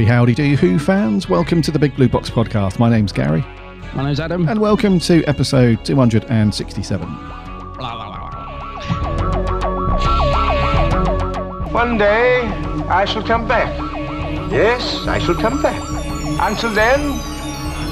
[0.00, 1.28] Howdy, howdy, do Who fans?
[1.28, 2.78] Welcome to the Big Blue Box podcast.
[2.78, 3.44] My name's Gary,
[3.94, 4.48] My name's Adam.
[4.48, 7.06] and welcome to episode 267.
[11.70, 12.40] One day
[12.88, 13.78] I shall come back.
[14.50, 15.78] Yes, I shall come back.
[16.40, 17.18] Until then,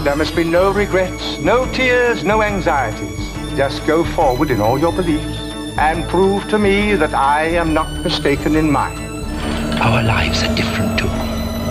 [0.02, 3.18] there must be no regrets, no tears, no anxieties.
[3.54, 5.38] Just go forward in all your beliefs
[5.76, 8.96] and prove to me that I am not mistaken in mine.
[9.82, 11.07] Our lives are different to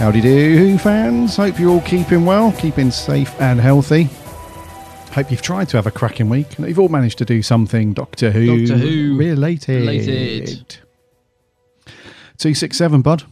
[0.00, 1.36] Howdy do, Who fans?
[1.36, 4.04] Hope you're all keeping well, keeping safe and healthy.
[5.12, 7.92] Hope you've tried to have a cracking week and you've all managed to do something
[7.92, 9.80] Doctor Who, Doctor Who related.
[9.80, 10.78] related.
[12.38, 13.24] 267, bud.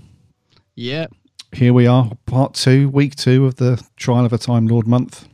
[0.75, 1.07] Yeah.
[1.53, 5.27] Here we are, part two, week two of the Trial of a Time Lord month,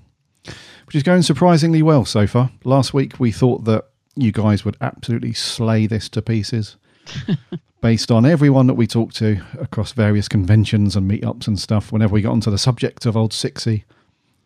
[0.86, 2.52] which is going surprisingly well so far.
[2.62, 6.76] Last week we thought that you guys would absolutely slay this to pieces.
[7.80, 12.14] based on everyone that we talked to across various conventions and meetups and stuff, whenever
[12.14, 13.84] we got onto the subject of Old Sixy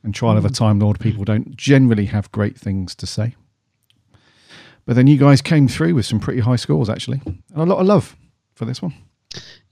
[0.03, 0.57] and Trial of a mm.
[0.57, 3.35] Time Lord, people don't generally have great things to say.
[4.87, 7.79] But then you guys came through with some pretty high scores, actually, and a lot
[7.79, 8.17] of love
[8.55, 8.95] for this one.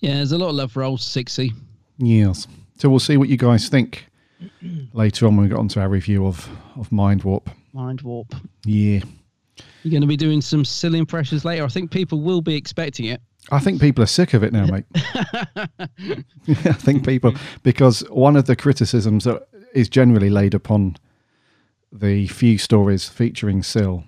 [0.00, 1.52] Yeah, there's a lot of love for old 60.
[1.98, 2.46] Yes.
[2.76, 4.06] So we'll see what you guys think
[4.92, 7.46] later on when we get onto our review of, of Mindwarp.
[7.72, 8.34] Mind Warp.
[8.64, 9.00] Yeah.
[9.82, 11.64] You're going to be doing some silly impressions later.
[11.64, 13.20] I think people will be expecting it.
[13.50, 14.84] I think people are sick of it now, mate.
[14.94, 20.96] I think people, because one of the criticisms that is generally laid upon
[21.92, 24.04] the few stories featuring Sil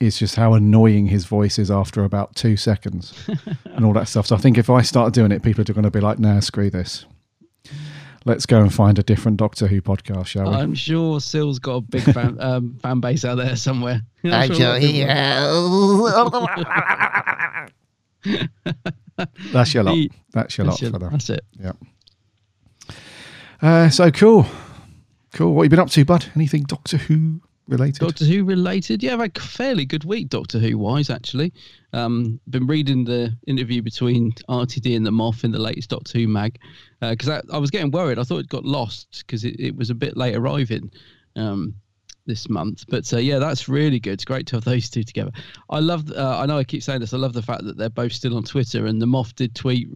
[0.00, 3.14] is just how annoying his voice is after about two seconds
[3.64, 4.26] and all that stuff.
[4.26, 6.40] So I think if I start doing it, people are going to be like, nah,
[6.40, 7.04] screw this.
[8.28, 10.56] Let's go and find a different Doctor Who podcast, shall we?
[10.56, 14.02] I'm sure Sil's got a big fan, um, fan base out there somewhere.
[14.24, 14.78] I'm sure
[19.52, 19.96] That's your lot.
[20.32, 21.10] That's your lot your- for that.
[21.10, 21.44] that's it.
[21.58, 21.72] Yeah.
[23.62, 24.46] Uh, so cool.
[25.32, 25.54] Cool.
[25.54, 26.26] What have you been up to, bud?
[26.36, 28.00] Anything Doctor Who related?
[28.00, 29.02] Doctor Who related?
[29.02, 31.52] Yeah, I've had a fairly good week, Doctor Who wise, actually.
[31.92, 36.28] Um, been reading the interview between RTD and the Moth in the latest Doctor Who
[36.28, 36.58] mag
[37.00, 38.18] because I, I was getting worried.
[38.18, 40.90] I thought it got lost because it, it was a bit late arriving
[41.36, 41.74] um,
[42.26, 42.84] this month.
[42.88, 44.14] But uh, yeah, that's really good.
[44.14, 45.30] It's great to have those two together.
[45.70, 46.10] I love.
[46.10, 47.14] Uh, I know I keep saying this.
[47.14, 48.86] I love the fact that they're both still on Twitter.
[48.86, 49.88] And the Moth did tweet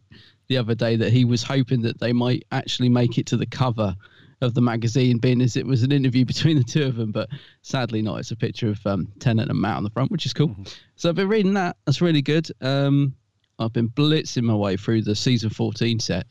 [0.48, 3.46] the other day that he was hoping that they might actually make it to the
[3.46, 3.94] cover
[4.42, 7.30] of the magazine, being as it was an interview between the two of them, but
[7.62, 8.16] sadly not.
[8.20, 10.54] It's a picture of um, Tennant and Matt on the front, which is cool.
[10.96, 11.76] So I've been reading that.
[11.86, 12.50] That's really good.
[12.60, 13.14] Um,
[13.58, 16.26] I've been blitzing my way through the season 14 set.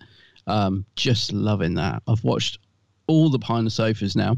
[0.48, 2.04] Um, just loving that.
[2.08, 2.60] I've watched
[3.08, 4.38] all the Behind the Sofas now.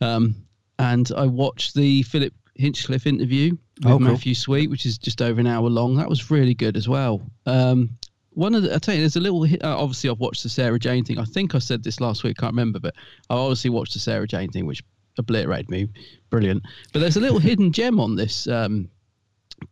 [0.00, 0.34] Um,
[0.78, 4.00] and I watched the Philip Hinchcliffe interview with Oh, cool.
[4.00, 5.96] Matthew Sweet, which is just over an hour long.
[5.96, 7.20] That was really good as well.
[7.46, 7.90] Um,
[8.34, 9.44] one of the, I tell you, there's a little.
[9.44, 11.18] Uh, obviously, I've watched the Sarah Jane thing.
[11.18, 12.36] I think I said this last week.
[12.38, 12.94] Can't remember, but
[13.30, 14.82] I obviously watched the Sarah Jane thing, which
[15.18, 15.88] obliterated me.
[16.30, 16.62] Brilliant.
[16.92, 18.88] But there's a little hidden gem on this um,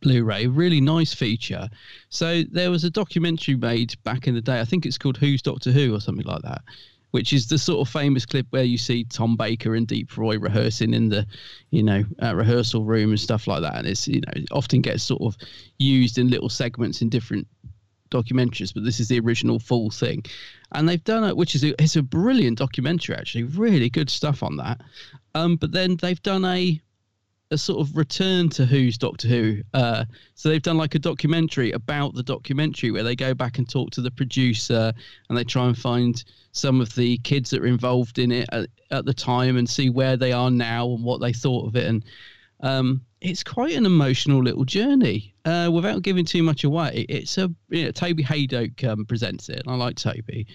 [0.01, 0.47] Blu-ray.
[0.47, 1.69] Really nice feature.
[2.11, 4.61] So there was a documentary made back in the day.
[4.61, 6.63] I think it's called Who's Doctor Who or something like that.
[7.13, 10.39] which is the sort of famous clip where you see Tom Baker and Deep Roy
[10.39, 11.27] rehearsing in the,
[11.71, 13.75] you know, uh, rehearsal room and stuff like that.
[13.77, 15.37] And it's you know it often gets sort of
[15.79, 17.47] used in little segments in different
[18.11, 20.25] documentaries, but this is the original full thing.
[20.73, 24.43] And they've done it, which is a, it's a brilliant documentary actually, really good stuff
[24.43, 24.81] on that.
[25.35, 26.81] Um, but then they've done a
[27.51, 29.63] a sort of return to Who's Doctor Who.
[29.75, 30.05] Uh,
[30.35, 33.91] so they've done like a documentary about the documentary where they go back and talk
[33.93, 34.93] to the producer
[35.29, 36.23] and they try and find
[36.53, 39.91] some of the kids that were involved in it at, at the time and see
[39.91, 41.87] where they are now and what they thought of it.
[41.87, 42.05] And
[42.61, 45.30] um, it's quite an emotional little journey.
[45.45, 49.63] Uh, without giving too much away, it's a you know, Toby Hadoke um, presents it,
[49.65, 50.47] and I like Toby.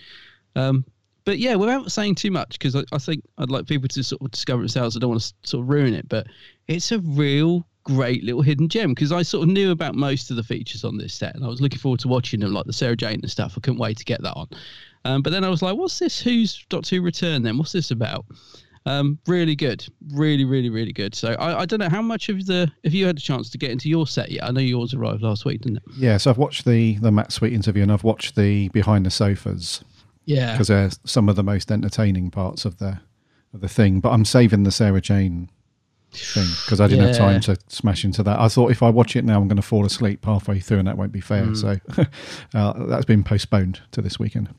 [0.56, 0.86] Um,
[1.26, 4.22] but yeah, without saying too much, because I, I, think I'd like people to sort
[4.22, 4.96] of discover themselves.
[4.96, 6.28] I don't want to sort of ruin it, but
[6.68, 10.38] it's a real great little hidden gem because I sort of knew about most of
[10.38, 12.74] the features on this set, and I was looking forward to watching them, like the
[12.74, 13.56] Sarah Jane and stuff.
[13.58, 14.48] I couldn't wait to get that on.
[15.04, 16.20] Um, but then I was like, "What's this?
[16.20, 17.42] Who's Doctor Who Return?
[17.42, 18.26] Then what's this about?"
[18.88, 21.16] Um, really good, really, really, really good.
[21.16, 23.58] So I, I don't know how much of the if you had a chance to
[23.58, 24.44] get into your set yet.
[24.44, 25.84] I know yours arrived last week, didn't it?
[25.98, 29.12] Yeah, so I've watched the the Matt Sweet interview and I've watched the behind the
[29.12, 29.84] sofas.
[30.26, 33.00] Yeah, because they're some of the most entertaining parts of the
[33.54, 34.02] of the thing.
[34.02, 35.50] But I'm saving the Sarah Jane
[36.12, 37.08] thing because I didn't yeah.
[37.10, 38.40] have time to smash into that.
[38.40, 40.88] I thought if I watch it now, I'm going to fall asleep halfway through, and
[40.88, 41.46] that won't be fair.
[41.46, 41.58] Mm.
[41.58, 42.06] So
[42.54, 44.50] uh, that's been postponed to this weekend.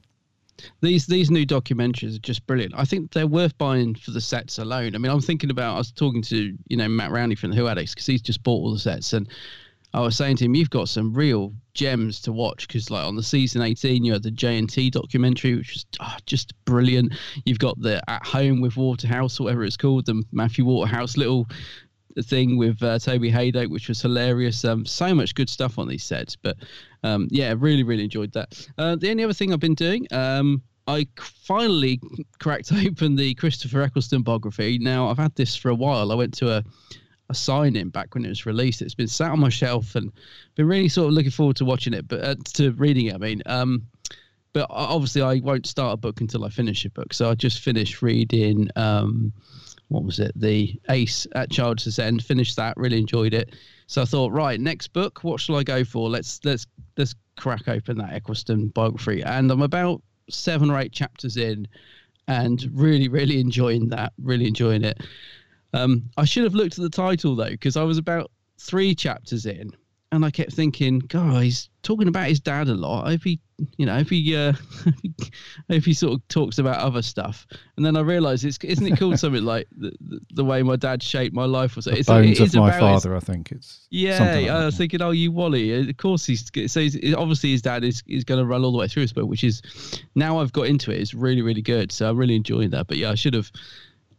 [0.80, 2.74] These these new documentaries are just brilliant.
[2.76, 4.94] I think they're worth buying for the sets alone.
[4.94, 5.74] I mean, I'm thinking about.
[5.74, 8.42] I was talking to you know Matt Rowney from the Who Addicts because he's just
[8.42, 9.28] bought all the sets, and
[9.96, 13.16] I was saying to him, you've got some real gems to watch because like on
[13.16, 17.14] the season 18 you had the JNT documentary which was oh, just brilliant
[17.44, 21.46] you've got the at home with Waterhouse whatever it's called the Matthew Waterhouse little
[22.22, 24.64] thing with uh, Toby Hadoke, which was hilarious.
[24.64, 26.56] Um, so much good stuff on these sets, but
[27.02, 28.68] um, yeah, really, really enjoyed that.
[28.78, 32.00] Uh, the only other thing I've been doing, um, I finally
[32.38, 34.78] cracked open the Christopher Eccleston biography.
[34.78, 36.12] Now I've had this for a while.
[36.12, 36.64] I went to a
[37.28, 38.82] a signing back when it was released.
[38.82, 40.12] It's been sat on my shelf and
[40.54, 43.14] been really sort of looking forward to watching it, but uh, to reading it.
[43.14, 43.86] I mean, um,
[44.52, 47.12] but obviously I won't start a book until I finish a book.
[47.12, 49.32] So I just finished reading um,
[49.88, 50.32] what was it?
[50.36, 52.24] The Ace at Childhood's End.
[52.24, 53.54] Finished that, really enjoyed it.
[53.86, 56.08] So I thought, right, next book, what shall I go for?
[56.08, 56.66] Let's let's
[56.96, 59.22] let's crack open that Eccleston biography.
[59.22, 61.68] And I'm about seven or eight chapters in,
[62.26, 64.12] and really really enjoying that.
[64.22, 65.00] Really enjoying it.
[65.72, 69.46] Um, I should have looked at the title though, because I was about three chapters
[69.46, 69.70] in,
[70.16, 73.06] and I kept thinking, God, he's talking about his dad a lot.
[73.06, 73.38] I hope he,
[73.76, 74.54] you know, if he, uh,
[75.68, 77.46] if he sort of talks about other stuff.
[77.76, 80.76] And then I realised it's isn't it called something like the, the, the, way my
[80.76, 82.02] dad shaped my life or something?
[82.02, 83.86] The bones of my father, his, I think it's.
[83.90, 85.88] Yeah, like I was thinking, oh, you Wally.
[85.88, 88.78] Of course, he's so he's, obviously his dad is is going to run all the
[88.78, 89.62] way through his book, which is
[90.14, 91.00] now I've got into it.
[91.00, 91.92] It's really really good.
[91.92, 92.88] So I'm really enjoying that.
[92.88, 93.50] But yeah, I should have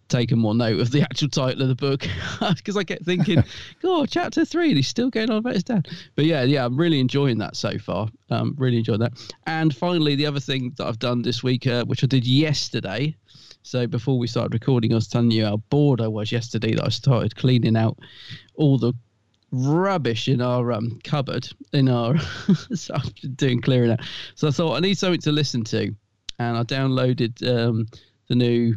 [0.08, 2.08] taken more note of the actual title of the book
[2.56, 3.44] because I kept thinking,
[3.82, 6.78] "God, chapter three, and he's still going on about his dad." But yeah, yeah, I'm
[6.78, 8.10] really enjoying that so far.
[8.30, 9.14] Um, really enjoying that.
[9.46, 13.16] And finally, the other thing that I've done this week, uh, which I did yesterday.
[13.64, 16.86] So before we started recording, I was telling you how bored I was yesterday that
[16.86, 17.98] I started cleaning out
[18.56, 18.94] all the
[19.52, 22.18] rubbish in our um, cupboard in our
[22.74, 24.02] so been doing clearing out.
[24.36, 25.94] So I thought I need something to listen to,
[26.40, 27.88] and I downloaded um,
[28.28, 28.76] the new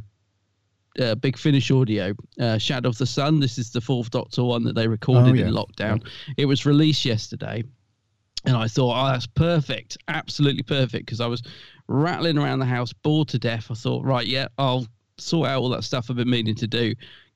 [0.98, 3.40] uh, Big Finish audio, uh, Shadow of the Sun.
[3.40, 5.46] This is the fourth Doctor one that they recorded oh, yeah.
[5.46, 6.06] in lockdown.
[6.36, 7.64] It was released yesterday.
[8.46, 9.98] And I thought, oh, that's perfect.
[10.08, 11.06] Absolutely perfect.
[11.06, 11.42] Because I was
[11.88, 13.70] rattling around the house, bored to death.
[13.70, 14.86] I thought, right, yeah, I'll
[15.18, 16.94] sort out all that stuff I've been meaning to do.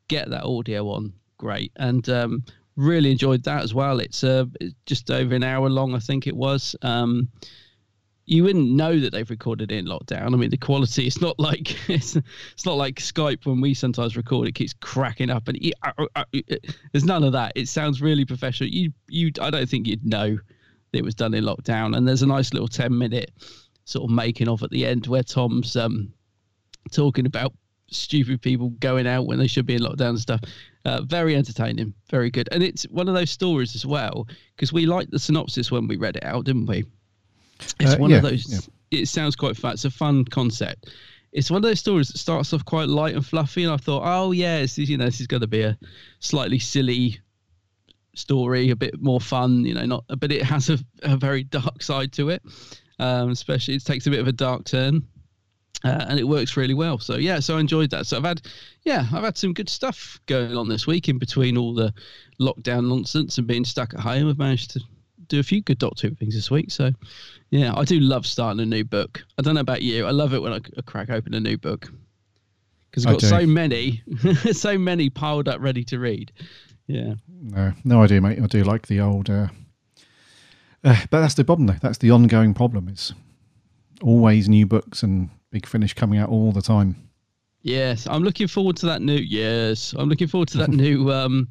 [0.08, 1.12] Get that audio on.
[1.36, 1.72] Great.
[1.76, 2.44] And um,
[2.76, 4.00] really enjoyed that as well.
[4.00, 4.46] It's uh,
[4.86, 6.74] just over an hour long, I think it was.
[6.80, 7.28] Um,
[8.26, 10.32] you wouldn't know that they've recorded it in lockdown.
[10.32, 14.16] I mean, the quality it's not like it's it's not like Skype when we sometimes
[14.16, 14.48] record.
[14.48, 17.52] It keeps cracking up, and it, uh, uh, uh, it, there's none of that.
[17.54, 18.70] It sounds really professional.
[18.70, 20.38] You you I don't think you'd know
[20.92, 21.96] that it was done in lockdown.
[21.96, 23.30] And there's a nice little ten minute
[23.84, 26.12] sort of making off at the end where Tom's um,
[26.90, 27.52] talking about
[27.90, 30.40] stupid people going out when they should be in lockdown and stuff.
[30.86, 34.86] Uh, very entertaining, very good, and it's one of those stories as well because we
[34.86, 36.84] liked the synopsis when we read it out, didn't we?
[37.80, 38.52] It's uh, one yeah, of those.
[38.90, 39.00] Yeah.
[39.00, 39.72] It sounds quite fun.
[39.72, 40.90] It's a fun concept.
[41.32, 44.02] It's one of those stories that starts off quite light and fluffy, and I thought,
[44.04, 45.76] oh yeah, this is, you know, this is going to be a
[46.20, 47.18] slightly silly
[48.14, 51.82] story, a bit more fun, you know, not, but it has a, a very dark
[51.82, 52.42] side to it.
[53.00, 55.02] Um, especially, it takes a bit of a dark turn.
[55.82, 56.98] Uh, and it works really well.
[56.98, 58.06] So yeah, so I enjoyed that.
[58.06, 58.40] So I've had,
[58.84, 61.92] yeah, I've had some good stuff going on this week in between all the
[62.40, 64.30] lockdown nonsense and being stuck at home.
[64.30, 64.80] I've managed to
[65.28, 66.70] do a few good Doctor Who things this week.
[66.70, 66.90] So,
[67.50, 69.24] yeah, I do love starting a new book.
[69.38, 70.06] I don't know about you.
[70.06, 71.90] I love it when I, I crack open a new book
[72.90, 74.02] because I've got so many,
[74.52, 76.32] so many piled up ready to read.
[76.86, 77.14] Yeah.
[77.28, 78.40] No, no idea, mate.
[78.40, 79.30] I do like the old.
[79.30, 79.48] Uh,
[80.84, 81.76] uh, but that's the problem, though.
[81.80, 82.88] That's the ongoing problem.
[82.88, 83.12] It's
[84.02, 86.96] always new books and Big Finish coming out all the time.
[87.62, 89.14] Yes, I'm looking forward to that new.
[89.16, 91.10] Yes, I'm looking forward to that new.
[91.10, 91.48] Um,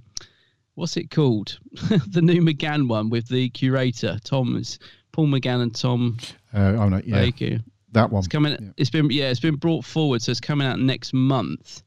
[0.75, 1.60] what's it called?
[2.08, 4.56] the new McGann one with the curator Tom.
[4.58, 4.80] It's
[5.12, 6.18] Paul McGann and Tom
[6.53, 7.60] Uh, oh no, yeah, Baker.
[7.92, 8.20] that one.
[8.20, 8.74] It's coming.
[8.77, 11.84] It's been yeah, it's been brought forward, so it's coming out next month,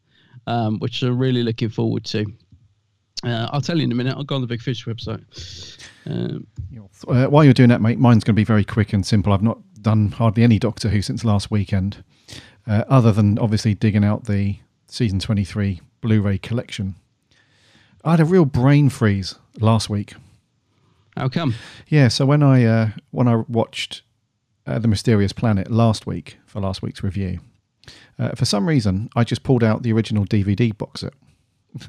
[0.47, 2.27] um, which I'm really looking forward to.
[3.25, 4.15] Uh, I'll tell you in a minute.
[4.17, 5.25] I'll go on the Big Finish website.
[6.07, 6.47] Um,
[7.09, 9.33] Uh, while you're doing that, mate, mine's going to be very quick and simple.
[9.33, 12.05] I've not done hardly any Doctor Who since last weekend,
[12.67, 16.95] uh, other than obviously digging out the season 23 Blu-ray collection.
[18.07, 20.15] I had a real brain freeze last week.
[21.17, 21.55] how come?
[21.89, 24.03] Yeah, so when I uh, when I watched
[24.67, 27.41] uh, the Mysterious Planet last week for last week's review,
[28.19, 31.15] uh, for some reason I just pulled out the original DVD box set.
[31.81, 31.89] you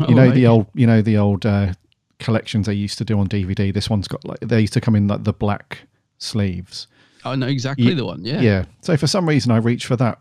[0.00, 0.34] Oh, know right.
[0.34, 1.74] the old, you know the old uh,
[2.18, 3.72] collections they used to do on DVD.
[3.72, 5.80] This one's got like they used to come in like the black
[6.18, 6.86] sleeves.
[7.24, 8.24] I know exactly the one.
[8.24, 8.40] Yeah.
[8.40, 8.64] Yeah.
[8.82, 10.18] So for some reason I reached for that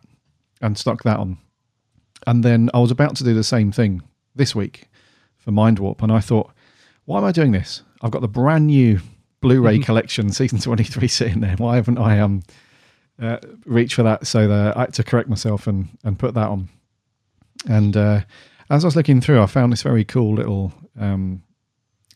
[0.62, 1.38] and stuck that on,
[2.28, 4.02] and then I was about to do the same thing
[4.36, 4.88] this week
[5.44, 6.52] for Mindwarp, and I thought,
[7.06, 7.84] why am I doing this?
[8.02, 9.00] I've got the brand new
[9.42, 11.56] Blu-ray collection, season twenty-three, sitting there.
[11.58, 12.44] Why haven't I um
[13.22, 14.26] uh, reached for that?
[14.26, 16.70] So that I had to correct myself and and put that on.
[17.68, 18.22] And uh,
[18.70, 21.44] as I was looking through, I found this very cool little um,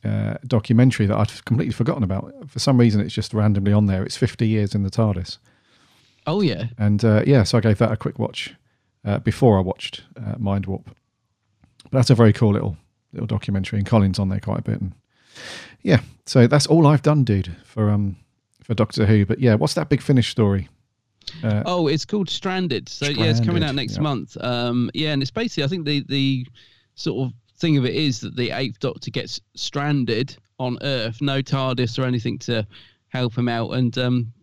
[0.04, 2.34] uh, documentary that I'd completely forgotten about.
[2.48, 4.04] For some reason, it's just randomly on there.
[4.04, 5.38] It's 50 years in the TARDIS.
[6.26, 6.68] Oh yeah.
[6.78, 8.54] And uh, yeah, so I gave that a quick watch
[9.06, 10.86] uh, before I watched uh, Mindwarp.
[10.86, 12.78] But that's a very cool little
[13.14, 14.82] little documentary, and Colin's on there quite a bit.
[14.82, 14.94] And
[15.82, 18.18] yeah, so that's all I've done, dude, for um
[18.64, 19.26] for Doctor Who.
[19.26, 20.70] But yeah, what's that big finish story?
[21.44, 22.90] Uh, Oh, it's called Stranded.
[22.90, 24.02] So yeah, it's coming out next yeah.
[24.02, 24.38] month.
[24.42, 26.46] Um, yeah, and it's basically I think the the
[26.96, 31.42] sort of thing of it is that the Eighth Doctor gets stranded on Earth, no
[31.42, 32.66] TARDIS or anything to
[33.10, 34.34] help him out, and um,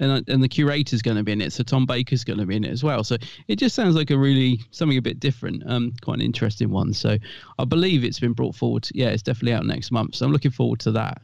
[0.00, 1.52] and and the curator's going to be in it.
[1.52, 3.04] So Tom Baker's going to be in it as well.
[3.04, 3.16] So
[3.46, 6.92] it just sounds like a really something a bit different, um, quite an interesting one.
[6.92, 7.16] So
[7.58, 8.88] I believe it's been brought forward.
[8.94, 10.16] Yeah, it's definitely out next month.
[10.16, 11.22] So I'm looking forward to that.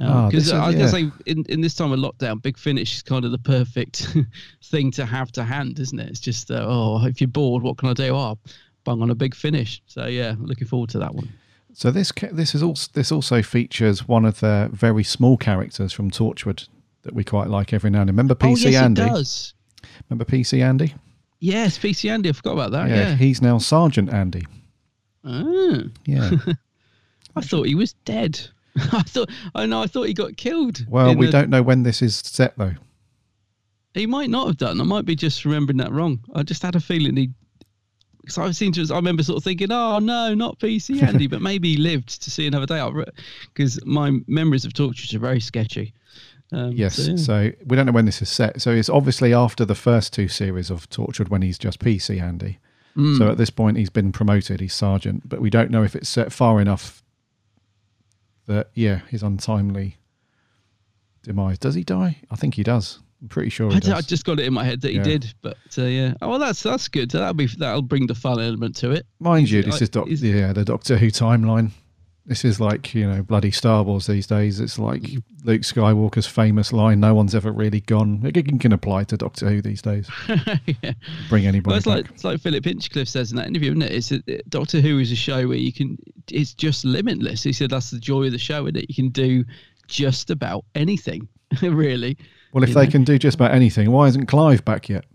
[0.00, 0.78] Ah, Because this is- I was yeah.
[0.90, 3.38] going to say, in, in this time of lockdown, Big Finish is kind of the
[3.38, 4.14] perfect
[4.64, 6.08] thing to have to hand, isn't it?
[6.08, 8.14] It's just, uh, oh, if you're bored, what can I do?
[8.14, 8.38] Oh,
[8.84, 9.82] bung on a Big Finish.
[9.86, 11.28] So yeah, looking forward to that one.
[11.74, 16.10] So this this is also this also features one of the very small characters from
[16.10, 16.68] Torchwood
[17.02, 18.14] that we quite like every now and then.
[18.16, 19.02] Remember oh PC yes, Andy?
[19.02, 19.54] it does.
[20.08, 20.94] Remember PC Andy?
[21.40, 22.28] Yes, PC Andy.
[22.28, 22.88] I forgot about that.
[22.88, 23.14] yeah, Yeah.
[23.16, 24.46] he's now Sergeant Andy.
[25.24, 25.82] Ah.
[26.06, 26.30] Yeah.
[27.36, 28.40] I thought he was dead.
[28.76, 29.30] I thought.
[29.54, 29.82] I know.
[29.82, 30.84] I thought he got killed.
[30.88, 32.74] Well, we the- don't know when this is set though.
[33.94, 34.80] He might not have done.
[34.80, 36.20] I might be just remembering that wrong.
[36.34, 37.30] I just had a feeling he.
[38.22, 38.86] Because I seem to.
[38.92, 42.30] I remember sort of thinking, "Oh no, not PC Andy," but maybe he lived to
[42.30, 43.04] see another day.
[43.52, 45.92] Because my memories of Torchwood are very sketchy.
[46.52, 46.96] Um, Yes.
[46.96, 48.60] so, So, we don't know when this is set.
[48.60, 52.58] So it's obviously after the first two series of Torchwood when he's just PC Andy.
[52.96, 53.16] Mm.
[53.18, 56.08] So at this point he's been promoted, he's sergeant, but we don't know if it's
[56.10, 57.02] set far enough
[58.46, 59.96] that yeah, his untimely
[61.22, 61.58] demise.
[61.58, 62.18] Does he die?
[62.30, 62.98] I think he does.
[63.22, 65.02] I'm pretty sure he I, I just got it in my head that he Yeah.
[65.04, 66.14] did, but uh, yeah.
[66.20, 67.12] Oh well, that's that's good.
[67.12, 69.06] That'll be that'll bring the fun element to it.
[69.20, 71.70] Mind you, this I- is doc- yeah, the Doctor Who timeline.
[72.24, 74.60] This is like, you know, bloody Star Wars these days.
[74.60, 75.02] It's like
[75.44, 78.22] Luke Skywalker's famous line, no one's ever really gone.
[78.24, 80.08] It can- can apply to Doctor Who these days.
[80.28, 80.92] yeah.
[81.28, 81.96] Bring anybody Well, it's back.
[81.96, 83.90] like it's like Philip Hinchcliffe says in that interview, isn't it?
[83.92, 85.98] It's a, it- Doctor Who is a show where you can.
[86.30, 87.42] It's just limitless.
[87.42, 88.86] He said that's the joy of the show, isn't it?
[88.88, 89.44] You can do
[89.88, 91.26] just about anything,
[91.62, 92.16] really.
[92.52, 92.90] Well, if they know?
[92.90, 95.06] can do just about anything, why isn't Clive back yet?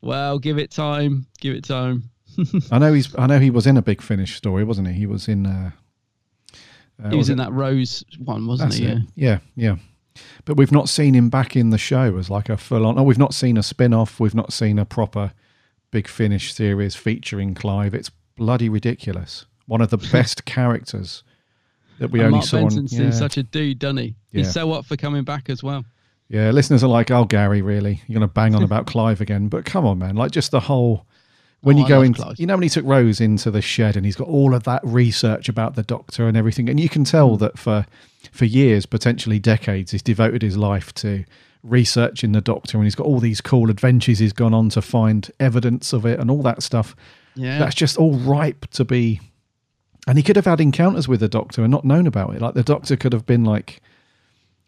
[0.00, 1.26] Well, give it time.
[1.40, 2.04] Give it time.
[2.70, 3.12] I know he's.
[3.18, 4.94] I know he was in a big finish story, wasn't he?
[4.94, 5.44] He was in.
[5.46, 5.72] Uh,
[7.02, 8.86] uh, he was it- in that Rose one, wasn't That's he?
[8.86, 8.98] it.
[9.14, 9.76] Yeah, yeah.
[10.46, 12.98] But we've not seen him back in the show as like a full on.
[12.98, 14.18] Oh, we've not seen a spin off.
[14.18, 15.32] We've not seen a proper
[15.90, 17.94] big finish series featuring Clive.
[17.94, 19.44] It's bloody ridiculous.
[19.66, 21.22] One of the best characters
[21.98, 22.60] that we And only Mark saw.
[22.60, 23.18] Benson on, seems yeah.
[23.18, 24.14] such a dude, doesn't he?
[24.32, 24.38] Yeah.
[24.44, 25.84] He's so up for coming back as well.
[26.28, 28.02] Yeah, listeners are like, "Oh, Gary, really?
[28.06, 30.16] You're going to bang on about Clive again?" But come on, man!
[30.16, 31.06] Like just the whole
[31.66, 32.38] when Oh, you go in, Clive.
[32.38, 34.80] you know, when he took Rose into the shed and he's got all of that
[34.84, 37.86] research about the Doctor and everything, and you can tell that for
[38.32, 41.24] for years, potentially decades, he's devoted his life to
[41.62, 45.30] researching the Doctor, and he's got all these cool adventures he's gone on to find
[45.40, 46.94] evidence of it and all that stuff.
[47.34, 47.58] Yeah.
[47.58, 49.20] That's just all ripe to be.
[50.06, 52.40] And he could have had encounters with the Doctor and not known about it.
[52.40, 53.80] Like the Doctor could have been like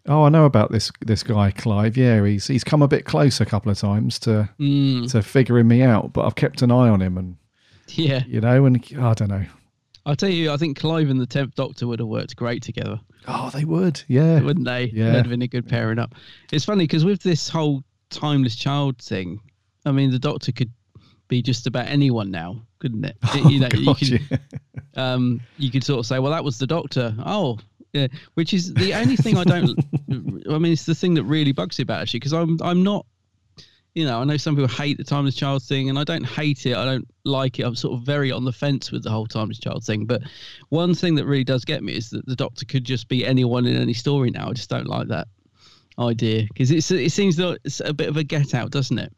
[0.09, 1.97] Oh, I know about this this guy Clive.
[1.97, 5.11] Yeah, he's he's come a bit close a couple of times to Mm.
[5.12, 7.37] to figuring me out, but I've kept an eye on him, and
[7.88, 8.25] Yeah.
[8.27, 9.45] you know, and I don't know.
[10.07, 12.99] I'll tell you, I think Clive and the Tenth Doctor would have worked great together.
[13.27, 14.91] Oh, they would, yeah, wouldn't they?
[14.95, 15.11] Yeah.
[15.11, 16.15] They'd have been a good pairing up.
[16.50, 19.38] It's funny because with this whole timeless child thing,
[19.85, 20.71] I mean, the Doctor could
[21.29, 23.19] be just about anyone now, couldn't it?
[23.35, 24.38] Oh, you know, you God, could, yeah.
[24.97, 27.15] um, you could sort of say, well, that was the Doctor.
[27.27, 27.59] Oh,
[27.92, 28.09] yeah.
[28.35, 29.78] Which is the only thing I don't.
[30.50, 32.83] I mean, it's the thing that really bugs me about it, actually, because I'm I'm
[32.83, 33.07] not.
[33.95, 36.66] You know, I know some people hate the timeless child thing, and I don't hate
[36.66, 36.76] it.
[36.76, 37.64] I don't like it.
[37.64, 40.04] I'm sort of very on the fence with the whole timeless child thing.
[40.04, 40.23] But
[40.68, 43.66] one thing that really does get me is that the Doctor could just be anyone
[43.66, 44.50] in any story now.
[44.50, 45.26] I just don't like that
[45.99, 49.12] idea because it's it seems that it's a bit of a get out, doesn't it?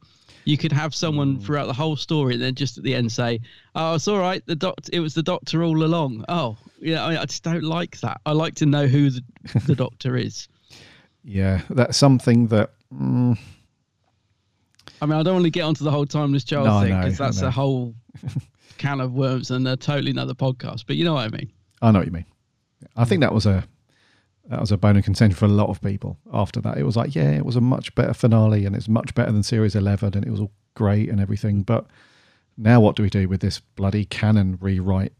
[0.46, 1.42] You could have someone Mm.
[1.42, 3.40] throughout the whole story, and then just at the end say,
[3.74, 4.42] "Oh, it's all right.
[4.46, 4.88] The doctor.
[4.94, 7.04] It was the Doctor all along." Oh, yeah.
[7.04, 8.20] I, I just don't like that.
[8.26, 9.22] I like to know who the,
[9.66, 10.49] the Doctor is.
[11.25, 12.72] Yeah, that's something that.
[12.92, 13.38] Mm,
[15.02, 17.18] I mean, I don't want to get onto the whole timeless child No, thing because
[17.18, 17.94] that's a whole
[18.78, 20.84] can of worms and a totally another podcast.
[20.87, 21.50] But you know what I mean.
[21.82, 22.26] I know what you mean.
[22.96, 23.64] I think that was a
[24.46, 26.18] that was a bone of contention for a lot of people.
[26.32, 29.14] After that, it was like, yeah, it was a much better finale, and it's much
[29.14, 31.62] better than series eleven, and it was all great and everything.
[31.62, 31.87] But
[32.56, 35.12] now, what do we do with this bloody canon rewrite?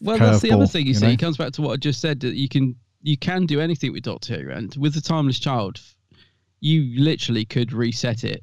[0.00, 1.06] Well, that's the other thing you, you see.
[1.06, 1.12] know?
[1.12, 3.92] It comes back to what I just said that you can you can do anything
[3.92, 5.80] with Doctor Who, and with the Timeless Child,
[6.60, 8.42] you literally could reset it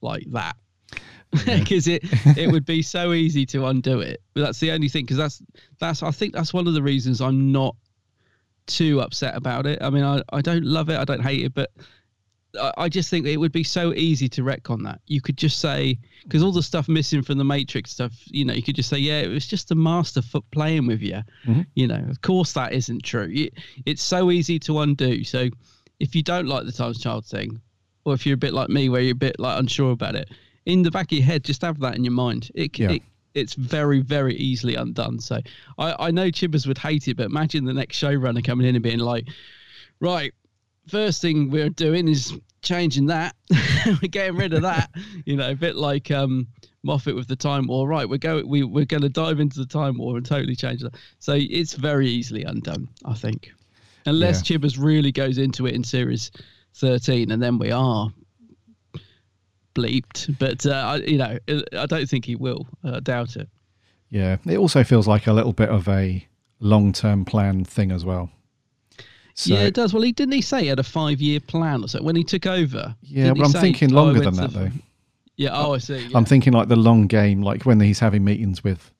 [0.00, 0.56] like that
[1.46, 2.02] because it
[2.36, 4.20] it would be so easy to undo it.
[4.34, 5.42] But that's the only thing because that's
[5.78, 7.76] that's I think that's one of the reasons I'm not
[8.66, 9.82] too upset about it.
[9.82, 11.70] I mean, I, I don't love it, I don't hate it, but
[12.76, 15.00] I, just think it would be so easy to wreck on that.
[15.06, 18.52] You could just say because all the stuff missing from the Matrix stuff, you know,
[18.54, 21.22] you could just say, yeah, it was just the master foot playing with you.
[21.46, 21.66] Mhm.
[21.74, 23.32] You know, of course that isn't true.
[23.86, 25.22] It's so easy to undo.
[25.24, 25.48] So
[26.00, 27.60] if you don't like the Times Child thing,
[28.04, 30.28] or if you're a bit like me, where you're a bit like unsure about it,
[30.66, 32.50] in the back of your head, just have that in your mind.
[32.54, 32.92] It, Yeah.
[32.92, 35.20] it it's very very easily undone.
[35.20, 35.40] So
[35.78, 38.82] I I know Chibbers would hate it, but imagine the next showrunner coming in and
[38.82, 39.28] being like,
[40.00, 40.32] right,
[40.88, 43.34] first thing we're doing is changing that.
[43.86, 44.90] we're getting rid of that.
[45.24, 46.48] you know, a bit like um,
[46.82, 47.88] Moffat with the Time War.
[47.88, 50.82] Right, we're going we we're going to dive into the Time War and totally change
[50.82, 50.94] that.
[51.18, 53.52] So it's very easily undone, I think,
[54.06, 56.30] unless Chibbers really goes into it in series
[56.74, 58.10] thirteen, and then we are
[59.74, 60.38] bleeped.
[60.38, 61.38] But uh, I, you know,
[61.76, 62.66] I don't think he will.
[62.84, 63.48] I doubt it.
[64.10, 66.26] Yeah, it also feels like a little bit of a
[66.58, 68.30] long-term plan thing as well.
[69.40, 69.94] So, yeah, it does.
[69.94, 72.44] Well, he didn't he say he had a five-year plan or so when he took
[72.44, 72.94] over?
[73.00, 74.70] Yeah, but I'm say, thinking "Oh, longer than that though.
[75.36, 75.52] Yeah.
[75.54, 76.08] Oh, I see.
[76.08, 76.18] Yeah.
[76.18, 78.92] I'm thinking like the long game, like when he's having meetings with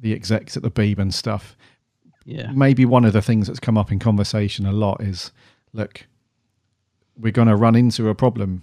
[0.00, 1.56] the execs at the Beeb and stuff.
[2.24, 2.52] Yeah.
[2.52, 5.32] Maybe one of the things that's come up in conversation a lot is,
[5.72, 6.06] look,
[7.18, 8.62] we're going to run into a problem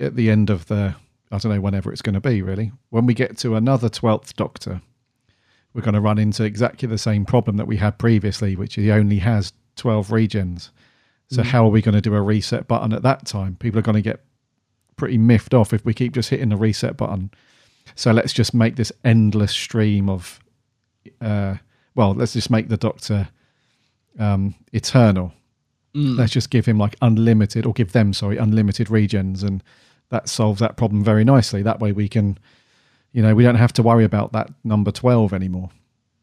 [0.00, 0.96] at the end of the,
[1.30, 2.72] I don't know, whenever it's going to be really.
[2.90, 4.82] When we get to another 12th Doctor,
[5.74, 8.90] we're going to run into exactly the same problem that we had previously, which he
[8.90, 10.70] only has 12 regens.
[11.28, 11.46] So Mm.
[11.46, 13.56] how are we going to do a reset button at that time?
[13.56, 14.24] People are going to get
[14.96, 17.30] pretty miffed off if we keep just hitting the reset button.
[17.94, 20.40] So let's just make this endless stream of,
[21.20, 21.56] uh,
[21.94, 23.28] well, let's just make the Doctor
[24.18, 25.32] um, eternal.
[25.94, 26.16] Mm.
[26.18, 29.62] Let's just give him like unlimited, or give them, sorry, unlimited regens, and
[30.10, 31.62] that solves that problem very nicely.
[31.62, 32.38] That way we can,
[33.12, 35.70] you know, we don't have to worry about that number 12 anymore.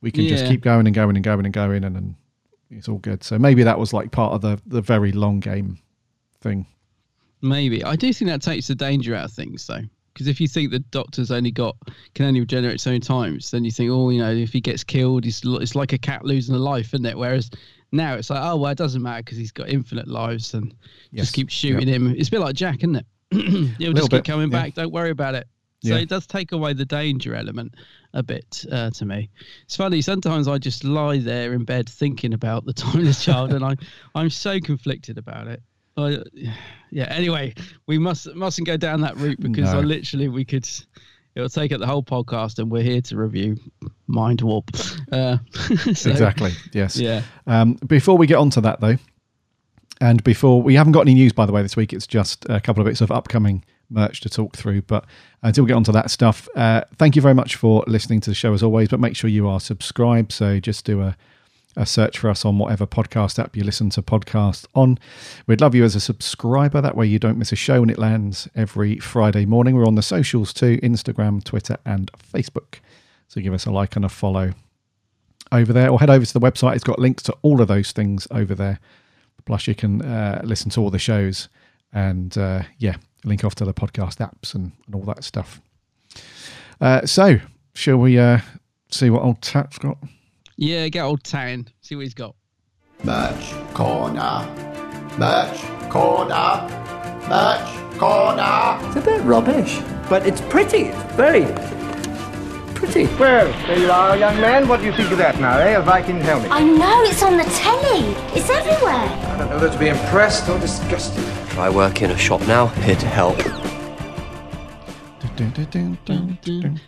[0.02, 2.16] We can just keep going and going and going and going, and, and
[2.78, 3.24] it's all good.
[3.24, 5.80] So maybe that was like part of the, the very long game
[6.42, 6.66] thing.
[7.42, 9.82] Maybe I do think that takes the danger out of things, though.
[10.14, 11.76] Because if you think the Doctor's only got
[12.14, 14.84] can only regenerate so many times, then you think, oh, you know, if he gets
[14.84, 17.18] killed, he's it's like a cat losing a life, isn't it?
[17.18, 17.50] Whereas
[17.92, 20.74] now it's like, oh, well, it doesn't matter because he's got infinite lives and
[21.12, 21.26] Yes.
[21.26, 21.96] just keep shooting Yep.
[21.96, 22.16] him.
[22.16, 23.06] It's a bit like Jack, isn't it?
[23.80, 24.62] He'll just keep bit, coming yeah.
[24.62, 24.76] back.
[24.76, 25.48] Don't worry about it.
[25.84, 26.02] So Yeah.
[26.02, 27.76] it does take away the danger element
[28.14, 29.30] a bit uh, to me.
[29.64, 30.02] It's funny.
[30.02, 33.76] Sometimes I just lie there in bed thinking about the timeless child, and I
[34.16, 35.62] I'm so conflicted about it.
[35.98, 36.18] I,
[36.90, 37.06] yeah.
[37.10, 37.54] Anyway,
[37.86, 40.68] we must mustn't go down that route because I literally we could.
[41.36, 43.58] It'll take up the whole podcast, and we're here to review
[44.10, 44.70] Mindwarp.
[45.12, 45.38] Uh,
[45.94, 46.52] so- exactly.
[46.74, 46.96] Yes.
[46.98, 47.24] Yeah.
[47.48, 48.98] Um, before we get on to that, though,
[50.02, 52.60] and before we haven't got any news, by the way, this week, it's just a
[52.60, 54.84] couple of bits of upcoming merch to talk through.
[54.84, 55.06] But
[55.42, 58.36] until we get onto that stuff, uh, thank you very much for listening to the
[58.36, 58.90] show as always.
[58.90, 60.32] But make sure you are subscribed.
[60.32, 61.16] So just do a,
[61.76, 64.98] a search for us on whatever podcast app you listen to podcasts on.
[65.48, 66.82] We'd love you as a subscriber.
[66.82, 69.76] That way you don't miss a show and it lands every Friday morning.
[69.76, 72.80] We're on the socials too Instagram, Twitter, and Facebook.
[73.28, 74.54] So give us a like and a follow
[75.52, 76.76] over there or head over to the website.
[76.76, 78.80] It's got links to all of those things over there
[79.46, 81.50] Plus, you can uh, listen to all the shows
[81.92, 85.62] and uh, yeah, link off to the podcast apps and, and all that stuff.
[86.82, 87.40] Uh, so,
[87.74, 88.40] shall we uh,
[88.92, 89.98] see what old Tat's got?
[90.58, 91.68] Yeah, get old Tan.
[91.82, 92.36] See what he's got.
[93.04, 94.48] Merch corner.
[95.18, 96.68] Merch corner.
[97.28, 98.80] Merch corner.
[98.88, 100.86] It's a bit rubbish, but it's pretty.
[100.86, 101.44] It's very
[102.86, 103.06] pretty.
[103.16, 104.68] Well, there you are, young man.
[104.68, 105.78] What do you think of that now, eh?
[105.78, 106.52] A Viking helmet.
[106.52, 108.10] I know, it's on the telly.
[108.38, 108.94] It's everywhere.
[108.94, 111.24] I don't know whether to be impressed or disgusted.
[111.58, 113.38] I work in a shop now, here to help.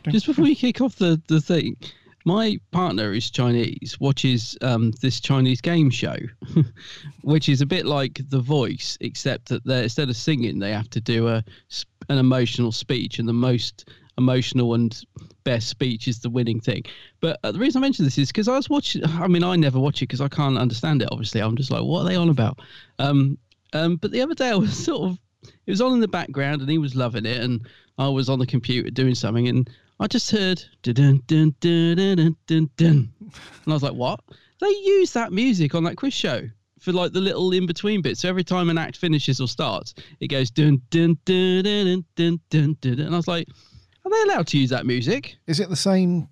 [0.09, 1.77] Just before you kick off the, the thing,
[2.25, 6.17] my partner is Chinese, watches um, this Chinese game show,
[7.21, 10.89] which is a bit like The Voice, except that they instead of singing, they have
[10.89, 11.43] to do a
[12.09, 15.03] an emotional speech, and the most emotional and
[15.45, 16.83] best speech is the winning thing.
[17.21, 19.05] But uh, the reason I mention this is because I was watching.
[19.05, 21.09] I mean, I never watch it because I can't understand it.
[21.11, 22.59] Obviously, I'm just like, what are they on about?
[22.99, 23.37] Um,
[23.71, 26.59] um, but the other day, I was sort of, it was on in the background,
[26.61, 27.65] and he was loving it, and
[27.97, 32.35] I was on the computer doing something, and I just heard dun dun dun dun
[32.47, 34.19] dun dun and I was like, what?
[34.59, 38.21] They use that music on that quiz show for like the little in between bits.
[38.21, 42.39] So every time an act finishes or starts, it goes dun dun dun dun dun
[42.49, 43.47] dun dun, and I was like,
[44.05, 45.37] are they allowed to use that music?
[45.47, 46.29] Is it the same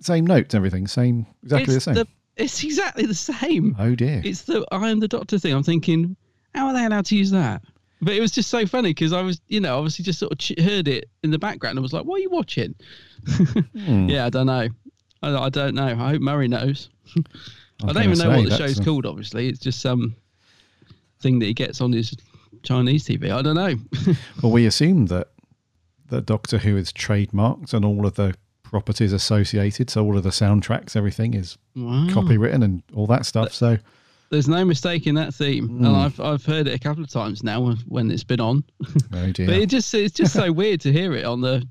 [0.00, 0.86] same notes, everything?
[0.86, 2.06] Same exactly it's the same?
[2.36, 3.76] it's exactly the same.
[3.78, 4.20] Oh dear.
[4.24, 5.54] It's the I am the doctor thing.
[5.54, 6.16] I'm thinking,
[6.54, 7.62] how are they allowed to use that?
[8.02, 10.38] But it was just so funny because I was, you know, obviously just sort of
[10.38, 12.74] ch- heard it in the background and was like, "What are you watching?"
[13.26, 14.08] Hmm.
[14.10, 14.68] Yeah, I don't know.
[15.22, 15.86] I, I don't know.
[15.86, 16.90] I hope Murray knows.
[17.82, 19.06] I, was don't even know what the show's a- called.
[19.06, 20.14] Obviously, it's just some
[21.20, 22.14] thing that he gets on his
[22.62, 23.30] Chinese TV.
[23.30, 23.74] I don't know.
[24.42, 25.28] well, we assume that
[26.08, 30.30] that Doctor Who is trademarked and all of the properties associated, so all of the
[30.30, 32.06] soundtracks, everything is Wow.
[32.10, 33.52] copywritten and all that stuff.
[33.52, 33.78] So
[34.30, 35.84] There's no mistake in that theme, Hmm.
[35.84, 38.64] and I've I've heard it a couple of times now when- when it's been on.
[39.12, 39.46] oh dear.
[39.46, 41.64] But it just it's just so weird to hear it on the.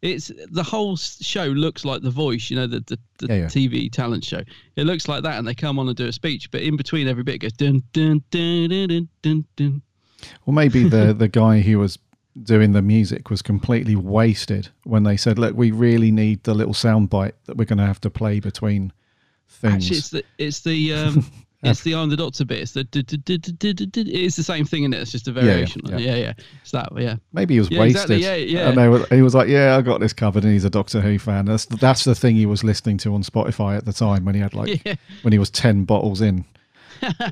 [0.00, 3.46] It's the whole show looks like The Voice, you know, the the, the Yeah, yeah.
[3.46, 4.42] TV talent show.
[4.74, 7.06] It looks like that, and they come on and do a speech, but in between
[7.06, 9.44] every bit it goes dun dun dun dun dun dun.
[9.54, 9.82] dun.
[10.44, 12.00] Well, maybe the the guy who was
[12.40, 16.74] doing the music was completely wasted when they said, "Look, we really need the little
[16.74, 18.92] soundbite that we're going to have to play between
[19.48, 21.26] things." Actually, it's the it's the um,
[21.62, 22.60] it's the I'm the Doctor bit.
[22.60, 25.00] It's the it's the same thing in it.
[25.00, 25.82] It's just a yeah, variation.
[25.84, 25.96] yeah.
[25.98, 26.32] Yeah, yeah.
[26.62, 26.88] It's that.
[26.96, 27.16] Yeah.
[27.32, 28.10] Maybe he was Yeah, wasted.
[28.12, 28.68] exactly, yeah, yeah.
[28.68, 31.00] And they were, he was like, "Yeah, I got this covered," and he's a Doctor
[31.00, 31.44] Who fan.
[31.44, 34.40] That's that's the thing he was listening to on Spotify at the time when he
[34.40, 34.94] had like Yeah.
[35.22, 36.44] when he was ten bottles in,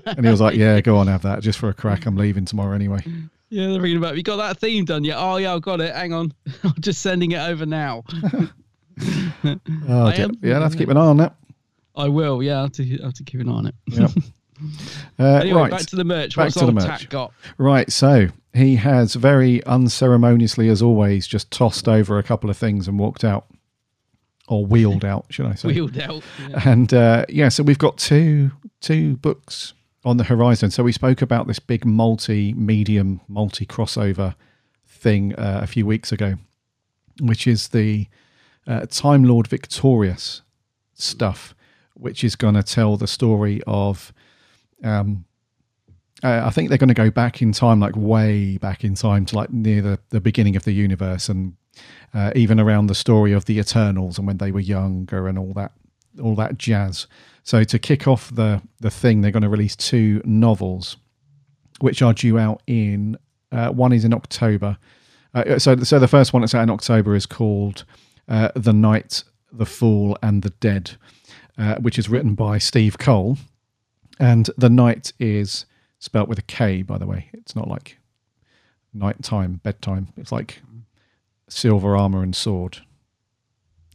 [0.06, 2.04] and he was like, "Yeah, go on, have that just for a crack.
[2.06, 3.00] I'm leaving tomorrow anyway."
[3.50, 4.16] Yeah, they're ringing about.
[4.16, 5.16] You got that theme done yet?
[5.18, 5.94] Oh yeah, I've got it.
[5.94, 6.32] Hang on,
[6.64, 8.04] I'm just sending it over now.
[9.88, 10.24] Oh, I dear.
[10.26, 11.34] am- yeah, I have to keep an eye on that.
[11.96, 12.42] I will.
[12.42, 13.74] Yeah, I have to, I have to keep an eye on it.
[13.86, 14.10] Yep.
[15.18, 15.70] Uh, Anyway, right.
[15.70, 16.36] back to the merch.
[16.36, 16.84] Back What's to the merch.
[16.84, 17.32] Tat got?
[17.56, 22.86] Right, so he has very unceremoniously, as always, just tossed over a couple of things
[22.86, 23.46] and walked out,
[24.48, 25.68] or wheeled out, should I say?
[25.68, 26.22] Wheeled out.
[26.48, 26.60] Yeah.
[26.68, 28.50] And uh, yeah, so we've got two
[28.82, 29.72] two books
[30.04, 30.70] on the horizon.
[30.70, 34.34] So we spoke about this big multi-medium, multi-crossover
[34.86, 36.36] thing uh, a few weeks ago,
[37.20, 38.06] which is the
[38.66, 40.42] uh, Time Lord Victorious
[40.94, 41.54] stuff,
[41.94, 44.12] which is going to tell the story of.
[44.82, 45.24] Um,
[46.22, 49.24] uh, I think they're going to go back in time, like way back in time
[49.26, 51.54] to like near the, the beginning of the universe, and
[52.12, 55.52] uh, even around the story of the Eternals and when they were younger and all
[55.54, 55.72] that,
[56.22, 57.06] all that jazz.
[57.42, 60.96] So to kick off the the thing, they're going to release two novels,
[61.80, 63.16] which are due out in.
[63.52, 64.78] Uh, one is in October.
[65.34, 67.84] Uh, so so the first one that's out in October is called
[68.28, 70.92] uh, "The Knight, the Fool, and the Dead,"
[71.58, 73.38] uh, which is written by Steve Cole.
[74.20, 75.64] And the knight is
[75.98, 77.30] spelt with a K, by the way.
[77.32, 77.98] It's not like
[78.92, 80.08] nighttime, bedtime.
[80.18, 80.60] It's like
[81.48, 82.78] silver armor and sword.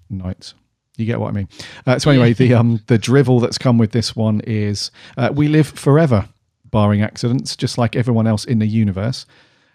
[0.10, 0.54] Night.
[0.98, 1.50] You get what I mean.
[1.86, 5.48] Uh, so anyway, the um the drivel that's come with this one is uh, we
[5.48, 6.30] live forever,
[6.66, 9.26] barring accidents, just like everyone else in the universe.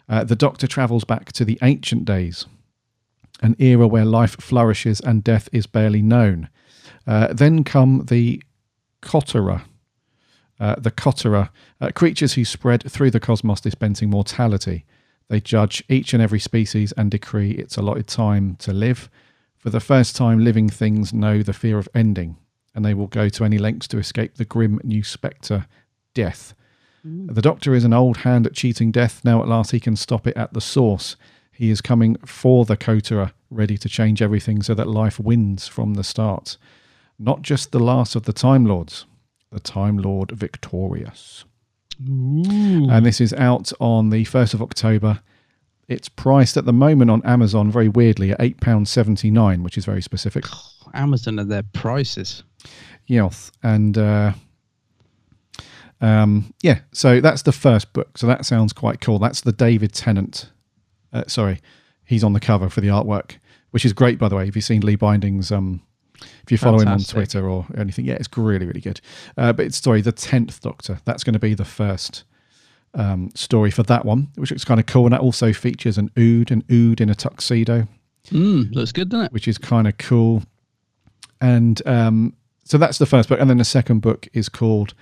[0.09, 2.47] Uh, the Doctor travels back to the ancient days,
[3.43, 6.49] an era where life flourishes and death is barely known.
[7.07, 8.43] Uh, then come the
[9.03, 9.63] Kotara,
[10.59, 14.85] uh, the Kotara, uh, creatures who spread through the cosmos dispensing mortality.
[15.29, 19.09] They judge each and every species and decree its allotted time to live.
[19.61, 22.39] For the first time, living things know the fear of ending,
[22.75, 25.67] and they will go to any lengths to escape the grim new spectre,
[26.15, 26.55] death.
[27.07, 27.35] Mm.
[27.35, 29.21] The Doctor is an old hand at cheating death.
[29.23, 31.17] Now, at last, he can stop it at the source.
[31.53, 35.93] He is coming for the Kotara, ready to change everything so that life wins from
[35.93, 36.57] the start.
[37.19, 39.05] Not just the last of the Time Lords,
[39.53, 41.45] the Time Lord victorious.
[42.91, 45.21] and this is out on the first of October.
[45.91, 49.77] It's priced at the moment on Amazon very weirdly at eight pounds seventy nine, which
[49.77, 50.45] is very specific.
[50.95, 52.45] Amazon and their prices.
[53.07, 54.33] Yes, and uh,
[56.01, 58.17] um, yeah, so that's the first book.
[58.19, 59.19] So that sounds quite cool.
[59.19, 60.51] That's the David Tennant.
[61.13, 61.61] Uh, sorry,
[62.05, 63.39] he's on the cover for the artwork,
[63.73, 64.47] which is great, by the way.
[64.47, 65.51] Have you seen Lee Binding's?
[65.51, 65.83] Um,
[66.45, 67.17] if you follow Fantastic.
[67.17, 69.01] him on Twitter or anything, yeah, it's really, really good.
[69.37, 71.01] Uh, but it's sorry, the tenth Doctor.
[71.05, 72.23] That's going to be the first
[72.95, 75.05] um, story for that one, which looks kind of cool.
[75.07, 77.87] And that also features an Ood, an Ood in a tuxedo
[78.31, 79.33] Mm, looks good, doesn't it?
[79.33, 80.43] which is kind of cool.
[81.41, 83.41] And um, so that's the first book.
[83.41, 84.93] And then the second book is called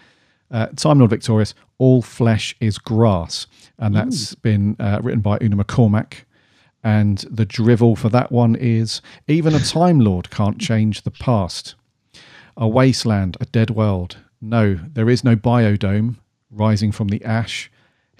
[0.51, 3.46] uh, Time Lord Victorious All Flesh is Grass.
[3.79, 6.24] And that's been uh, written by Una McCormack.
[6.85, 11.74] And the drivel for that one is Even a Time Lord can't change the past.
[12.57, 14.18] A wasteland, a dead world.
[14.40, 16.16] No, there is no biodome
[16.51, 17.70] rising from the ash.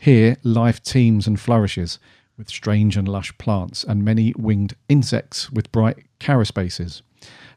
[0.01, 1.99] Here, life teems and flourishes
[2.37, 7.03] with strange and lush plants and many winged insects with bright charaspaces.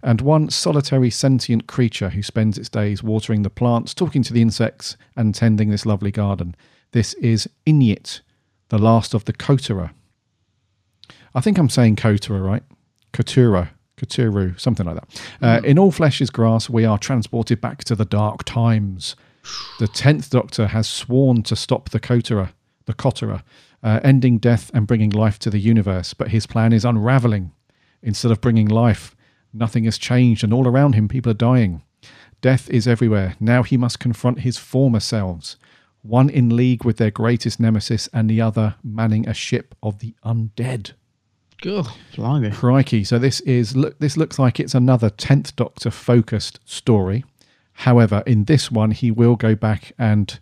[0.03, 4.41] And one solitary sentient creature who spends its days watering the plants, talking to the
[4.41, 6.55] insects, and tending this lovely garden.
[6.91, 8.21] This is Inyit,
[8.69, 9.91] the last of the Kotara.
[11.35, 12.63] I think I'm saying Kotara, right?
[13.13, 15.21] Kotura, Koturu, something like that.
[15.41, 19.15] Uh, in All Flesh is Grass, we are transported back to the dark times.
[19.79, 22.51] The tenth Doctor has sworn to stop the Kotara,
[22.85, 23.43] the Kotara,
[23.83, 27.51] uh, ending death and bringing life to the universe, but his plan is unraveling.
[28.03, 29.15] Instead of bringing life,
[29.53, 31.81] nothing has changed, and all around him, people are dying.
[32.41, 33.35] Death is everywhere.
[33.39, 35.57] Now he must confront his former selves,
[36.01, 40.15] one in league with their greatest nemesis, and the other manning a ship of the
[40.25, 40.93] undead.
[41.63, 42.49] Oh, blimey.
[42.49, 43.03] Crikey!
[43.03, 43.99] So this is look.
[43.99, 47.23] This looks like it's another tenth Doctor focused story.
[47.73, 50.39] However, in this one, he will go back and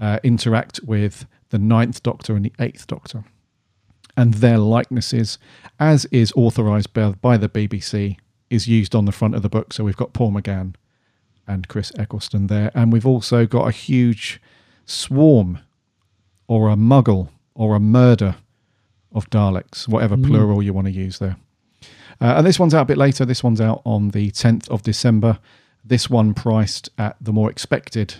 [0.00, 3.24] uh, interact with the ninth Doctor and the eighth Doctor,
[4.16, 5.38] and their likenesses,
[5.78, 8.16] as is authorised by, by the BBC,
[8.48, 9.72] is used on the front of the book.
[9.72, 10.74] So we've got Paul McGann
[11.46, 14.40] and Chris Eccleston there, and we've also got a huge
[14.86, 15.58] swarm,
[16.48, 18.36] or a Muggle, or a murder
[19.12, 20.26] of Daleks, whatever Mm.
[20.26, 21.36] plural you want to use there.
[22.20, 23.24] Uh, and this one's out a bit later.
[23.24, 25.38] This one's out on the 10th of December.
[25.84, 28.14] This one priced at the more expected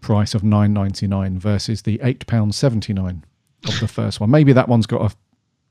[0.00, 3.24] price of nine ninety nine versus the eight pound seventy nine
[3.66, 4.30] of the first one.
[4.30, 5.14] Maybe that one's got a,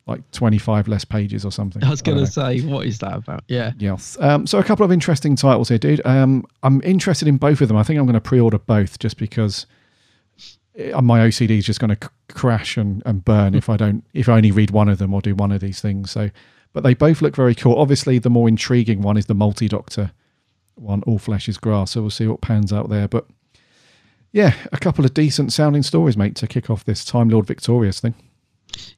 [0.07, 1.83] like twenty five less pages or something.
[1.83, 3.43] I was going to say, what is that about?
[3.47, 3.71] Yeah.
[3.79, 4.17] Yes.
[4.19, 6.05] Um, so a couple of interesting titles here, dude.
[6.05, 7.77] Um, I'm interested in both of them.
[7.77, 9.65] I think I'm going to pre-order both just because
[10.93, 14.03] uh, my OCD is just going to c- crash and, and burn if I don't
[14.13, 16.11] if I only read one of them or do one of these things.
[16.11, 16.29] So,
[16.73, 17.77] but they both look very cool.
[17.77, 20.11] Obviously, the more intriguing one is the multi-doctor
[20.75, 21.03] one.
[21.03, 21.91] All flesh is grass.
[21.91, 23.07] So we'll see what pans out there.
[23.07, 23.27] But
[24.31, 27.99] yeah, a couple of decent sounding stories, mate, to kick off this Time Lord Victorious
[27.99, 28.15] thing.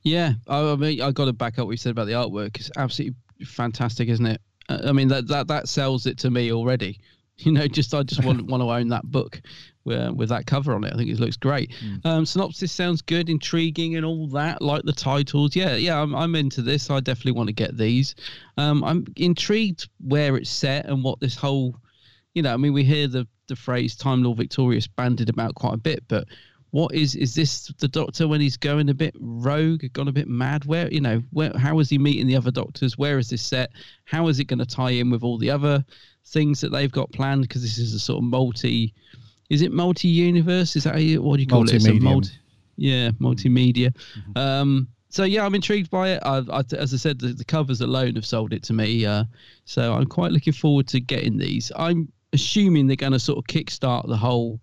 [0.02, 2.58] Yeah, I, I mean, I got to back up what you said about the artwork.
[2.58, 4.42] It's absolutely fantastic, isn't it?
[4.70, 7.00] I mean, that that that sells it to me already.
[7.46, 9.40] You know, just I just want want to own that book
[9.86, 10.94] with, with that cover on it.
[10.94, 11.72] I think it looks great.
[12.04, 14.60] Um, synopsis sounds good, intriguing, and all that.
[14.60, 16.90] Like the titles, yeah, yeah, I'm I'm into this.
[16.90, 18.16] I definitely want to get these.
[18.58, 21.76] Um, I'm intrigued where it's set and what this whole,
[22.34, 25.76] you know, I mean, we hear the the phrase "Time Lord Victorious" banded about quite
[25.76, 26.28] a bit, but
[26.78, 30.28] what is is this the doctor when he's going a bit rogue gone a bit
[30.28, 30.64] mad?
[30.66, 33.00] Where you know where how is he meeting the other doctors?
[33.00, 33.72] Where is this set?
[34.06, 35.84] How is it going to tie in with all the other
[36.28, 37.42] things that they've got planned?
[37.42, 38.94] Because this is a sort of multi
[39.50, 41.84] is it multi universe is that how you, what do you call it?
[42.00, 42.30] Multi,
[42.76, 43.92] yeah multimedia.
[44.36, 46.22] Um so yeah i'm intrigued by it.
[46.24, 49.24] I, I, as i said the, the covers alone have sold it to me uh
[49.66, 51.72] so i'm quite looking forward to getting these.
[51.76, 54.60] I'm assuming they're going to sort of kickstart the whole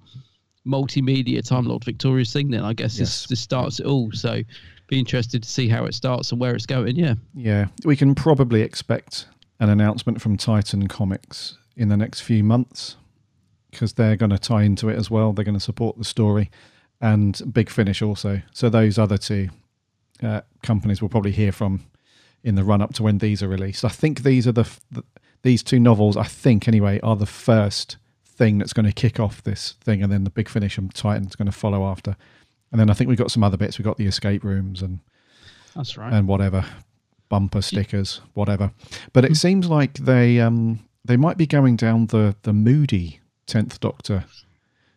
[0.67, 2.51] multimedia Time Lord Victorious thing.
[2.51, 4.11] Then I guess this this starts it all.
[4.13, 4.43] So
[4.89, 6.97] be interested to see how it starts and where it's going.
[6.97, 7.15] Yeah.
[7.35, 9.27] Yeah, we can probably expect
[9.61, 12.97] an announcement from Titan Comics in the next few months
[13.71, 15.33] because they're going to tie into it as well.
[15.33, 16.51] They're going to support the story
[17.01, 18.43] and Big Finish also.
[18.53, 19.49] So those other two
[20.23, 21.85] uh, companies will probably hear from
[22.43, 23.85] in the run up to when these are released.
[23.85, 25.03] I think these are the, the
[25.43, 26.17] these two novels.
[26.17, 27.97] I think anyway are the first
[28.37, 31.37] thing that's going to kick off this thing, and then the Big Finish and Titan's
[31.37, 32.17] going to follow after.
[32.73, 33.79] And then I think we've got some other bits.
[33.79, 34.99] We've got the escape rooms and
[35.77, 36.13] That's right.
[36.13, 36.65] and whatever
[37.29, 38.73] bumper stickers, whatever.
[39.13, 43.79] But it seems like they um they might be going down the the moody tenth
[43.81, 44.25] Doctor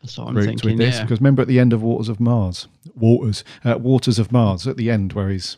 [0.02, 0.72] That's what I'm route thinking.
[0.72, 1.04] with this yeah.
[1.04, 4.78] because remember at the end of Waters of Mars, Waters, uh, Waters of Mars at
[4.78, 5.58] the end where he's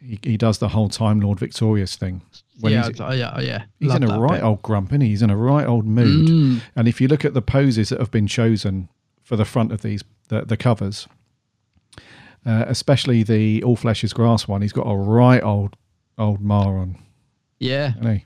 [0.00, 2.22] he, he does the whole Time Lord Victorious thing.
[2.62, 3.64] yeah, he's, oh, yeah, yeah.
[3.78, 4.44] he's Love in a right bit.
[4.44, 6.28] old grump, is He's in a right old mood.
[6.28, 6.62] Mm.
[6.74, 8.88] And if you look at the poses that have been chosen
[9.22, 11.06] for the front of these the the covers,
[12.44, 14.62] uh, especially the All Flesh is Grass one.
[14.62, 15.76] He's got a right old
[16.18, 16.96] old mar on.
[17.58, 17.92] Yeah.
[18.02, 18.24] he?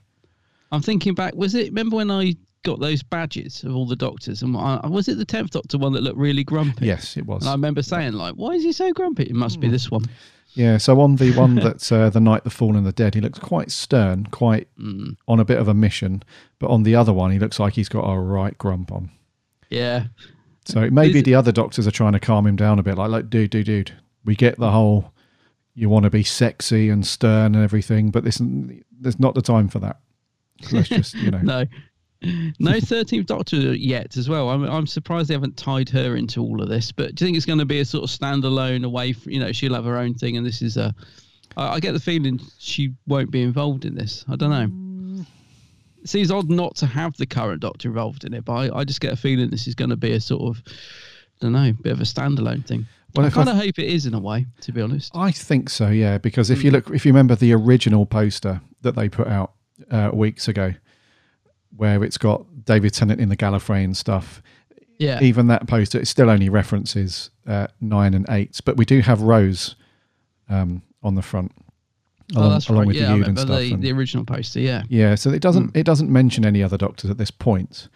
[0.71, 1.35] I'm thinking back.
[1.35, 1.67] Was it?
[1.69, 4.43] Remember when I got those badges of all the doctors?
[4.43, 6.85] And I, was it the tenth Doctor one that looked really grumpy?
[6.85, 7.41] Yes, it was.
[7.43, 9.73] And I remember saying like, "Why is he so grumpy?" It must be Hmm.
[9.73, 10.05] this one.
[10.53, 13.21] Yeah, so on the one that's uh, the Knight the fallen and the dead, he
[13.21, 15.15] looks quite stern, quite Mm.
[15.27, 16.23] on a bit of a mission.
[16.59, 19.11] But on the other one, he looks like he's got a right grump on.
[19.69, 20.05] Yeah.
[20.65, 23.09] So maybe Is- the other doctors are trying to calm him down a bit, like,
[23.09, 23.93] like, dude, dude, dude,
[24.25, 25.13] we get the whole
[25.73, 28.41] you want to be sexy and stern and everything, but this
[28.99, 29.99] there's not the time for that.
[30.71, 31.65] Let's just, you know, no.
[32.59, 34.49] No thirteenth Doctor yet as well.
[34.49, 36.91] I'm I'm surprised they haven't tied her into all of this.
[36.91, 39.13] But do you think it's going to be a sort of standalone away?
[39.13, 40.93] From, you know, she'll have her own thing, and this is a.
[41.57, 44.23] I, I get the feeling she won't be involved in this.
[44.29, 45.25] I don't know.
[46.03, 48.83] It seems odd not to have the current Doctor involved in it, but I, I
[48.83, 50.71] just get a feeling this is going to be a sort of, I
[51.41, 52.87] don't know, bit of a standalone thing.
[53.15, 55.11] Well, I kind of hope it is in a way, to be honest.
[55.15, 56.17] I think so, yeah.
[56.17, 56.73] Because if you Mm.
[56.73, 59.53] look, if you remember the original poster that they put out
[59.91, 60.73] uh, weeks ago,
[61.75, 64.41] where it's got David Tennant in the Gallifrey and stuff,
[64.99, 65.19] Yeah.
[65.21, 69.21] even that poster, it still only references uh, nine and eight, but we do have
[69.21, 69.75] Rose
[70.49, 71.51] um, on the front,
[72.35, 72.87] oh, along, that's along right.
[72.87, 73.59] with yeah, the remember stuff.
[73.59, 74.59] the, and- the original poster.
[74.59, 74.83] Yeah.
[74.89, 75.77] yeah, so it doesn't Mm.
[75.77, 77.87] it doesn't mention any other doctors at this point.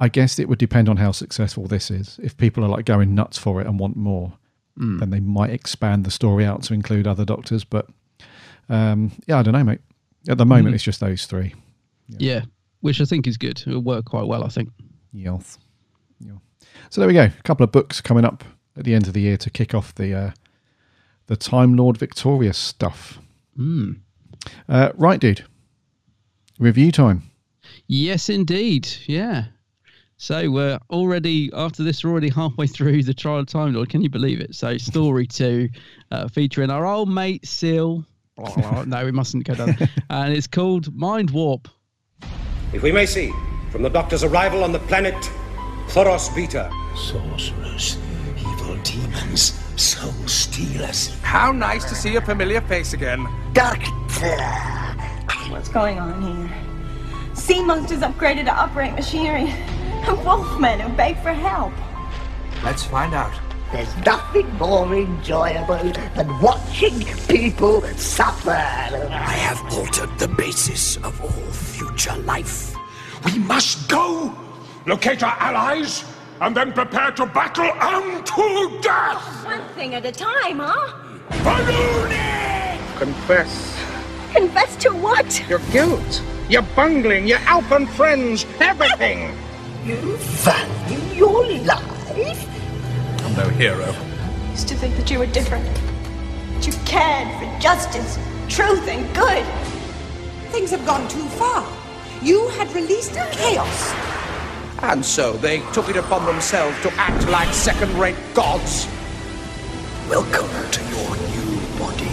[0.00, 2.18] I guess it would depend on how successful this is.
[2.22, 4.32] If people are like going nuts for it and want more,
[4.78, 4.98] Mm.
[5.00, 7.62] then they might expand the story out to include other doctors.
[7.62, 7.88] But
[8.68, 9.80] um, yeah, I don't know, mate.
[10.28, 10.74] At the moment, Mm.
[10.76, 11.54] it's just those three.
[12.08, 12.44] Yeah,
[12.82, 13.62] which I think is good.
[13.66, 14.68] It'll work quite well, I think.
[15.12, 15.58] Yes.
[16.20, 16.36] Yeah.
[16.90, 17.24] So there we go.
[17.24, 18.44] A couple of books coming up
[18.76, 20.30] at the end of the year to kick off the uh,
[21.26, 23.18] the Time Lord Victorious stuff.
[23.58, 24.00] Mm.
[24.68, 25.44] Uh, right, dude.
[26.58, 27.22] Review time.
[27.86, 28.88] Yes, indeed.
[29.06, 29.44] Yeah.
[30.16, 32.04] So we're already after this.
[32.04, 33.88] We're already halfway through the Trial of Time Lord.
[33.88, 34.54] Can you believe it?
[34.54, 35.68] So story two,
[36.10, 38.06] uh, featuring our old mate Sil.
[38.86, 39.76] No, we mustn't go down.
[40.10, 41.66] and it's called Mindwarp.
[42.72, 43.32] If we may see,
[43.70, 45.14] from the Doctor's arrival on the planet
[45.88, 46.70] Thoros Beta.
[46.96, 47.98] Sorcerers,
[48.38, 51.08] evil demons, soul stealers.
[51.20, 53.28] How nice to see a familiar face again.
[53.52, 54.36] Doctor!
[55.50, 57.34] What's going on here?
[57.34, 61.74] Sea monsters upgraded to operate machinery, and wolfmen who beg for help.
[62.64, 63.34] Let's find out.
[63.70, 68.50] There's nothing more enjoyable than watching people suffer.
[68.50, 71.52] I have altered the basis of all
[72.02, 72.74] future life.
[73.24, 74.34] We must go!
[74.86, 76.04] Locate our allies,
[76.40, 79.22] and then prepare to battle unto death!
[79.22, 80.98] Oh, one thing at a time, huh?
[82.98, 83.78] Confess
[84.32, 85.48] Confess to what?
[85.48, 89.36] your guilt, your bungling, your Alpen friends, everything.
[89.84, 89.96] You
[90.44, 92.48] value your life?
[93.24, 93.92] I'm no hero.
[93.92, 95.66] I used to think that you were different.
[96.54, 98.16] That you cared for justice,
[98.48, 99.44] truth, and good.
[100.52, 101.81] Things have gone too far.
[102.22, 103.92] You had released chaos.
[104.82, 108.86] And so they took it upon themselves to act like second-rate gods.
[110.08, 112.10] Welcome to your new body.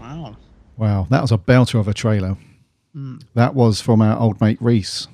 [0.00, 0.36] Wow.
[0.76, 2.36] Wow, that was a belter of a trailer.
[2.94, 3.22] Mm.
[3.34, 5.08] That was from our old mate Reese,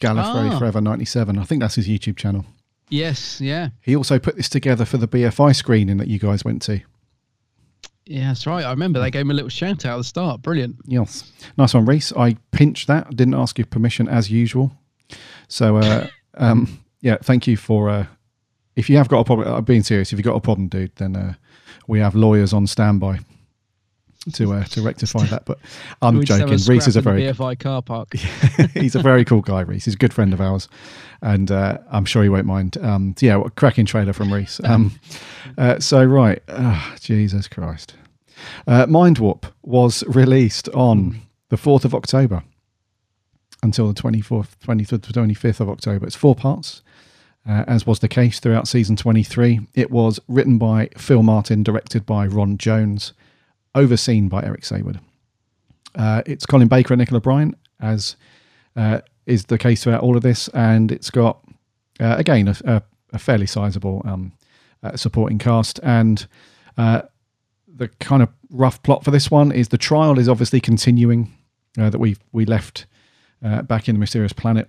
[0.00, 0.58] Gallifrey Ah.
[0.58, 1.38] Forever 97.
[1.38, 2.46] I think that's his YouTube channel.
[2.88, 3.40] Yes.
[3.40, 3.68] Yeah.
[3.82, 6.80] He also put this together for the BFI screening that you guys went to.
[8.10, 8.64] Yeah, that's right.
[8.64, 10.42] I remember they gave me a little shout out at the start.
[10.42, 10.76] Brilliant.
[10.84, 11.30] Yes.
[11.56, 12.12] Nice one, Reese.
[12.16, 13.14] I pinched that.
[13.14, 14.72] Didn't ask you permission as usual.
[15.46, 17.88] So, uh, um, yeah, thank you for.
[17.88, 18.06] Uh,
[18.74, 20.12] if you have got a problem, I'm being serious.
[20.12, 21.34] If you've got a problem, dude, then uh,
[21.86, 23.20] we have lawyers on standby
[24.32, 25.44] to uh, to rectify that.
[25.44, 25.58] But
[26.02, 26.74] I'm We just have a joking.
[26.74, 28.14] Reese is a very BFI car park.
[28.74, 29.84] he's a very cool guy, Reese.
[29.84, 30.68] He's a good friend of ours,
[31.22, 32.76] and uh, I'm sure he won't mind.
[32.78, 34.60] Um, yeah, what a cracking trailer from Reese.
[34.64, 34.98] Um,
[35.56, 37.94] uh, so right, Ah, Jesus Christ,
[38.66, 42.42] uh, Mindwarp was released on the fourth of October
[43.62, 46.06] until the 24th, 23rd to 25th of October.
[46.06, 46.82] It's four parts.
[47.48, 49.60] Uh, as was the case throughout season 23.
[49.74, 53.14] It was written by Phil Martin, directed by Ron Jones,
[53.74, 55.00] overseen by Eric Saward.
[55.94, 58.16] Uh, it's Colin Baker and Nicola Bryant, as
[58.76, 61.42] uh, is the case throughout all of this, and it's got
[61.98, 62.82] uh, again a, a,
[63.14, 64.32] a fairly sizable um,
[64.82, 65.80] uh, supporting cast.
[65.82, 66.26] And
[66.76, 67.02] uh,
[67.74, 71.32] the kind of rough plot for this one is the trial is obviously continuing
[71.78, 72.86] uh, that we we left
[73.44, 74.68] uh, back in the mysterious planet,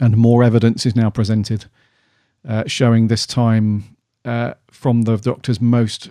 [0.00, 1.66] and more evidence is now presented,
[2.46, 6.10] uh, showing this time uh, from the Doctor's most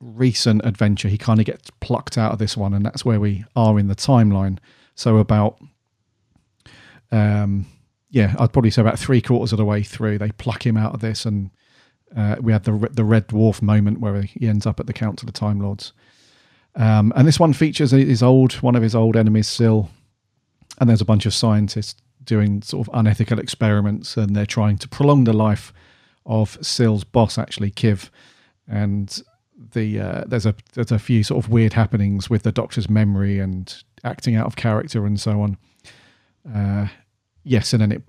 [0.00, 1.08] recent adventure.
[1.08, 3.86] He kind of gets plucked out of this one, and that's where we are in
[3.86, 4.58] the timeline.
[4.94, 5.58] So about,
[7.10, 7.66] um,
[8.10, 10.92] yeah, I'd probably say about three quarters of the way through, they pluck him out
[10.92, 11.50] of this, and
[12.16, 15.28] uh, we had the the red dwarf moment where he ends up at the Council
[15.28, 15.92] of the Time Lords.
[16.74, 19.90] Um, and this one features his old one of his old enemies, Sil,
[20.78, 24.88] and there's a bunch of scientists doing sort of unethical experiments, and they're trying to
[24.88, 25.72] prolong the life
[26.24, 28.08] of Sil's boss, actually Kiv,
[28.68, 29.22] and
[29.72, 33.38] the uh, there's a there's a few sort of weird happenings with the Doctor's memory
[33.38, 35.56] and acting out of character and so on.
[36.54, 36.88] Uh,
[37.44, 38.02] yes, and then it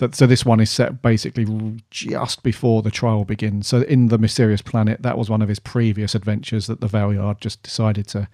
[0.00, 1.44] so, so this one is set basically
[1.90, 3.66] just before the trial begins.
[3.66, 7.40] So in the mysterious planet, that was one of his previous adventures that the Valeyard
[7.40, 8.26] just decided to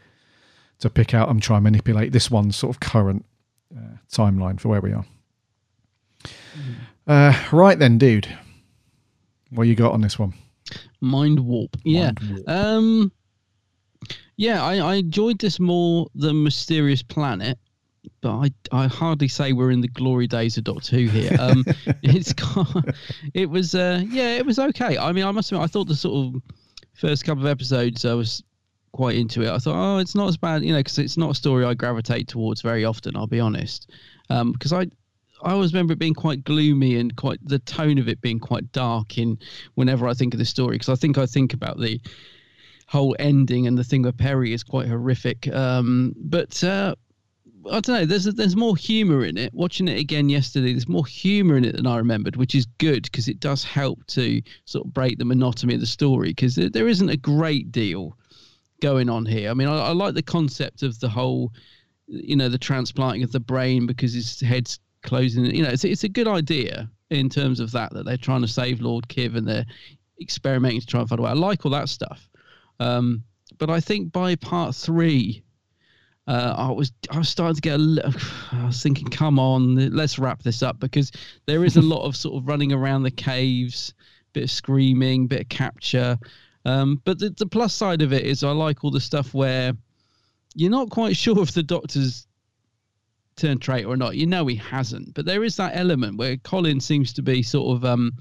[0.79, 3.25] to pick out and try and manipulate this one's sort of current
[3.77, 5.05] uh, timeline for where we are.
[7.05, 8.29] Uh, right then, dude,
[9.51, 10.35] what you got on this one?
[11.03, 11.75] Mindwarp.
[11.85, 12.13] Yeah.
[12.47, 13.11] Um.
[14.37, 17.59] Yeah, I, I enjoyed this more than Mysterious Planet,
[18.21, 21.37] but I I hardly say we're in the glory days of Doctor Who here.
[21.39, 21.65] Um,
[22.03, 22.35] it's
[23.35, 24.99] it was uh yeah it was okay.
[24.99, 26.43] I mean I must admit I thought the sort of
[26.95, 28.43] first couple of episodes I was
[28.93, 29.51] quite into it.
[29.51, 31.75] I thought oh it's not as bad you know because it's not a story I
[31.75, 33.17] gravitate towards very often.
[33.17, 33.91] I'll be honest
[34.29, 34.87] because I
[35.43, 38.73] I always remember it being quite gloomy and quite the tone of it being quite
[38.73, 39.39] dark in
[39.75, 42.01] whenever I think of the story because I think I think about the
[42.89, 45.49] whole ending and the thing with Peri is quite horrific.
[45.53, 46.95] Um, but uh,
[47.71, 48.07] I don't know.
[48.07, 49.53] There's there's more humor in it.
[49.55, 53.05] Watching it again yesterday, there's more humor in it than I remembered, which is good
[53.05, 56.71] because it does help to sort of break the monotony of the story because there,
[56.71, 58.17] there isn't a great deal
[58.81, 59.51] going on here.
[59.51, 61.53] I mean, I, I like the concept of the whole,
[62.07, 65.45] you know, the transplanting of the brain because his head's closing.
[65.47, 68.49] You know, it's it's a good idea in terms of that that they're trying to
[68.49, 69.67] save Lord Kiv and they're
[70.21, 71.31] experimenting to try and find a way.
[71.31, 72.29] I like all that stuff.
[72.81, 73.25] Um,
[73.59, 75.43] but I think by part three,
[76.27, 78.13] uh, I was I was starting to get a little,
[78.53, 81.13] I was thinking, come on, let's wrap this up because
[81.47, 83.95] there is a lot of sort of running around the caves,
[84.33, 86.19] bit of screaming, bit of capture.
[86.65, 89.73] Um, but the, the plus side of it is I like all the stuff where
[90.55, 92.27] you're not quite sure if the doctor's
[93.37, 94.17] turned traitor or not.
[94.17, 97.77] You know he hasn't, but there is that element where Colin seems to be sort
[97.77, 98.13] of um,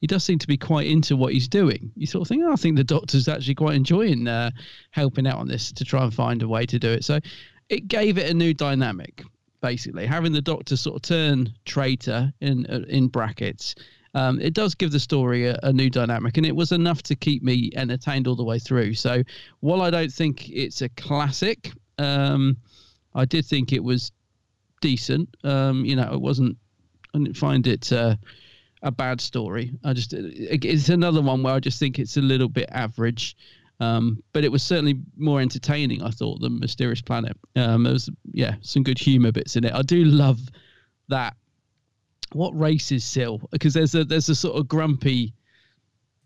[0.00, 1.90] he does seem to be quite into what he's doing.
[1.96, 4.50] You sort of think, oh, I think the doctor's actually quite enjoying uh,
[4.90, 7.04] helping out on this to try and find a way to do it.
[7.04, 7.20] So
[7.74, 9.24] it gave it a new dynamic,
[9.60, 10.06] basically.
[10.06, 13.74] Having the doctor sort of turn traitor in uh, in brackets,
[14.14, 17.16] um, it does give the story a, a, new dynamic, and it was enough to
[17.16, 18.94] keep me entertained all the way through.
[18.94, 19.22] So
[19.60, 22.56] while I don't think it's a classic, um,
[23.14, 24.12] I did think it was
[24.80, 25.28] decent.
[25.42, 26.56] Um, you know, it wasn't.
[27.14, 27.92] I didn't find it.
[27.92, 28.16] Uh,
[28.82, 29.72] a bad story.
[29.82, 33.34] I just it's another one where I just think it's a little bit average.
[33.80, 37.36] Um, but it was certainly more entertaining, I thought, than Mysterious Planet.
[37.56, 39.74] Um, there was, yeah, some good humor bits in it.
[39.74, 40.40] I do love
[41.08, 41.34] that.
[42.32, 43.38] What race is Sil?
[43.50, 45.34] Because there's a there's a sort of grumpy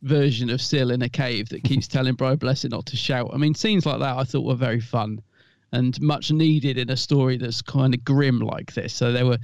[0.02, 3.30] version of Sil in a cave that keeps telling Brian Blessed not to shout.
[3.32, 5.20] I mean, scenes like that I thought were very fun
[5.72, 8.94] and much needed in a story that's kind of grim like this.
[8.94, 9.38] So there were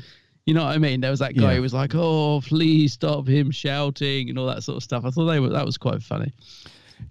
[0.46, 1.00] you know what I mean?
[1.00, 1.56] There was that guy Yeah.
[1.56, 5.04] who was like, "Oh, please stop him shouting" and all that sort of stuff.
[5.06, 6.32] I thought they were that was quite funny.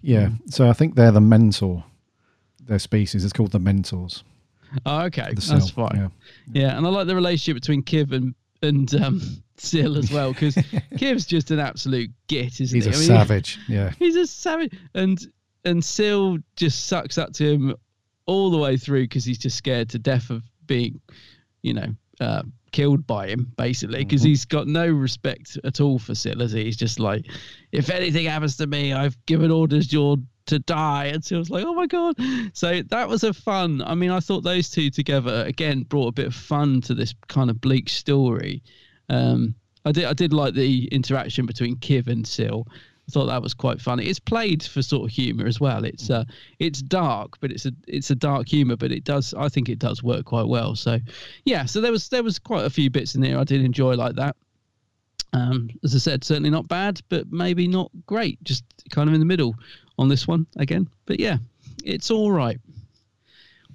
[0.02, 0.30] Yeah.
[0.48, 1.84] So I think they're the mentor.
[2.66, 3.24] Their species.
[3.24, 4.24] It's called the mentors.
[4.86, 5.90] Oh, okay, that's fine.
[5.94, 6.08] yeah.
[6.52, 6.76] Yeah.
[6.76, 9.20] and I like the relationship between Kiv and and um,
[9.60, 10.54] Sil as well because
[10.96, 12.90] Kiv's just an absolute git, isn't He's he?
[12.90, 13.58] a I mean, savage.
[13.68, 13.92] Yeah.
[13.98, 15.20] He's a savage, and
[15.64, 17.74] and Sil just sucks up to him
[18.26, 20.98] all the way through because he's just scared to death of being,
[21.62, 21.88] you know,
[22.20, 22.42] uh,
[22.74, 24.28] killed by him basically because Mm-hmm.
[24.30, 26.40] he's got no respect at all for Sil.
[26.40, 26.64] Has he?
[26.64, 27.24] He's just like,
[27.70, 30.16] if anything happens to me, I've given orders you're
[30.46, 31.04] to die.
[31.06, 32.16] And Sil's like, oh my god.
[32.52, 33.80] So that was a fun.
[33.80, 37.14] I mean, I thought those two together again brought a bit of fun to this
[37.28, 38.62] kind of bleak story.
[39.08, 39.54] Um,
[39.84, 42.66] I did I did like the interaction between Kiv and Sil.
[43.08, 44.06] I thought that was quite funny.
[44.06, 45.84] It's played for sort of humour as well.
[45.84, 46.24] It's uh,
[46.58, 49.78] it's dark, but it's a it's a dark humour, but it does I think it
[49.78, 50.74] does work quite well.
[50.74, 50.98] So,
[51.44, 51.66] yeah.
[51.66, 54.16] So there was there was quite a few bits in there I did enjoy like
[54.16, 54.36] that.
[55.34, 58.42] Um, as I said, certainly not bad, but maybe not great.
[58.44, 59.54] Just kind of in the middle
[59.98, 60.88] on this one again.
[61.06, 61.38] But yeah,
[61.84, 62.58] it's all right.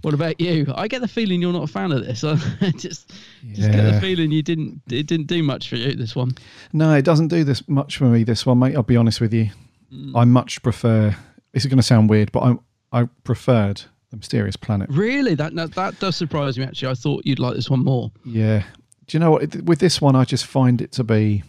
[0.01, 0.71] What about you?
[0.75, 2.23] I get the feeling you're not a fan of this.
[2.23, 2.35] I
[2.71, 3.13] just
[3.53, 6.31] just get the feeling you didn't it didn't do much for you this one.
[6.71, 8.23] No, it doesn't do this much for me.
[8.23, 8.75] This one, mate.
[8.75, 9.49] I'll be honest with you.
[9.93, 10.15] Mm.
[10.15, 11.15] I much prefer.
[11.51, 13.81] This is going to sound weird, but I I preferred
[14.11, 14.89] the Mysterious Planet.
[14.89, 16.63] Really, that that, that does surprise me.
[16.63, 18.11] Actually, I thought you'd like this one more.
[18.23, 18.63] Yeah.
[19.07, 19.55] Do you know what?
[19.63, 21.43] With this one, I just find it to be.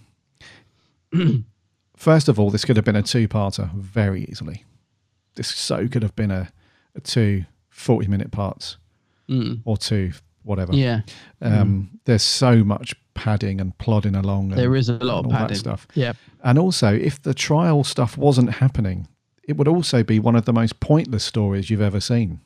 [1.97, 4.65] First of all, this could have been a two-parter very easily.
[5.35, 6.49] This so could have been a,
[6.95, 7.45] a two
[7.81, 8.77] 40-minute parts
[9.29, 9.61] Mm.
[9.65, 10.13] or two,
[10.43, 10.75] whatever.
[10.75, 11.03] Yeah.
[11.41, 14.51] Um, There's so much padding and plodding along.
[14.51, 15.57] And, There is a lot of padding.
[15.57, 15.87] stuff.
[15.95, 16.15] Yeah.
[16.43, 19.07] And also, if the trial stuff wasn't happening,
[19.45, 22.41] it would also be one of the most pointless stories you've ever seen.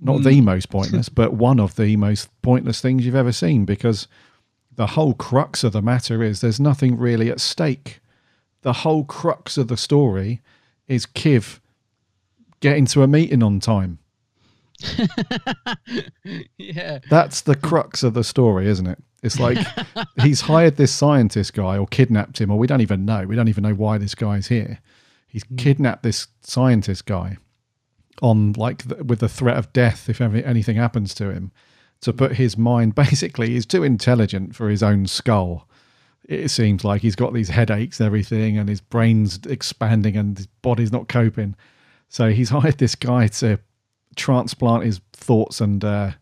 [0.00, 0.24] Not Mm.
[0.24, 4.08] the most pointless, but one of the most pointless things you've ever seen because
[4.74, 8.00] the whole crux of the matter is there's nothing really at stake.
[8.62, 10.40] The whole crux of the story
[10.88, 11.60] is Kiv
[12.60, 13.98] getting to a meeting on time.
[16.58, 16.98] yeah.
[17.10, 18.98] That's the crux of the story, isn't it?
[19.22, 19.58] It's like
[20.22, 23.24] he's hired this scientist guy or kidnapped him, or we don't even know.
[23.26, 24.80] We don't even know why this guy's here.
[25.28, 25.56] He's hmm.
[25.56, 27.36] kidnapped this scientist guy
[28.20, 31.50] on like th- with the threat of death if ever anything happens to him
[32.00, 32.18] to hmm.
[32.18, 35.68] put his mind basically he's too intelligent for his own skull
[36.28, 40.46] it seems like he's got these headaches and everything and his brain's expanding and his
[40.46, 41.56] body's not coping
[42.08, 43.58] so he's hired this guy to
[44.16, 46.12] transplant his thoughts and uh,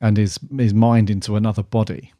[0.00, 2.12] and his his mind into another body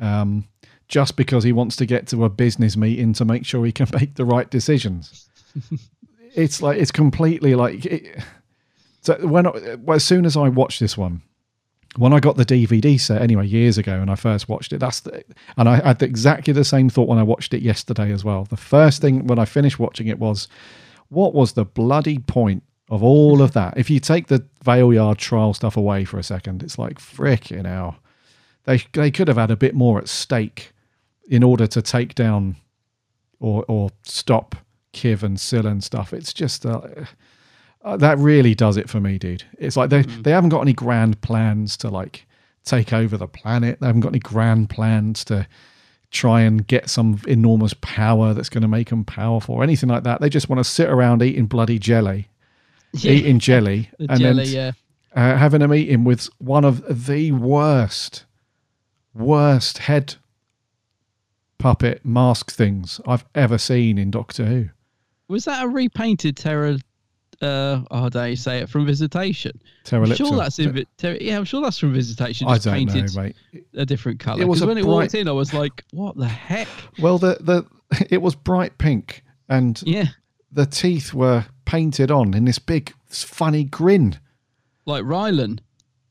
[0.00, 0.46] um,
[0.88, 3.88] just because he wants to get to a business meeting to make sure he can
[3.98, 5.28] make the right decisions
[6.34, 8.22] it's like it's completely like it,
[9.06, 11.22] so when I, well, as soon as I watched this one,
[11.96, 14.98] when I got the DVD set anyway years ago, and I first watched it, that's
[14.98, 15.22] the
[15.56, 18.44] and I had exactly the same thought when I watched it yesterday as well.
[18.44, 20.48] The first thing when I finished watching it was,
[21.08, 23.76] what was the bloody point of all of that?
[23.76, 27.96] If you take the Valeyard trial stuff away for a second, it's like frickin' hell.
[28.64, 30.72] They they could have had a bit more at stake
[31.28, 32.56] in order to take down
[33.40, 34.56] or or stop
[34.92, 36.12] Kiv and Sil and stuff.
[36.12, 36.80] It's just uh,
[37.82, 39.44] uh, that really does it for me, dude.
[39.58, 42.26] It's like they they haven't got any grand plans to like
[42.64, 43.78] take over the planet.
[43.80, 45.46] They haven't got any grand plans to
[46.10, 50.04] try and get some enormous power that's going to make them powerful or anything like
[50.04, 50.20] that.
[50.20, 52.28] They just want to sit around eating bloody jelly,
[53.04, 53.12] Yeah.
[53.12, 54.54] eating jelly, The and jelly, then
[55.14, 55.32] yeah.
[55.34, 58.24] uh, having a meeting with one of the worst,
[59.14, 60.16] worst head
[61.58, 64.68] puppet mask things I've ever seen in Doctor Who.
[65.28, 66.78] Was that a repainted Terra?
[67.42, 69.60] Uh, oh, how do you say it from Visitation?
[69.84, 70.86] Terra I'm sure that's in.
[70.96, 72.46] Terra, yeah, I'm sure that's from Visitation.
[72.48, 73.36] I Just don't know, painted mate.
[73.74, 74.40] A different color.
[74.40, 76.68] It was when it bright- walked in, I was like, "What the heck?"
[77.00, 77.66] Well, the the
[78.10, 80.06] it was bright pink, and yeah,
[80.50, 84.18] the teeth were painted on in this big funny grin,
[84.84, 85.60] Like Rylan.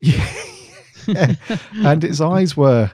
[1.08, 1.36] Yeah,
[1.84, 2.90] and its eyes were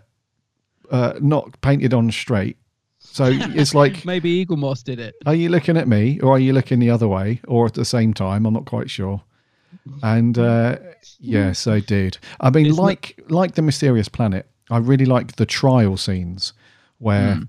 [0.91, 2.59] uh, not painted on straight.
[2.99, 5.15] So it's like, Maybe Eaglemoss did it.
[5.25, 7.87] are you looking at me, or are you looking the other way, or at the
[7.87, 8.45] same time?
[8.45, 9.23] I'm not quite sure.
[10.03, 10.77] And uh,
[11.19, 15.97] yeah, so dude, I mean, like like the mysterious planet, I really like the trial
[15.97, 16.53] scenes
[16.99, 17.41] where,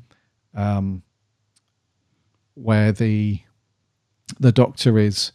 [0.56, 1.04] um,
[2.56, 3.40] where the
[4.40, 5.32] the doctor is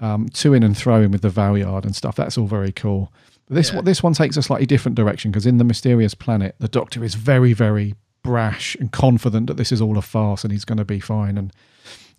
[0.00, 2.16] um, to in and throwing with the Valeyard and stuff.
[2.16, 3.12] That's all very cool.
[3.46, 6.54] But this one, this one takes a slightly different direction because in the mysterious planet,
[6.58, 10.52] the Doctor is very, very brash and confident that this is all a farce and
[10.52, 11.52] he's going to be fine and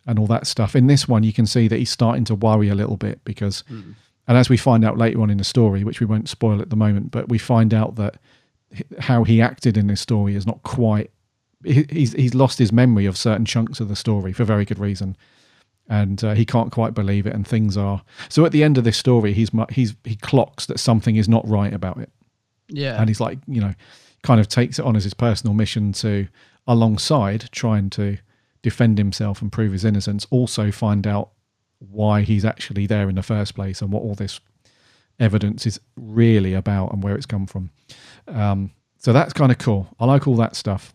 [0.08, 0.76] and all that stuff.
[0.76, 3.64] In this one, you can see that he's starting to worry a little bit because,
[4.28, 6.70] and as we find out later on in the story, which we won't spoil at
[6.72, 8.16] the moment, but we find out that
[8.98, 11.12] how he acted in this story is not quite.
[11.64, 15.16] He's he's lost his memory of certain chunks of the story for very good reason
[15.90, 18.84] and uh, he can't quite believe it and things are so at the end of
[18.84, 22.12] this story he's he's he clocks that something is not right about it.
[22.70, 23.00] Yeah.
[23.00, 23.74] and he's like you know
[24.22, 26.28] kind of takes it on as his personal mission to
[26.68, 28.18] alongside trying to
[28.62, 31.32] defend himself and prove his innocence also find out
[31.80, 34.40] why he's actually there in the first place and what all this
[35.20, 37.70] evidence is really about and where it's come from.
[38.28, 39.88] Um, so that's kind of cool.
[40.00, 40.94] I like all that stuff.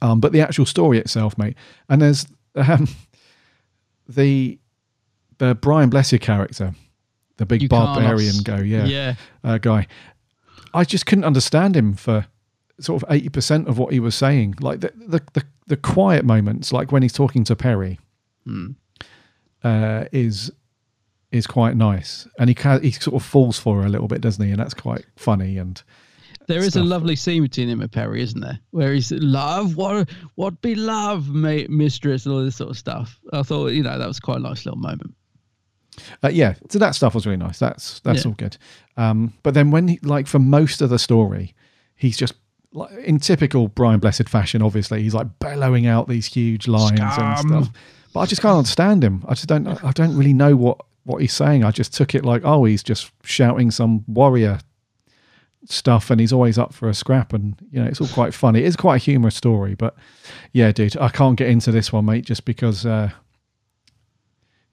[0.00, 1.56] Um, but the actual story itself mate
[1.88, 2.88] and there's um,
[4.08, 4.58] the
[5.38, 6.74] the Brian Blessed character,
[7.36, 7.68] the big Yrcanos.
[7.68, 9.14] barbarian go, yeah, Yeah.
[9.44, 9.86] uh, guy.
[10.74, 12.26] I just couldn't understand him for
[12.80, 14.54] sort of eighty percent of what he was saying.
[14.60, 17.98] Like the, the the the quiet moments, like when he's talking to Peri,
[18.44, 18.72] Hmm.
[19.62, 20.50] uh, is
[21.30, 24.20] is quite nice, and he ca- he sort of falls for her a little bit,
[24.22, 24.50] doesn't he?
[24.50, 25.58] And that's quite funny.
[25.58, 25.82] And
[26.48, 26.82] There is stuff.
[26.82, 28.58] a lovely scene between him and Peri, isn't there?
[28.72, 33.18] Where he's love, what what be love, mate, mistress, and all this sort of stuff.
[33.32, 35.14] I thought, you know, that was quite a nice little moment.
[36.22, 37.58] Uh, yeah, so that stuff was really nice.
[37.58, 38.28] That's that's Yeah.
[38.30, 38.56] all good.
[38.96, 41.54] Um, but then when he, like for most of the story,
[41.96, 42.34] he's just
[42.72, 44.62] like in typical Brian Blessed fashion.
[44.62, 47.68] Obviously, he's like bellowing out these huge lines and stuff.
[48.14, 49.24] But I just can't understand him.
[49.28, 49.66] I just don't.
[49.84, 51.64] I don't really know what what he's saying.
[51.64, 54.60] I just took it like, oh, he's just shouting some warrior
[55.68, 57.32] stuff, and he's always up for a scrap.
[57.32, 58.60] And you know, it's all quite funny.
[58.60, 59.74] It's quite a humorous story.
[59.74, 59.96] But
[60.52, 62.84] yeah, dude, I can't get into this one, mate, just because.
[62.86, 63.10] Uh,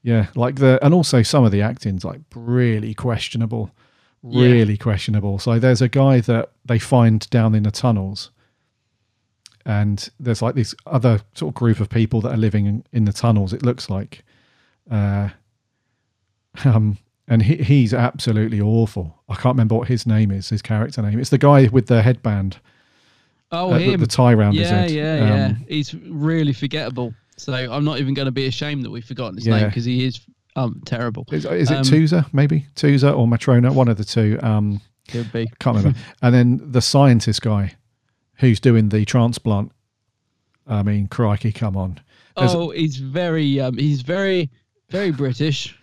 [0.06, 3.72] yeah, like the and also some of the acting's like really questionable.
[4.22, 5.40] really questionable.
[5.40, 8.30] So there's a guy that they find down in the tunnels,
[9.66, 13.06] and there's like this other sort of group of people that are living in, in
[13.06, 13.52] the tunnels.
[13.52, 14.24] It looks like,
[14.92, 15.30] uh,
[16.66, 19.22] um, and he, he's absolutely awful.
[19.30, 20.50] I can't remember what his name is.
[20.50, 21.20] His character name.
[21.20, 22.58] It's the guy with the headband.
[23.52, 24.00] Oh, uh, the- him.
[24.00, 24.92] the tie round yeah, his head.
[24.92, 27.14] Yeah, yeah, Um, He's really forgettable.
[27.38, 29.58] So I'm not even going to be ashamed that we've forgotten his Yeah.
[29.60, 30.20] name because he is
[30.56, 31.26] um terrible.
[31.32, 33.74] Is, is it Um, Tuza, maybe Tuza or Matrona?
[33.74, 34.40] One of the two.
[34.42, 35.48] Um, Could be.
[35.60, 36.00] Can't remember.
[36.22, 37.74] and then the scientist guy,
[38.36, 39.72] who's doing the transplant.
[40.68, 42.00] I mean, crikey, come on.
[42.38, 44.50] There's- Oh, he's very um he's very
[44.90, 45.78] very British.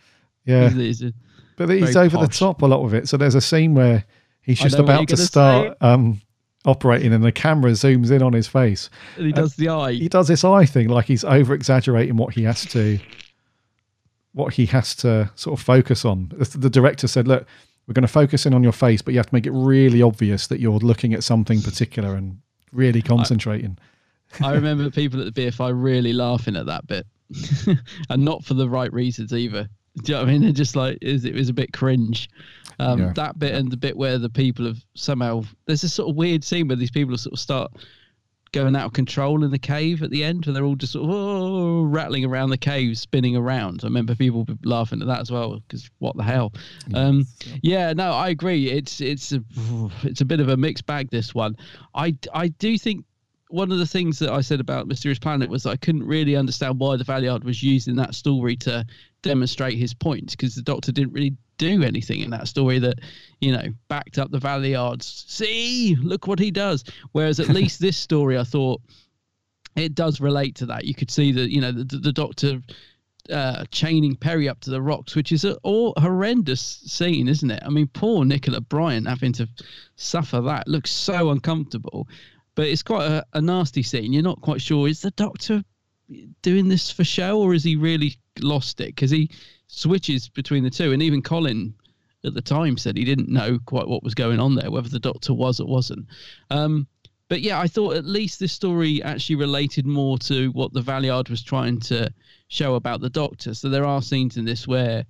[0.47, 1.13] yeah, He's- he's a-
[1.57, 3.09] but he's very over the top a lot of it.
[3.09, 4.05] So there's a scene where
[4.43, 6.21] he's just about to start um,
[6.65, 8.89] operating, and the camera zooms in on his face.
[9.17, 9.93] And he does the eye.
[9.93, 12.99] He does this eye thing, like he's over exaggerating what he has to,
[14.33, 16.33] what he has to sort of focus on.
[16.37, 17.47] The- The director said, "Look,
[17.87, 20.03] we're going to focus in on your face, but you have to make it really
[20.03, 22.39] obvious that you're looking at something particular and
[22.73, 23.79] really concentrating."
[24.41, 27.07] I remember people at the BFI really laughing at that bit,
[28.09, 29.69] and not for the right reasons either.
[29.97, 30.43] Do you know what I mean?
[30.43, 32.31] They're just like it was, a bit cringe.
[32.79, 33.13] Um, Yeah.
[33.15, 36.43] That bit and the bit where the people have somehow there's this sort of weird
[36.45, 37.73] scene where these people sort of start
[38.53, 41.05] going out of control in the cave at the end, and they're all just sort
[41.05, 43.81] of "Whoa," rattling around the cave, spinning around.
[43.83, 46.53] I remember people laughing at that as well because what the hell?
[46.95, 47.27] Um,
[47.63, 48.71] yeah, no, I agree.
[48.71, 49.43] It's it's a
[50.03, 51.11] it's a bit of a mixed bag.
[51.11, 51.57] This one,
[51.95, 53.05] I I do think
[53.53, 56.81] one of the things that I said about Mysterious Planet was I couldn't really understand
[56.81, 58.87] why the Valeyard was using that story to
[59.21, 62.99] demonstrate his points because the Doctor didn't really do anything in that story that
[63.41, 65.29] you know backed up the Valeyards.
[65.29, 66.85] See, look what he does.
[67.13, 68.81] Whereas at least this story, I thought
[69.77, 70.85] it does relate to that.
[70.87, 72.63] You could see that you know the, the Doctor
[73.31, 77.63] uh, chaining Peri up to the rocks, which is a all horrendous scene, isn't it?
[77.65, 79.49] I mean, poor Nicola Bryant having to
[79.97, 82.09] suffer that looks so uncomfortable.
[82.55, 84.13] But it's quite a, a nasty scene.
[84.13, 85.63] You're not quite sure is the Doctor
[86.43, 88.89] doing this for show or is he really lost it?
[88.89, 89.31] Because he
[89.69, 91.75] switches between the two, and even Colin
[92.25, 95.01] at the time said he didn't know quite what was going on there, whether the
[95.01, 96.07] Doctor was or wasn't.
[96.51, 96.87] Um,
[97.29, 101.31] but yeah, I thought at least this story actually related more to what the Valeyard
[101.31, 102.13] was trying to
[102.49, 103.55] show about the Doctor.
[103.55, 105.05] So there are scenes in this where,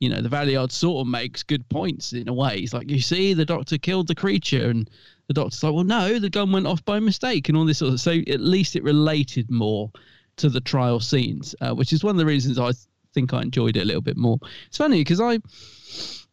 [0.00, 2.60] you know, the Valeyard sort of makes good points in a way.
[2.60, 4.88] He's like, you see, the Doctor killed the creature, and
[5.28, 7.92] the Doctor's like, well, no, the gun went off by mistake, and all this sort
[7.92, 8.00] of.
[8.00, 9.90] So at least it related more
[10.36, 12.72] to the trial scenes, uh, which is one of the reasons I
[13.12, 14.38] think I enjoyed it a little bit more.
[14.66, 15.38] It's funny because I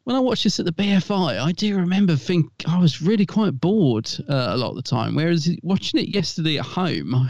[0.06, 3.60] when I watched this at the BFI, I do remember think I was really quite
[3.60, 5.16] bored uh, a lot of the time.
[5.16, 7.28] Whereas watching it yesterday at home,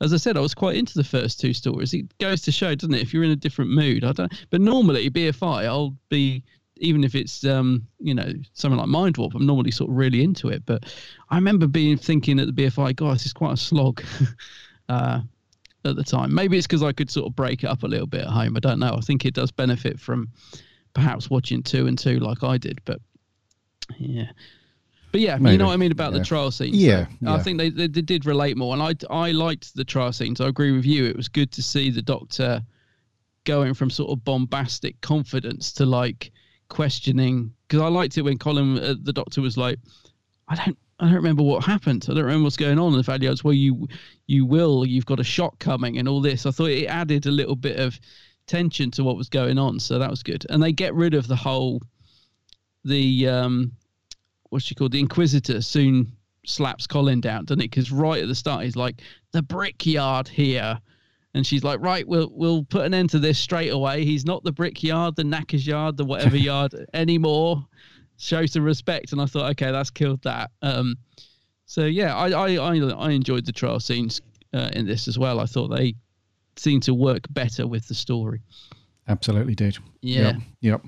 [0.00, 1.92] as I said, I was quite into the first two stories.
[1.92, 3.02] It goes to show, doesn't it?
[3.02, 4.32] If you're in a different mood, I don't.
[4.50, 6.44] But normally BFI, I'll be
[6.84, 10.48] even if it's um you know something like Mindwarp, I'm normally sort of really into
[10.48, 10.64] it.
[10.66, 10.84] But
[11.30, 14.02] I remember being thinking at the BFI, God, this is quite a slog.
[14.88, 15.20] uh,
[15.86, 18.06] at the time, maybe it's because I could sort of break it up a little
[18.06, 18.56] bit at home.
[18.56, 18.94] I don't know.
[18.96, 20.28] I think it does benefit from
[20.94, 23.00] perhaps watching two and two like I did, but
[23.98, 24.30] yeah.
[25.12, 26.20] But yeah, you know what I mean about yeah.
[26.20, 26.76] the trial scenes.
[26.76, 29.84] Yeah, So I think they, they, they did relate more, and I I liked the
[29.84, 30.40] trial scenes.
[30.40, 31.04] I agree with you.
[31.04, 32.62] It was good to see the Doctor
[33.44, 36.32] going from sort of bombastic confidence to like
[36.68, 37.52] questioning.
[37.66, 39.78] Because I liked it when Colin, uh, the Doctor, was like,
[40.48, 40.78] I don't.
[41.00, 42.06] I don't remember what happened.
[42.08, 43.42] I don't remember what's going on in the Valeyards.
[43.42, 43.88] Well, you,
[44.28, 44.86] you will.
[44.86, 46.46] You've got a shot coming, and all this.
[46.46, 47.98] I thought it added a little bit of
[48.46, 50.46] tension to what was going on, so that was good.
[50.50, 51.82] And they get rid of the whole,
[52.84, 53.72] the um,
[54.50, 54.92] what's she called?
[54.92, 56.12] The Inquisitor soon
[56.46, 57.70] slaps Colin down, doesn't it?
[57.70, 59.02] Because right at the start, he's like,
[59.32, 60.78] "The brickyard here,"
[61.34, 64.04] and she's like, "Right, we'll we'll put an end to this straight away.
[64.04, 67.66] He's not the brickyard, the knackers yard, the whatever yard anymore."
[68.16, 70.52] Show some respect, and I thought, okay, that's killed that.
[70.62, 70.96] Um,
[71.66, 74.20] so yeah, I I I, I enjoyed the trial scenes
[74.52, 75.40] uh, in this as well.
[75.40, 75.94] I thought they
[76.56, 78.40] seemed to work better with the story.
[79.08, 79.76] Absolutely did.
[80.00, 80.22] Yeah.
[80.22, 80.36] Yep.
[80.60, 80.84] yep.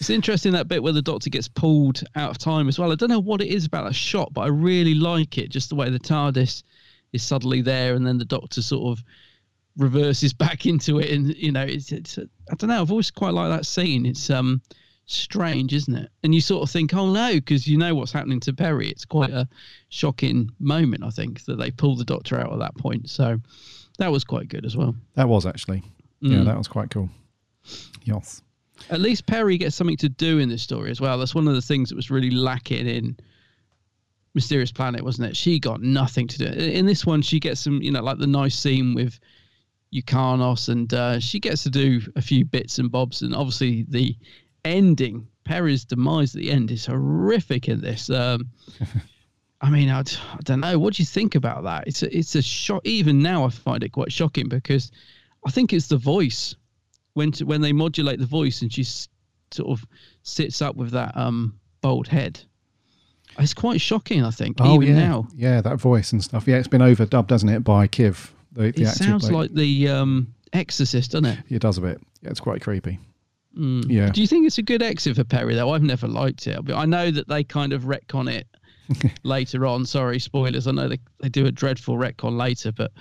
[0.00, 2.92] It's interesting that bit where the doctor gets pulled out of time as well.
[2.92, 5.50] I don't know what it is about that shot, but I really like it.
[5.50, 6.62] Just the way the TARDIS
[7.12, 9.04] is suddenly there, and then the doctor sort of
[9.78, 12.82] reverses back into it, and you know, it's, it's I don't know.
[12.82, 14.04] I've always quite liked that scene.
[14.04, 14.60] It's um
[15.06, 16.10] strange, isn't it?
[16.22, 18.88] And you sort of think, oh no, because you know what's happening to Peri.
[18.90, 19.48] It's quite a
[19.88, 23.08] shocking moment, I think, that they pull the doctor out at that point.
[23.08, 23.38] So
[23.98, 24.94] that was quite good as well.
[25.14, 25.82] That was actually.
[26.20, 26.44] Yeah, Mm.
[26.46, 27.08] that was quite cool.
[28.04, 28.42] Yes.
[28.90, 31.16] At least Peri gets something to do in this story as well.
[31.18, 33.16] That's one of the things that was really lacking in
[34.34, 35.36] Mysterious Planet, wasn't it?
[35.36, 36.44] She got nothing to do.
[36.46, 39.18] In this one, she gets some, you know, like the nice scene with
[39.94, 43.22] Yrcanos, and uh, she gets to do a few bits and bobs.
[43.22, 44.16] And obviously, the
[44.64, 48.10] ending Peri's demise at the end is horrific in this.
[48.10, 48.48] Um,
[49.60, 50.04] I mean, I
[50.44, 50.78] don't know.
[50.78, 51.88] What do you think about that?
[51.88, 52.82] It's a, it's a shock.
[52.86, 54.92] Even now, I find it quite shocking because
[55.46, 56.54] I think it's the voice
[57.14, 59.84] when to, when they modulate the voice and she sort of
[60.22, 62.38] sits up with that um bald head.
[63.38, 64.24] It's quite shocking.
[64.24, 65.28] I think Oh even yeah, now.
[65.34, 66.46] yeah, that voice and stuff.
[66.46, 68.30] Yeah, it's been overdubbed, hasn't it, by Kiv?
[68.52, 71.38] The, the It sounds like the um Exorcist, doesn't it?
[71.48, 72.00] It does a bit.
[72.22, 72.98] Yeah, it's quite creepy.
[73.56, 73.84] Mm.
[73.88, 74.10] Yeah.
[74.10, 75.70] Do you think it's a good exit for Peri though?
[75.70, 76.58] I've never liked it.
[76.70, 78.46] I know that they kind of retcon it
[79.22, 79.84] later on.
[79.84, 80.66] Sorry, spoilers.
[80.66, 82.92] I know they, they do a dreadful retcon later, but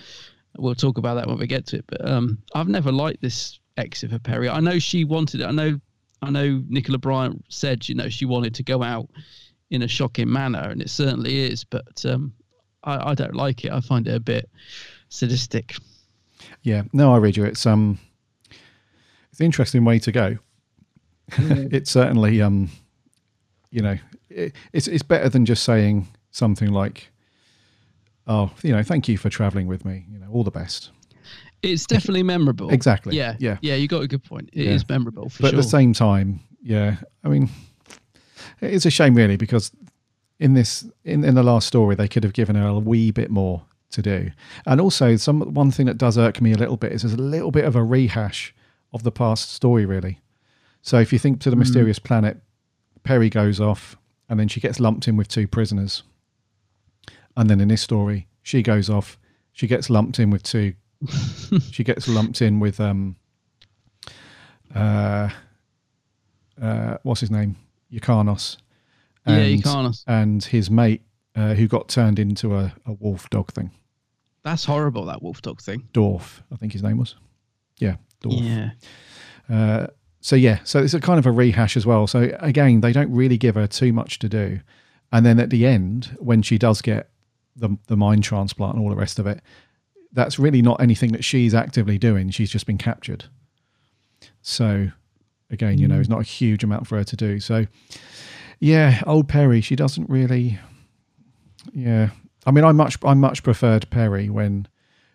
[0.58, 1.86] we'll talk about that when we get to it.
[1.88, 4.50] But um, I've never liked this exit for Peri.
[4.50, 5.45] I know she wanted it.
[5.45, 5.80] I know
[6.22, 9.08] I know Nicola Bryant said, you know, she wanted to go out
[9.70, 11.64] in a shocking manner, and it certainly is.
[11.64, 12.34] But um,
[12.84, 13.72] I, I don't like it.
[13.72, 14.50] I find it a bit
[15.10, 15.76] sadistic.
[16.64, 17.45] Yeah, no, I read you.
[17.45, 17.99] It's um,
[19.32, 20.38] it's an interesting way to go.
[21.38, 22.70] it's certainly um,
[23.72, 23.97] you know,
[24.30, 27.10] it, it's it's better than just saying something like,
[28.28, 30.05] "Oh, you know, thank you for traveling with me.
[30.10, 30.91] You know, all the best."
[31.64, 32.72] It's definitely memorable.
[32.74, 33.18] Exactly.
[33.18, 33.36] Yeah.
[33.39, 33.58] Yeah.
[33.62, 33.76] Yeah.
[33.76, 34.49] You got a good point.
[34.53, 34.95] It is Yeah.
[34.95, 35.60] memorable for but sure.
[35.60, 37.49] at the same time, yeah, I mean,
[38.62, 39.72] it's a shame really because
[40.39, 43.32] in this in, in the last story they could have given her a wee bit
[43.32, 44.31] more to do,
[44.65, 47.17] and also some one thing that does irk me a little bit is there's a
[47.17, 48.53] little bit of a rehash
[48.93, 50.19] of the past story really.
[50.81, 51.59] So if you think to the Mm.
[51.59, 52.41] mysterious planet,
[53.03, 53.97] Peri goes off
[54.29, 56.03] and then she gets lumped in with two prisoners,
[57.35, 59.17] and then in this story she goes off,
[59.53, 60.73] she gets lumped in with two,
[61.71, 63.15] she gets lumped in with um
[64.75, 65.29] uh,
[66.61, 67.55] uh, what's his name?
[67.91, 68.57] Yrcanos.
[69.25, 70.03] Yeah, And, Yrcanos.
[70.07, 71.01] And his mate,
[71.38, 73.71] uh, who got turned into a, a wolf dog thing.
[74.43, 75.05] That's horrible.
[75.05, 75.88] That wolf dog thing.
[75.93, 77.15] Dorf, I think his name was.
[77.77, 78.35] Yeah, Dorf.
[78.41, 78.71] Yeah.
[79.49, 79.88] Uh,
[80.19, 82.07] so yeah, so it's a kind of a rehash as well.
[82.07, 84.59] So again, they don't really give her too much to do,
[85.11, 87.09] and then at the end, when she does get
[87.55, 89.41] the the mind transplant and all the rest of it,
[90.11, 92.29] that's really not anything that she's actively doing.
[92.29, 93.25] She's just been captured.
[94.41, 94.89] So
[95.49, 95.99] again, you know, Mm.
[95.99, 97.39] it's not a huge amount for her to do.
[97.39, 97.67] So
[98.59, 100.59] yeah, old Peri, she doesn't really.
[101.74, 102.09] Yeah,
[102.45, 104.68] I mean, I much I much preferred Peri when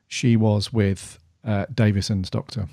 [0.09, 2.69] she was with uh, Davison's doctor.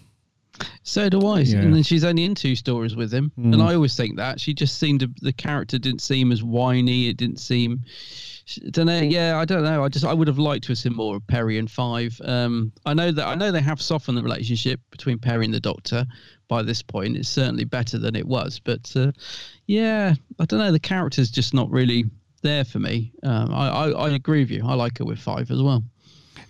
[0.83, 1.39] So do I.
[1.39, 1.59] Yeah.
[1.59, 3.31] And then she's only in two stories with him.
[3.39, 3.53] Mm.
[3.53, 4.39] And I always think that.
[4.39, 7.07] She just seemed to, the character didn't seem as whiny.
[7.07, 7.81] It didn't seem.
[8.65, 8.99] I don't know.
[8.99, 9.83] Yeah, I don't know.
[9.83, 12.19] I just I would have liked to have seen more of Peri and Five.
[12.25, 15.59] Um, I know that I know they have softened the relationship between Peri and the
[15.59, 16.05] Doctor.
[16.47, 18.59] By this point, it's certainly better than it was.
[18.59, 19.11] But uh,
[19.67, 20.71] yeah, I don't know.
[20.71, 22.05] The character's just not really
[22.39, 23.11] there for me.
[23.23, 24.63] Um, I, I I agree with you.
[24.65, 25.83] I like her with Five as well.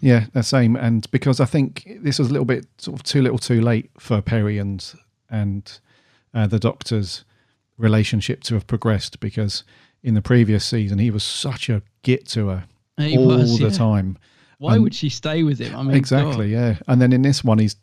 [0.01, 0.75] Yeah, the same.
[0.75, 3.89] And because I think this was a little bit sort of too little, too late
[3.99, 4.93] for Peri and
[5.29, 5.79] and
[6.33, 7.25] uh, the Doctor's
[7.77, 9.19] relationship to have progressed.
[9.19, 9.63] Because
[10.03, 12.63] in the previous season, he was such a git to her
[12.97, 13.71] He all was, the yeah.
[13.71, 14.17] time.
[14.57, 15.75] Why And- would she stay with him?
[15.75, 16.59] I mean, exactly, God.
[16.59, 16.75] yeah.
[16.87, 17.75] And then in this one, he's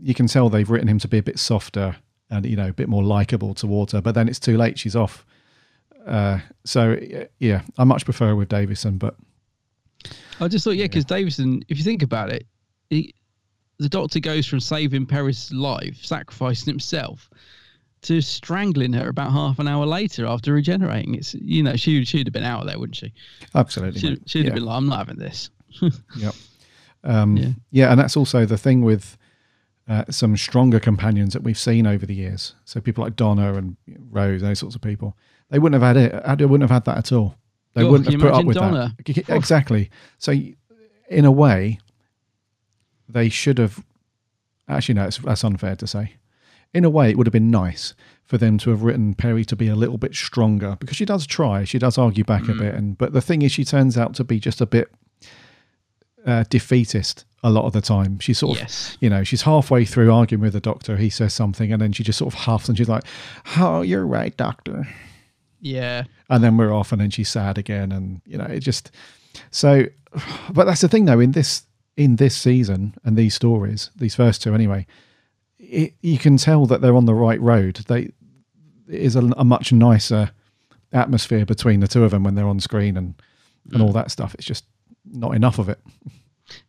[0.00, 1.96] you can tell they've written him to be a bit softer
[2.30, 4.00] and you know a bit more likable towards her.
[4.00, 5.26] But then it's too late; she's off.
[6.08, 6.98] Uh, so
[7.38, 9.14] yeah, I much prefer with Davison, but
[10.40, 12.46] I just thought, yeah, because Davison, if you think about it,
[12.90, 13.14] he,
[13.78, 17.28] the Doctor goes from saving Peri's life, sacrificing himself,
[18.02, 21.14] to strangling her about half an hour later after regenerating.
[21.14, 23.12] It's you know she she'd have been out of there, wouldn't she?
[23.54, 24.44] absolutely, She'd, she'd Yeah.
[24.46, 25.50] have been like, I'm not having this.
[26.16, 26.34] Yep.
[27.04, 27.48] Um, Yeah.
[27.70, 27.90] yeah.
[27.90, 29.16] and that's also the thing with
[29.88, 32.54] uh, some stronger companions that we've seen over the years.
[32.64, 33.76] So people like Donna and
[34.10, 35.16] Rose, those sorts of people,
[35.50, 36.38] they wouldn't have had it.
[36.38, 37.34] They wouldn't have had that at all.
[37.74, 38.94] They God, wouldn't have put up with Donna?
[39.06, 39.28] that.
[39.28, 39.90] Exactly.
[40.18, 40.32] So
[41.10, 41.78] in a way,
[43.08, 43.82] they should have.
[44.68, 46.14] Actually, no, it's, that's unfair to say.
[46.74, 47.94] In a way, it would have been nice
[48.26, 51.26] for them to have written Peri to be a little bit stronger because she does
[51.26, 51.64] try.
[51.64, 52.58] She does argue back a Mm.
[52.58, 54.90] bit, and but the thing is, she turns out to be just a bit
[56.26, 58.18] uh, defeatist a lot of the time.
[58.18, 58.98] She's sort of, Yes.
[59.00, 60.96] you know, she's halfway through arguing with the doctor.
[60.96, 63.04] He says something, and then she just sort of huffs, and she's like,
[63.56, 64.86] "Oh, you're right, doctor."
[65.60, 66.04] Yeah.
[66.30, 68.90] and then we're off and then she's sad again and you know it just
[69.50, 69.86] so
[70.52, 71.62] but that's the thing though in this
[71.96, 74.86] in this season and these stories these first two anyway
[75.58, 78.02] it, you can tell that they're on the right road they
[78.88, 80.30] it is a, a much nicer
[80.92, 83.14] atmosphere between the two of them when they're on screen and
[83.72, 84.64] and all that stuff it's just
[85.04, 85.78] not enough of it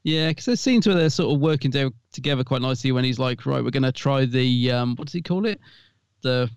[0.03, 1.71] Yeah, because there's scenes where they're sort of working
[2.11, 5.13] together quite nicely when he's like, right, we're going to try the, um, what does
[5.13, 5.59] he call it?
[6.21, 6.49] The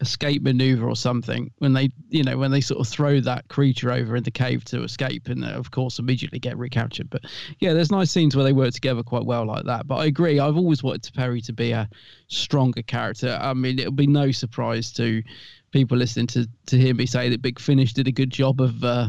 [0.00, 1.50] escape maneuver or something.
[1.58, 4.64] When they, you know, when they sort of throw that creature over in the cave
[4.66, 7.10] to escape and uh, of course immediately get recaptured.
[7.10, 7.22] But
[7.60, 9.86] yeah, there's nice scenes where they work together quite well like that.
[9.86, 11.88] But I agree, I've always wanted to Peri to be a
[12.28, 13.38] stronger character.
[13.40, 15.22] I mean, it'll be no surprise to
[15.70, 18.82] people listening to to hear me say that Big Finish did a good job of.
[18.82, 19.08] Uh,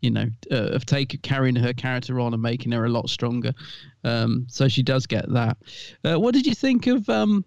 [0.00, 3.52] you know, uh, of take carrying her character on and making her a lot stronger.
[4.02, 5.58] Um, so she does get that.
[6.02, 7.44] Uh, what did you think of um,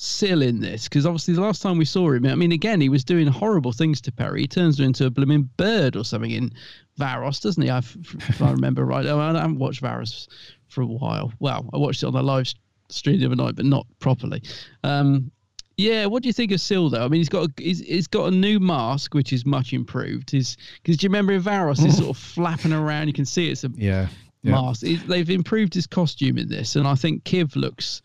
[0.00, 0.84] Sil in this?
[0.84, 3.72] Because obviously the last time we saw him, I mean, again, he was doing horrible
[3.72, 4.40] things to Peri.
[4.42, 6.52] He turns her into a blooming bird or something in
[6.98, 7.68] Varos, doesn't he?
[7.68, 7.94] I've,
[8.28, 9.04] if I remember right.
[9.06, 10.26] I haven't watched Varos
[10.68, 11.32] for a while.
[11.38, 12.50] Well, I watched it on the live
[12.88, 14.42] stream the other night, but not properly.
[14.84, 15.30] Um,
[15.76, 17.04] yeah, what do you think of Sil though?
[17.04, 20.30] I mean, he's got a, he's, he's got a new mask which is much improved.
[20.30, 23.06] His because do you remember in Varos he's sort of flapping around.
[23.08, 24.08] You can see it's a Yeah.
[24.42, 24.52] yeah.
[24.52, 24.82] mask.
[24.82, 28.00] He- they've improved his costume in this, and I think Kiv looks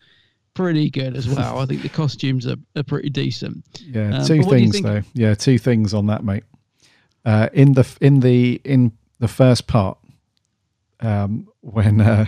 [0.56, 1.58] pretty good as well.
[1.58, 3.64] I think the costumes are, are pretty decent.
[3.84, 5.02] Yeah, Um, two but what do you things though.
[5.14, 6.44] Yeah, two things on that, mate.
[7.24, 9.98] Uh, in the in the in the first part,
[11.00, 12.26] um, when uh,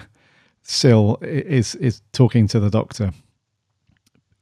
[0.63, 3.13] Sil is is talking to the doctor,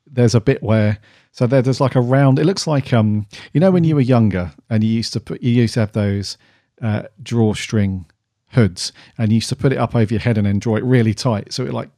[0.07, 0.99] there's a bit where
[1.33, 2.39] so there, there's like a round.
[2.39, 5.43] It looks like um, you know, when you were younger and you used to put
[5.43, 6.37] you used to have those
[6.83, 8.07] uh, drawstring
[8.51, 10.85] hoods, and you used to put it up over your head and then draw it
[10.85, 11.91] really tight, so it like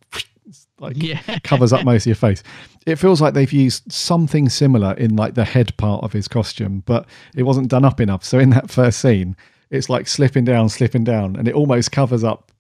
[0.80, 1.20] like Yeah.
[1.44, 2.42] covers up most of your face.
[2.86, 6.82] It feels like they've used something similar in like the head part of his costume,
[6.86, 8.24] but it wasn't done up enough.
[8.24, 9.36] So in that first scene,
[9.70, 12.50] it's like slipping down, slipping down, and it almost covers up.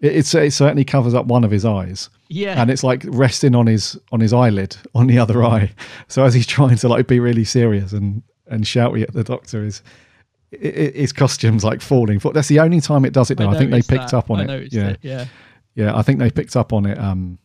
[0.00, 2.08] It, it's, it certainly covers up one of his eyes.
[2.28, 2.60] Yeah.
[2.62, 5.70] and it's like resting on his on his eyelid on the other eye.
[6.08, 9.62] So as he's trying to like be really serious and and shouty at the doctor,
[9.64, 9.82] is
[10.52, 12.18] i i his costume's like falling.
[12.32, 13.38] That's the only time it does it.
[13.40, 14.14] I Now I, think they picked that.
[14.14, 14.72] up on I it.
[14.72, 15.26] Yeah, it, yeah.
[15.74, 15.96] Yeah.
[15.96, 17.38] I think they picked up on it um,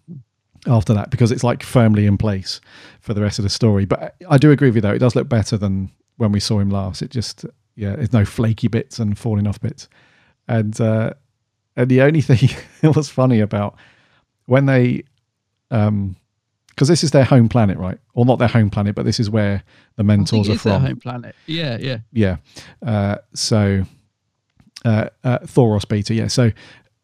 [0.66, 2.62] after that because it's like firmly in place
[3.02, 3.86] for the rest of the story.
[3.86, 6.60] But I do agree with you though; it does look better than when we saw
[6.60, 7.02] him last.
[7.02, 9.88] It just yeah, there's no flaky bits and falling off bits,
[10.48, 11.14] and uh,
[11.76, 12.50] and the only thing
[12.82, 13.76] that was funny about
[14.46, 15.04] when they
[15.72, 16.16] um
[16.70, 17.98] because this is their home planet, right?
[18.14, 19.64] Or not their home planet, but this is where
[19.96, 20.86] the mentors think are it's their from.
[20.86, 21.36] home planet.
[21.48, 21.98] Yeah, yeah.
[22.14, 22.38] Yeah.
[22.86, 23.84] Uh, so
[24.86, 26.14] uh, uh, Thoros beta.
[26.14, 26.28] Yeah.
[26.28, 26.52] So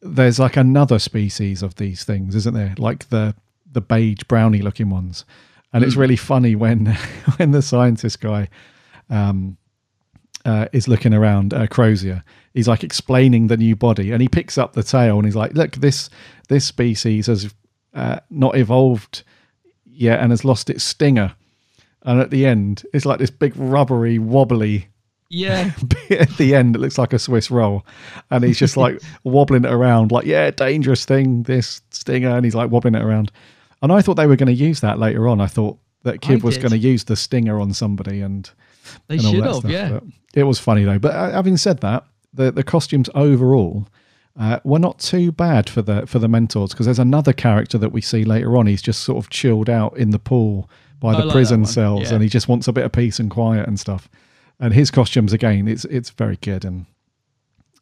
[0.04, 2.76] there's like another species of these things, isn't there?
[2.78, 3.36] Like the
[3.72, 5.26] the beige brownie looking ones,
[5.72, 5.99] and it's Mm.
[5.99, 6.86] really funny when
[7.38, 8.49] when the scientist guy
[9.10, 9.58] um,
[10.45, 12.24] uh, is looking around uh, Crozier.
[12.54, 15.54] He's like explaining the new body, and he picks up the tail, and he's like,
[15.54, 16.10] "Look, this
[16.49, 17.54] this species has
[17.93, 19.24] uh, not evolved
[19.86, 21.36] yet, and has lost its stinger."
[22.06, 24.89] And at the end, it's like this big rubbery, wobbly
[25.34, 25.72] Yeah.
[26.12, 26.76] at the end.
[26.76, 27.86] It looks like a Swiss roll,
[28.30, 32.56] and he's just like wobbling it around, like, "Yeah, dangerous thing, this stinger," and he's
[32.56, 33.32] like wobbling it around.
[33.82, 35.42] And I thought they were going to use that later on.
[35.42, 38.50] I thought that Kid I was going to use the stinger on somebody, and
[39.08, 39.90] They and should have, stuff, yeah.
[39.90, 40.04] but
[40.36, 41.00] it was funny though.
[41.00, 43.88] But uh, having said that, the the costumes overall
[44.40, 47.92] uh, were not too bad for the for the mentors because there's another character that
[47.92, 48.68] we see later on.
[48.68, 50.70] He's just sort of chilled out in the pool
[51.00, 52.14] by I the like prison cells, yeah.
[52.14, 54.08] and he just wants a bit of peace and quiet and stuff.
[54.60, 56.86] And his costumes again, it's it's very good and.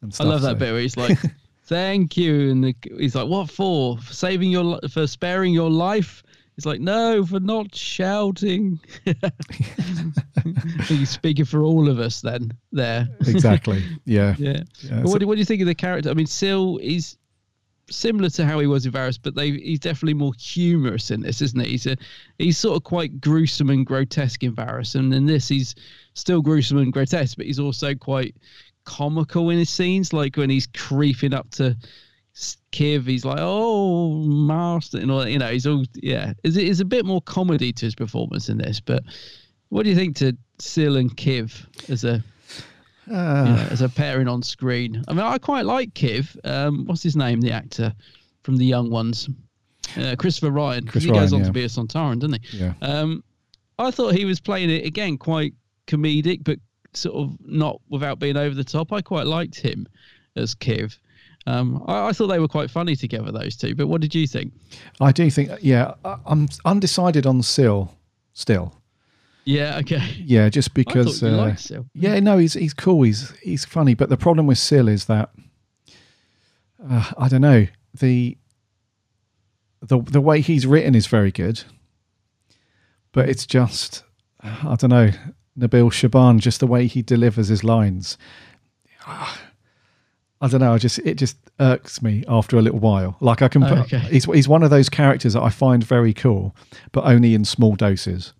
[0.02, 1.18] and stuff, I love that so- bit where he's like,
[1.64, 3.98] "Thank you," and the, he's like, "What for?
[3.98, 6.22] For saving your for sparing your life?"
[6.56, 8.78] He's like, "No, for not shouting."
[10.86, 12.52] He's speaking for all of us then.
[12.72, 13.82] There, Exactly.
[14.04, 14.34] Yeah.
[14.38, 14.62] yeah.
[14.82, 16.10] Yeah, what, so- what do you think of the character?
[16.10, 17.16] I mean, Sil is
[17.94, 21.40] similar to how he was in Varos, but they he's definitely more humorous in this,
[21.40, 21.70] isn't he?
[21.72, 21.96] He's a
[22.38, 25.74] he's sort of quite gruesome and grotesque in Varos, and in this he's
[26.14, 28.34] still gruesome and grotesque, but he's also quite
[28.84, 31.76] comical in his scenes, like when he's creeping up to
[32.72, 35.28] Kiv, he's like, "Oh, master," and all.
[35.28, 36.32] You know, he's all yeah.
[36.42, 39.04] Is it is a bit more comedy to his performance in this, but
[39.68, 42.24] what do you think to Sil and Kiv as a
[43.06, 45.02] you Uh, know, as a pairing on screen.
[45.08, 46.36] I mean, I quite like Kiv.
[46.44, 47.40] Um, what's his name?
[47.40, 47.92] The actor
[48.42, 49.28] from the young ones,
[49.96, 50.86] uh, Christopher Ryan.
[50.86, 51.46] Chris he goes on yeah.
[51.46, 52.58] to be a Sontaran, doesn't he?
[52.58, 52.74] Yeah.
[52.82, 53.22] Um,
[53.78, 55.54] I thought he was playing it again quite
[55.86, 56.58] comedic, but
[56.94, 58.92] sort of not without being over the top.
[58.92, 59.86] I quite liked him
[60.36, 60.96] as Kiv.
[61.46, 63.74] Um, I, I thought they were quite funny together, those two.
[63.74, 64.52] But what did you think?
[65.00, 67.90] I do think, yeah, I- I'm undecided on Sil
[68.34, 68.74] still.
[69.44, 69.98] Yeah, okay.
[70.18, 71.20] Yeah, just because.
[71.22, 71.36] uh.
[71.94, 73.02] Yeah, no, he's he's cool.
[73.02, 75.30] He's he's funny, but the problem with Sil is that
[76.88, 77.66] uh, I don't know
[77.98, 78.36] the
[79.80, 81.64] the the way he's written is very good,
[83.12, 84.04] but it's just
[84.42, 85.10] I don't know
[85.58, 88.16] Nabil Shaban, just the way he delivers his lines.
[89.06, 90.72] I don't know.
[90.72, 93.16] I just it just irks me after a little while.
[93.20, 93.98] Like I can, Oh, put, okay.
[94.10, 96.54] he's he's one of those characters that I find very cool,
[96.92, 98.32] but only in small doses.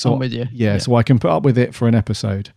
[0.00, 0.46] So I'm with you.
[0.52, 0.78] Yeah, Yeah.
[0.78, 2.50] so I can put up with it for an episode,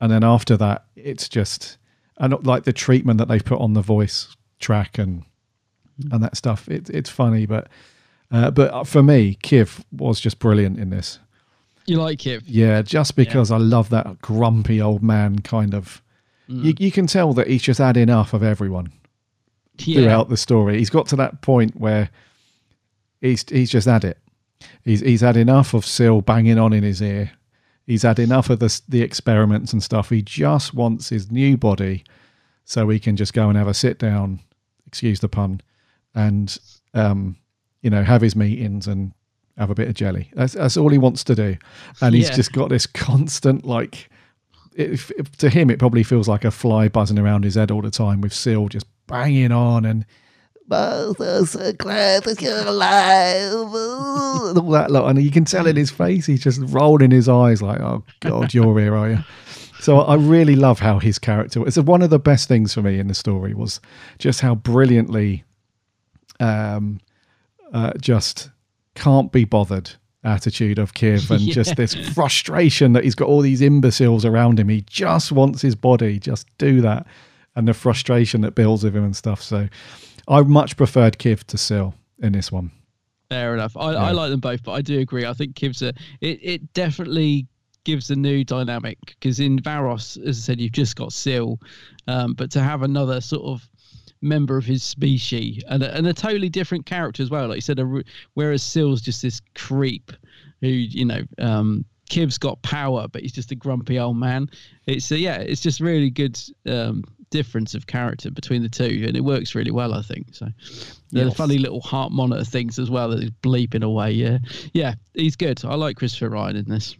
[0.00, 1.78] and then after that, it's just
[2.18, 5.22] and like the treatment that they put on the voice track and
[6.10, 6.68] and that stuff.
[6.68, 7.68] It, it's funny, but
[8.32, 11.18] uh, but for me, Kiv was just brilliant in this.
[11.86, 12.42] You like it?
[12.46, 16.02] Yeah, just because I love that grumpy old man kind of.
[16.48, 16.64] Mm.
[16.64, 18.92] You, you can tell that he's just had enough of everyone
[19.78, 20.00] Yeah.
[20.02, 20.78] throughout the story.
[20.78, 22.10] He's got to that point where
[23.20, 24.18] he's he's just had it.
[24.84, 27.32] He's he's had enough of Sil banging on in his ear.
[27.86, 30.10] He's had enough of the the experiments and stuff.
[30.10, 32.04] He just wants his new body,
[32.64, 34.40] so he can just go and have a sit down.
[34.86, 35.60] Excuse the pun,
[36.14, 36.56] and
[36.94, 37.36] um,
[37.82, 39.12] you know, have his meetings and
[39.56, 40.30] have a bit of jelly.
[40.34, 41.56] That's that's all he wants to do,
[42.00, 42.36] and he's Yeah.
[42.36, 44.08] just got this constant like.
[45.38, 48.20] To him, it probably feels like a fly buzzing around his head all the time
[48.20, 50.06] with Sil just banging on and
[50.70, 53.52] both are so glad that you're alive.
[53.74, 55.10] all that lot.
[55.10, 58.54] And you can tell in his face, he's just rolling his eyes like, oh, God,
[58.54, 59.18] you're here, are you?
[59.80, 61.78] So I really love how his character was.
[61.78, 63.80] One of the best things for me in the story was
[64.18, 65.44] just how brilliantly
[66.38, 67.00] um,
[67.72, 68.50] uh, just
[68.94, 69.90] can't be bothered
[70.22, 74.68] attitude of Kiv and just this frustration that he's got all these imbeciles around him.
[74.68, 77.06] He just wants his body, just do that.
[77.56, 79.42] And the frustration that builds with him and stuff.
[79.42, 79.68] So
[80.28, 82.70] I much preferred Kiv to Sil in this one.
[83.28, 83.76] Fair enough.
[83.76, 84.02] I, Yeah.
[84.02, 85.24] I like them both, but I do agree.
[85.24, 85.88] I think gives a
[86.20, 87.46] it, it definitely
[87.84, 91.56] gives a new dynamic because in Varos, as I said, you've just got Sil,
[92.08, 93.68] um, but to have another sort of
[94.22, 97.48] member of his species and a, and a totally different character as well.
[97.48, 98.02] Like you said, a,
[98.34, 100.12] whereas Sil's just this creep
[100.60, 101.22] who you know.
[101.38, 104.50] Um, Kiv's got power, but he's just a grumpy old man.
[104.86, 109.16] It's uh, yeah, it's just really good um, difference of character between the two, and
[109.16, 110.34] it works really well, I think.
[110.34, 110.46] So
[111.10, 111.36] the Yes.
[111.36, 114.12] funny little heart monitor things as well that he's bleeping away.
[114.12, 114.38] Yeah,
[114.72, 115.64] yeah, he's good.
[115.64, 116.96] I like Christopher Ryan in this.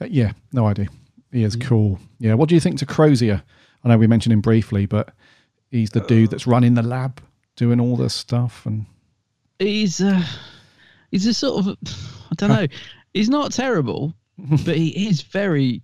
[0.00, 0.86] Uh, yeah, no idea.
[1.32, 1.98] He is cool.
[2.18, 2.34] Yeah.
[2.34, 3.42] What do you think to Crozier?
[3.84, 5.12] I know we mentioned him briefly, but
[5.70, 7.20] he's the dude that's running the lab,
[7.56, 8.64] doing all this stuff.
[8.66, 8.86] And
[9.58, 10.22] He's uh,
[11.10, 11.76] he's a sort of
[12.30, 12.66] I don't know.
[13.14, 14.14] He's not terrible,
[14.64, 15.82] but he is very.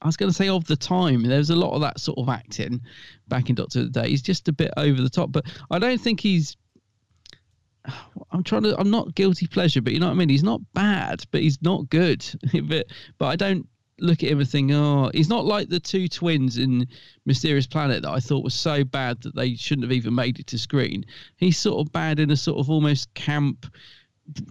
[0.00, 1.22] I was going to say of the time.
[1.22, 2.80] there was a lot of that sort of acting
[3.26, 4.10] back in Doctor of the Day.
[4.10, 6.56] He's just a bit over the top, but I don't think he's.
[8.30, 8.78] I'm trying to.
[8.78, 10.28] I'm not guilty pleasure, but you know what I mean.
[10.28, 12.24] He's not bad, but he's not good.
[12.64, 12.86] but
[13.18, 13.66] but I don't
[14.00, 16.86] look at him and think, oh, he's not like the two twins in
[17.26, 20.46] Mysterious Planet that I thought was so bad that they shouldn't have even made it
[20.48, 21.04] to screen.
[21.36, 23.66] He's sort of bad in a sort of almost camp,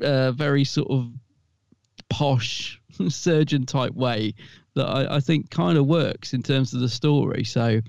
[0.02, 1.14] uh, very sort of
[2.10, 4.34] posh surgeon type way
[4.78, 7.44] that I, I think kind of works in terms of the story.
[7.44, 7.82] So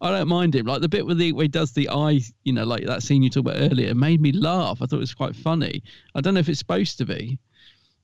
[0.00, 0.66] I don't mind him.
[0.66, 3.22] Like the bit where, the, where he does the eye, you know, like that scene
[3.22, 4.82] you talked about earlier, made me laugh.
[4.82, 5.82] I thought it was quite funny.
[6.14, 7.38] I don't know if it's supposed to be,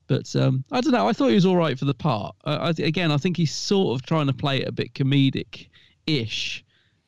[0.07, 1.07] but um, I don't know.
[1.07, 2.35] I thought he was all right for the part.
[2.45, 5.67] I, I, again, I think he's sort of trying to play it a bit comedic
[6.05, 6.63] ish,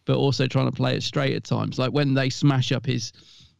[0.05, 1.79] but also trying to play it straight at times.
[1.79, 3.13] Like when they smash up his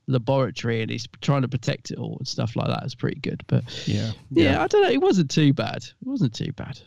[0.08, 3.44] laboratory and he's trying to protect it all and stuff like that is pretty good.
[3.48, 4.90] But yeah, yeah, I don't know.
[4.90, 5.84] It wasn't too bad.
[5.84, 6.80] It wasn't too bad.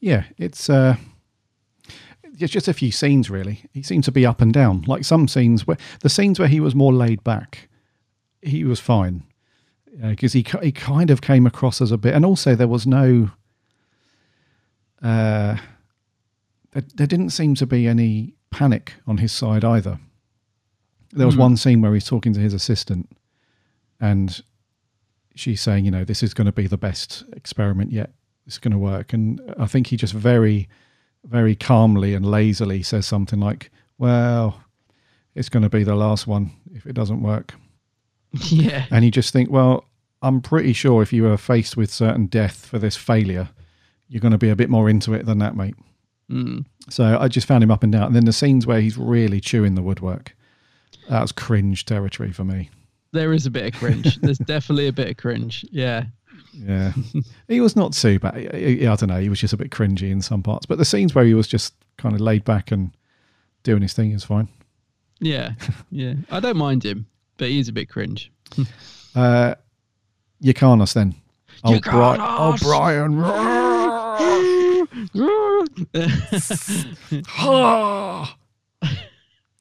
[0.00, 0.96] Yeah, it's uh,
[2.38, 3.62] it's just a few scenes really.
[3.72, 4.82] He seemed to be up and down.
[4.86, 7.68] Like some scenes where the scenes where he was more laid back,
[8.42, 9.22] he was fine
[10.02, 13.30] because he he kind of came across as a bit, and also there was no.
[15.02, 15.56] Uh,
[16.72, 19.98] there, there didn't seem to be any panic on his side either.
[21.12, 21.40] There was Hmm.
[21.42, 23.08] one scene where he's talking to his assistant,
[24.00, 24.42] and
[25.34, 28.12] she's saying, you know, this is going to be the best experiment yet.
[28.46, 29.12] It's going to work.
[29.12, 30.68] And I think he just very,
[31.24, 34.62] very calmly and lazily says something like, well,
[35.34, 37.54] it's going to be the last one if it doesn't work.
[38.50, 38.84] Yeah.
[38.90, 39.86] And you just think, well,
[40.20, 43.48] I'm pretty sure if you were faced with certain death for this failure,
[44.08, 45.74] you're going to be a bit more into it than that, mate.
[46.30, 46.66] Mm.
[46.90, 48.08] So I just found him up and down.
[48.08, 50.34] And then the scenes where he's really chewing the woodwork,
[51.08, 52.70] that was cringe territory for me.
[53.12, 54.16] There is a bit of cringe.
[54.16, 55.64] There's definitely a bit of cringe.
[55.70, 56.04] Yeah.
[56.52, 56.92] Yeah,
[57.48, 58.34] he was not too bad.
[58.34, 58.38] I,
[58.86, 59.20] I- I don't know.
[59.20, 61.46] He was just a bit cringy in some parts, but the scenes where he was
[61.48, 62.90] just kind of laid back and
[63.62, 64.48] doing his thing is fine.
[65.20, 65.52] Yeah.
[65.90, 66.14] Yeah.
[66.30, 67.06] I don't mind him,
[67.38, 68.30] but he is a bit cringe.
[69.14, 69.54] Uh,
[70.42, 71.14] Yrcanos then.
[71.64, 73.16] Oh, Bri- oh Brian.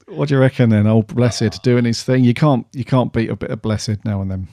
[0.07, 0.88] what do you reckon then?
[0.88, 2.23] Oh, blessed doing his thing.
[2.23, 4.47] You can't you can't beat a bit of blessed now and then.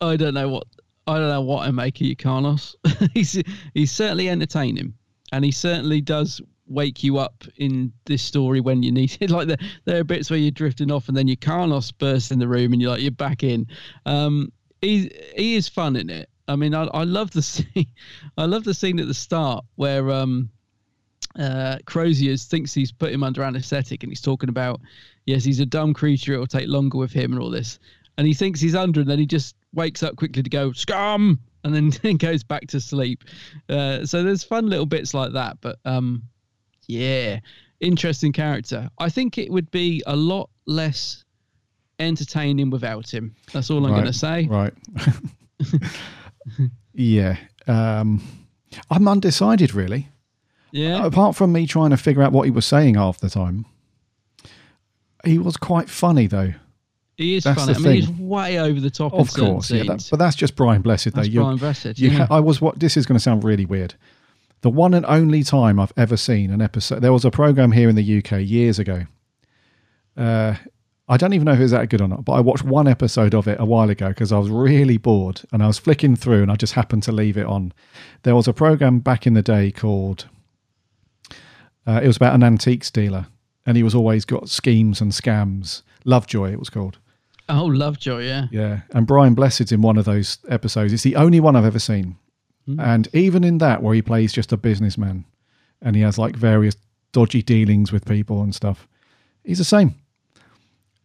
[0.00, 0.64] I don't know what
[1.06, 2.74] I don't know what I make of Yrcanos.
[3.14, 3.40] he's
[3.74, 4.94] he's certainly entertaining,
[5.32, 9.30] and he certainly does wake you up in this story when you need it.
[9.36, 12.48] Like there, there are bits where you're drifting off, and then Yrcanos bursts in the
[12.48, 13.66] room, and you're like you're back in.
[14.04, 16.28] Um, he he is fun in it.
[16.48, 17.86] I mean, I I love the scene.
[18.36, 20.50] I love the scene at the start where um
[21.38, 24.80] uh, Crozier thinks he's put him under anaesthetic and he's talking about,
[25.26, 26.32] yes, he's a dumb creature.
[26.32, 27.78] It'll take longer with him and all this.
[28.16, 31.38] And he thinks he's under, and then he just wakes up quickly to go, scum.
[31.64, 33.22] and then, goes back to sleep.
[33.68, 35.58] Uh, so there's fun little bits like that.
[35.60, 36.22] But um,
[36.88, 37.38] yeah,
[37.80, 38.88] interesting character.
[38.98, 41.22] I think it would be a lot less
[41.98, 43.34] entertaining without him.
[43.52, 44.46] That's all I'm Right, going to say.
[44.46, 44.72] Right.
[46.94, 47.36] yeah.
[47.66, 48.22] Um,
[48.90, 50.08] I'm undecided, really.
[50.72, 51.04] Yeah.
[51.04, 53.64] Apart from me trying to figure out what he was saying half the time,
[55.24, 56.52] he was quite funny, though.
[57.16, 57.74] He is That's funny.
[57.74, 59.14] I mean, he's way over the top.
[59.14, 59.84] Of course, yeah.
[59.84, 61.22] that- but that's just Brian Blessed, though.
[61.22, 62.26] That's Brian Blessed, you yeah.
[62.30, 62.78] I was what.
[62.78, 63.94] This is going to sound really weird.
[64.60, 67.00] The one and only time I've ever seen an episode.
[67.00, 69.04] There was a program here in the UK years ago.
[70.16, 70.54] Uh,
[71.08, 72.88] I don't even know if it was that good or not, but I watched one
[72.88, 76.16] episode of it a while ago because I was really bored and I was flicking
[76.16, 77.72] through and I just happened to leave it on.
[78.24, 80.26] There was a program back in the day called.
[81.86, 83.28] Uh, it was about an antiques dealer,
[83.64, 85.82] and he was always got schemes and scams.
[86.04, 86.98] Lovejoy, it was called.
[87.48, 88.46] Oh, Lovejoy, yeah.
[88.50, 90.92] Yeah, and Brian Blessed's in one of those episodes.
[90.92, 92.16] It's the only one I've ever seen,
[92.66, 92.80] hmm.
[92.80, 95.24] and even in that, where he plays just a businessman,
[95.82, 96.76] and he has like various
[97.12, 98.86] dodgy dealings with people and stuff,
[99.44, 99.94] he's the same.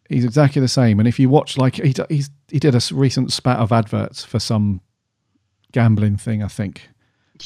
[0.10, 1.00] He's exactly the same.
[1.00, 4.40] And if you watch, like he he's he did a recent spat of adverts for
[4.40, 4.82] some
[5.72, 6.90] gambling thing, I think,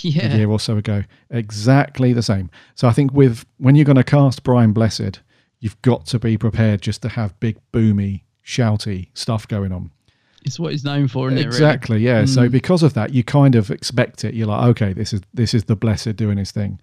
[0.01, 0.33] Yeah.
[0.33, 1.03] a year or so ago.
[1.29, 2.49] Exactly the same.
[2.73, 5.19] So I think with when you're going to cast Brian Blessed,
[5.59, 9.91] you've got to be prepared just to have big, boomy, shouty stuff going on.
[10.43, 11.41] It's what he's known for, isn't it?
[11.45, 11.47] really?
[11.47, 12.25] Exactly, yeah.
[12.25, 12.51] So Mm.
[12.51, 14.35] because of that, you kind of expect it.
[14.35, 16.79] You're like, okay, this is this is the blessed doing his thing.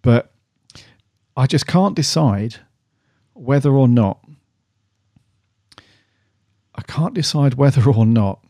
[0.00, 0.32] But
[1.36, 2.56] I just can't decide
[3.34, 4.20] whether or not
[6.74, 8.42] I can't decide whether or not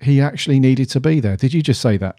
[0.00, 1.36] he actually needed to be there.
[1.36, 2.16] Did you just say that?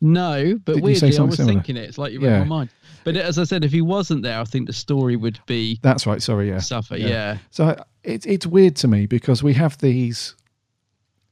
[0.00, 1.52] No, but Did weirdly, I was similar?
[1.54, 1.84] thinking it.
[1.88, 2.38] It's like you read Yeah.
[2.40, 2.70] my mind.
[3.04, 6.06] But as I said, if he wasn't there, I think the story would be That's
[6.06, 6.22] right.
[6.22, 6.58] Sorry, yeah.
[6.58, 6.96] suffer.
[6.96, 7.38] Yeah.
[7.50, 10.34] So uh, it's it's weird to me because we have these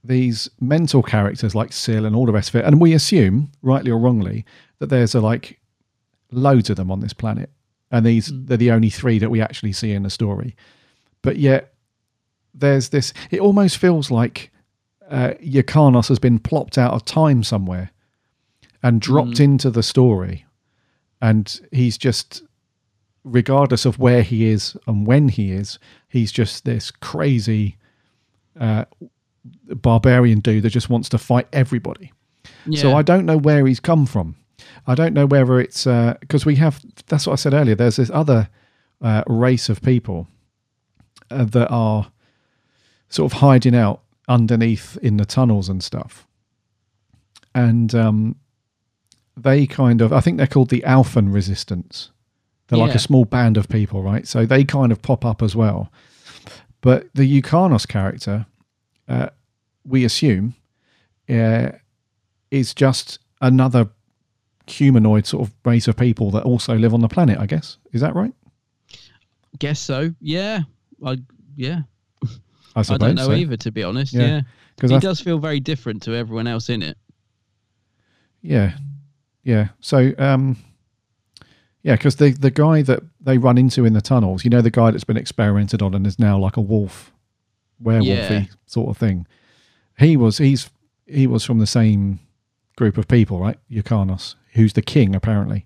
[0.04, 3.90] these mental characters like Syl and all the rest of it, and we assume, rightly
[3.90, 4.44] or wrongly,
[4.78, 5.60] that there's a like
[6.30, 7.50] loads of them on this planet,
[7.90, 8.46] and these mm.
[8.46, 10.56] they're the only three that we actually see in the story.
[11.22, 11.74] But yet,
[12.54, 13.12] there's this.
[13.30, 14.50] It almost feels like
[15.10, 17.90] uh, Yrcanos has been plopped out of time somewhere
[18.82, 19.40] and dropped mm.
[19.40, 20.45] into the story,
[21.20, 22.42] and he's just
[23.24, 27.76] regardless of where he is and when he is, he's just this crazy
[28.60, 28.84] uh,
[29.68, 32.12] barbarian dude that just wants to fight everybody.
[32.80, 34.36] So I don't know where he's come from.
[34.86, 36.80] I don't know whether it's because we have.
[37.06, 37.74] That's what I said earlier.
[37.74, 38.48] There's this other
[39.02, 40.28] uh, race of people
[41.30, 42.10] uh, that are
[43.08, 46.26] sort of hiding out underneath in the tunnels and stuff,
[47.54, 48.36] and um,
[49.36, 50.12] they kind of.
[50.12, 52.10] I think they're called the Alphan Resistance.
[52.68, 54.26] They're like a small band of people, right?
[54.26, 55.92] So they kind of pop up as well.
[56.80, 58.46] But the Yrcanos character,
[59.08, 59.28] uh,
[59.84, 60.54] we assume,
[61.28, 61.70] uh,
[62.50, 63.88] is just another
[64.66, 67.38] humanoid sort of race of people that also live on the planet.
[67.38, 68.32] I guess is that right?
[69.58, 70.12] Guess so.
[70.20, 70.60] Yeah.
[71.04, 71.18] I
[71.54, 71.82] yeah.
[72.74, 73.32] I I don't know so.
[73.32, 74.12] either, to be honest.
[74.12, 74.26] Yeah.
[74.26, 74.40] Yeah.
[74.78, 76.98] 'Cause he I- does feel very different to everyone else in it.
[78.42, 78.76] Yeah,
[79.46, 79.68] yeah.
[79.80, 80.56] So, um,
[81.82, 84.70] yeah, because the the guy that they run into in the tunnels, you know, the
[84.70, 87.12] guy that's been experimented on and is now like a wolf,
[87.82, 88.44] werewolfy Yeah.
[88.66, 89.26] sort of thing.
[89.98, 90.68] He was he's
[91.06, 92.18] he was from the same
[92.76, 93.58] group of people, right?
[93.70, 95.64] Yrcanos, who's the king apparently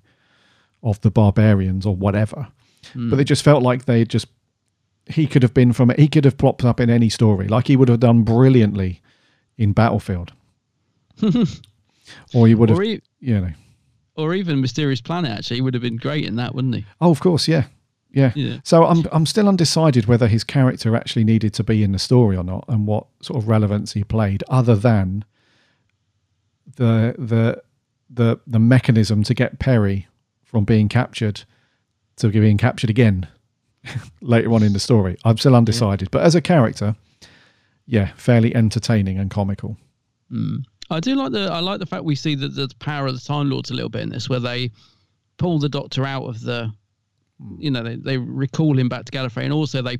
[0.82, 2.48] of the barbarians or whatever.
[2.92, 3.10] Hmm.
[3.10, 4.26] But it just felt like they just
[5.06, 7.76] he could have been from he could have plopped up in any story, like he
[7.76, 9.00] would have done brilliantly
[9.56, 10.32] in Battlefield,
[12.34, 13.50] or he would have, Or e- you know.
[14.20, 15.56] Or even Mysterious Planet, actually.
[15.56, 16.84] He would have been great in that, wouldn't he?
[17.00, 17.64] Oh, of course, yeah,
[18.10, 18.32] yeah.
[18.34, 18.58] Yeah.
[18.64, 22.36] So I'm I'm still undecided whether his character actually needed to be in the story
[22.36, 25.24] or not, and what sort of relevance he played, other than
[26.76, 27.62] the the
[28.08, 30.06] the the mechanism to get Peri
[30.44, 31.42] from being captured
[32.16, 33.26] to being captured again
[34.20, 35.16] later on in the story.
[35.24, 36.96] I'm still undecided, but as a character,
[37.86, 39.76] yeah, fairly entertaining and comical.
[40.30, 40.64] Mm.
[40.90, 43.26] I do like the I like the fact we see that the power of the
[43.26, 44.70] Time Lords a little bit in this, where they
[45.36, 46.72] pull the Doctor out of the,
[47.58, 49.98] you know, they, they recall him back to Gallifrey, and also they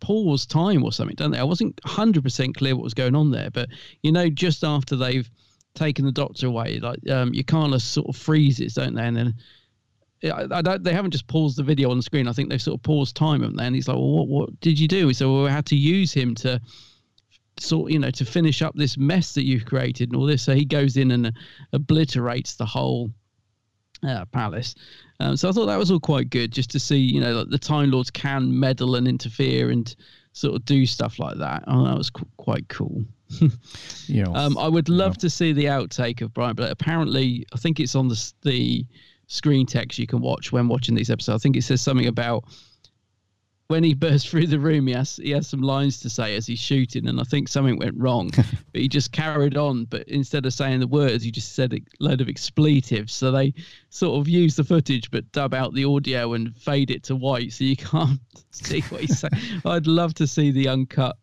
[0.00, 1.38] pause time or something, don't they?
[1.38, 3.68] I wasn't hundred percent clear what was going on there, but
[4.02, 5.28] you know, just after they've
[5.74, 9.06] taken the Doctor away, like um, Yrcanos sort of freezes, don't they?
[9.06, 9.34] And then
[10.24, 10.82] I, don't.
[10.84, 12.28] They haven't just paused the video on the screen.
[12.28, 13.64] I think they've sort of paused time, haven't they?
[13.64, 15.76] And he's like, "Well, what what did you do?" He said, "Well, we had to
[15.76, 16.60] use him to."
[17.60, 20.54] Sort you know to finish up this mess that you've created and all this so
[20.54, 21.30] he goes in and uh,
[21.72, 23.10] obliterates the whole
[24.06, 24.74] uh, palace
[25.20, 27.50] um, so i thought that was all quite good just to see you know like
[27.50, 29.94] the time lords can meddle and interfere and
[30.32, 31.64] sort of do stuff like that.
[31.66, 33.04] Oh, that was qu- quite cool.
[34.06, 34.26] Yeah.
[34.34, 37.94] Um, I would love to see the outtake of Brian, but apparently, I think it's
[37.94, 38.84] on the the
[39.28, 41.40] screen text you can watch when watching these episodes.
[41.40, 42.42] I think it says something about
[43.70, 44.88] when he burst through the room.
[44.88, 47.78] He has he has some lines to say as he's shooting, and I think something
[47.78, 48.30] went wrong,
[48.72, 49.84] but he just carried on.
[49.84, 53.14] But instead of saying the words, he just said a load of expletives.
[53.14, 53.54] So they
[53.88, 57.52] sort of use the footage, but dub out the audio and fade it to white,
[57.52, 58.20] so you can't
[58.50, 59.32] see what he's saying.
[59.64, 61.16] I'd love to see the uncut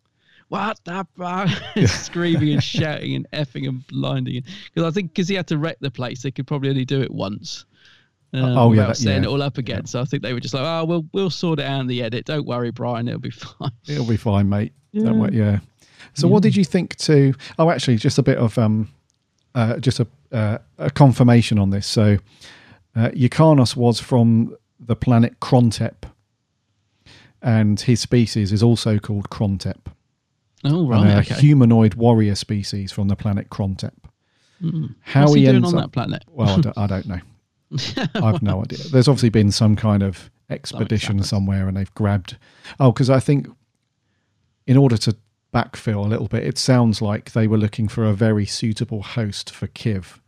[0.49, 1.49] what the fuck?
[1.89, 4.45] screaming and shouting and effing and blinding.
[4.73, 7.01] Because I think because he had to wreck the place, they could probably only do
[7.01, 7.65] it once.
[8.33, 9.29] Um, Oh, yeah, without that- setting yeah.
[9.29, 9.85] it all up again.
[9.85, 12.03] So I think they were just like, oh, we'll we'll sort it out in the
[12.03, 12.25] edit.
[12.25, 13.71] Don't worry, Brian, it'll be fine.
[13.87, 14.73] It'll be fine, mate.
[14.93, 15.11] Don't Yeah.
[15.13, 15.59] worry, yeah.
[16.13, 17.33] So, what did you think to?
[17.59, 18.89] Oh, actually, just a bit of um,
[19.55, 21.85] uh, just a uh, a confirmation on this.
[21.87, 22.17] So,
[22.95, 26.03] uh, Yrcanos was from the planet Krontep,
[27.41, 29.77] and his species is also called Krontep.
[30.63, 31.35] Oh right, they're okay.
[31.35, 33.93] a humanoid warrior species from the planet Krontep.
[34.61, 34.95] Mm.
[35.01, 36.23] How What's he doing ends on up- that planet?
[36.29, 37.19] Well, I don't, I don't know.
[38.15, 38.79] I've no idea.
[38.91, 42.37] There's obviously been some kind of expedition somewhere, and they've grabbed.
[42.79, 43.47] Oh, because I think
[44.65, 45.15] in order to
[45.53, 49.49] backfill a little bit, it sounds like they were looking for a very suitable host
[49.53, 50.19] for Kiv,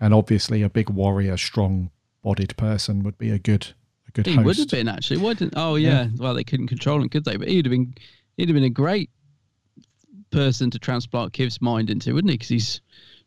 [0.00, 3.68] and obviously a big warrior, strong-bodied person would be a good
[4.08, 4.46] a good He host.
[4.46, 5.18] would have been actually.
[5.18, 5.54] Why didn't?
[5.56, 6.02] Oh yeah.
[6.04, 6.08] Yeah.
[6.16, 7.36] Well, they couldn't control him, could they?
[7.36, 7.94] But he'd have been.
[8.36, 9.10] He'd have been a great
[10.30, 12.36] person to transplant Kiv's mind into, wouldn't he?
[12.36, 12.80] Because he's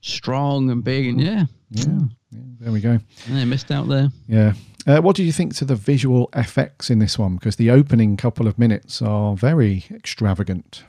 [0.03, 1.45] strong and big, and yeah.
[1.71, 1.85] Yeah,
[2.31, 2.99] yeah, there we go.
[3.27, 4.09] And they missed out there.
[4.27, 4.53] Yeah.
[4.85, 7.35] Uh, what do you think to the visual effects in this one?
[7.35, 10.83] Because the opening couple of minutes are very extravagant.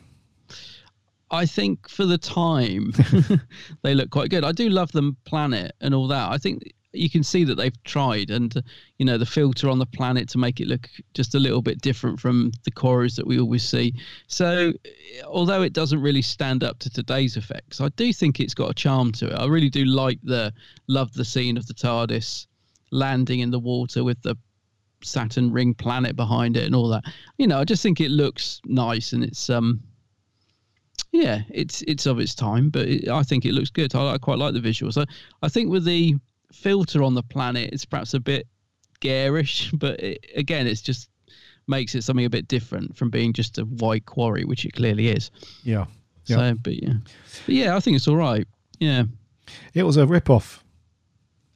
[1.31, 2.93] I think for the time,
[3.83, 4.45] they look quite good.
[4.45, 6.31] I do love the planet and all that.
[6.31, 8.63] I think you can see that they've tried, and
[8.99, 11.81] you know the filter on the planet to make it look just a little bit
[11.81, 13.95] different from the chorus that we always see.
[14.27, 14.73] So,
[15.27, 18.75] although it doesn't really stand up to today's effects, I do think it's got a
[18.75, 19.35] charm to it.
[19.35, 20.53] I really do like the
[20.89, 22.47] love the scene of the TARDIS
[22.91, 24.37] landing in the water with the
[25.03, 27.05] Saturn ring planet behind it and all that.
[27.39, 29.81] You know, I just think it looks nice and it's um
[31.13, 33.95] yeah, it's it's of its time, but it, I think it looks good.
[33.95, 35.01] I, I quite like the visuals.
[35.01, 35.07] I,
[35.43, 36.17] I think with the
[36.55, 38.47] filter on the planet, it's perhaps a bit
[39.01, 41.09] garish, but it, again, it's just
[41.67, 45.09] makes it something a bit different from being just a white quarry, which it clearly
[45.09, 45.31] is.
[45.63, 45.87] Yeah.
[46.25, 46.55] So, Yeah.
[46.55, 46.93] but yeah,
[47.47, 48.47] but yeah, I think it's all right.
[48.79, 49.05] Yeah.
[49.75, 50.63] It was a rip-off.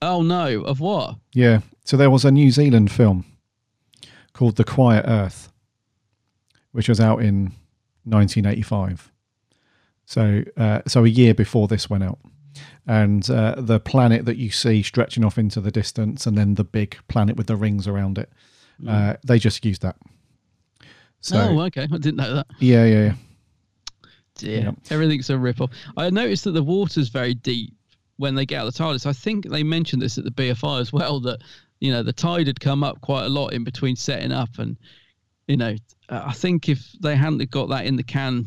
[0.00, 1.16] Oh no, of what?
[1.34, 1.60] Yeah.
[1.84, 3.24] So there was a New Zealand film
[4.32, 5.50] called The Quiet Earth,
[6.72, 7.52] which was out in
[8.04, 9.10] 1985.
[10.06, 12.18] So, uh, so a year before this went out,
[12.86, 16.64] and uh, the planet that you see stretching off into the distance, and then the
[16.64, 18.30] big planet with the rings around it,
[18.86, 19.97] uh, they just used that.
[21.20, 21.82] So, oh, okay.
[21.82, 22.47] I didn't know that.
[22.60, 23.12] yeah, yeah, yeah.
[24.36, 24.60] Dear.
[24.60, 24.74] Yep.
[24.90, 25.70] Everything's a rip off.
[25.97, 27.74] I noticed that the water's very deep
[28.16, 29.06] when they get out of the TARDIS.
[29.06, 31.43] I think they mentioned this at the BFI as well that,
[31.80, 34.59] you know, the tide had come up quite a lot in between setting up.
[34.59, 34.76] And,
[35.48, 35.74] you know,
[36.09, 38.47] I think if they hadn't got that in the can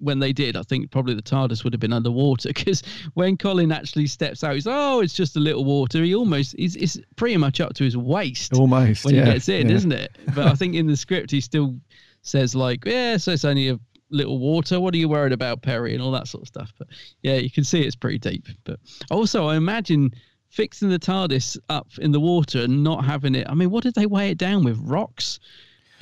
[0.00, 2.82] when they did, I think probably the TARDIS would have been underwater because
[3.14, 6.02] when Colin actually steps out, he's oh, it's just a little water.
[6.02, 9.48] He almost he's it's pretty much up to his waist Almost, when yeah, he gets
[9.48, 9.76] in, yeah.
[9.76, 10.16] isn't it?
[10.34, 11.78] But I think in the script he still
[12.22, 13.78] says like, yeah, so it's only a
[14.10, 14.80] little water.
[14.80, 16.72] What are you worried about, Peri, and all that sort of stuff.
[16.78, 16.88] But
[17.22, 18.46] yeah, you can see it's pretty deep.
[18.64, 20.12] But also, I imagine
[20.48, 23.46] fixing the TARDIS up in the water and not having it.
[23.48, 24.78] I mean, what did they weigh it down with?
[24.78, 25.38] Rocks.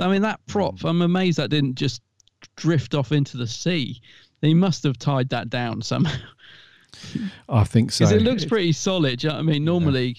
[0.00, 0.76] I mean, that prop.
[0.76, 0.90] Mm.
[0.90, 2.02] I'm amazed that didn't just
[2.56, 4.00] drift off into the sea.
[4.40, 6.16] They must have tied that down somehow.
[7.48, 8.04] I think so.
[8.04, 9.22] Because it looks pretty solid.
[9.22, 10.16] you know I mean, normally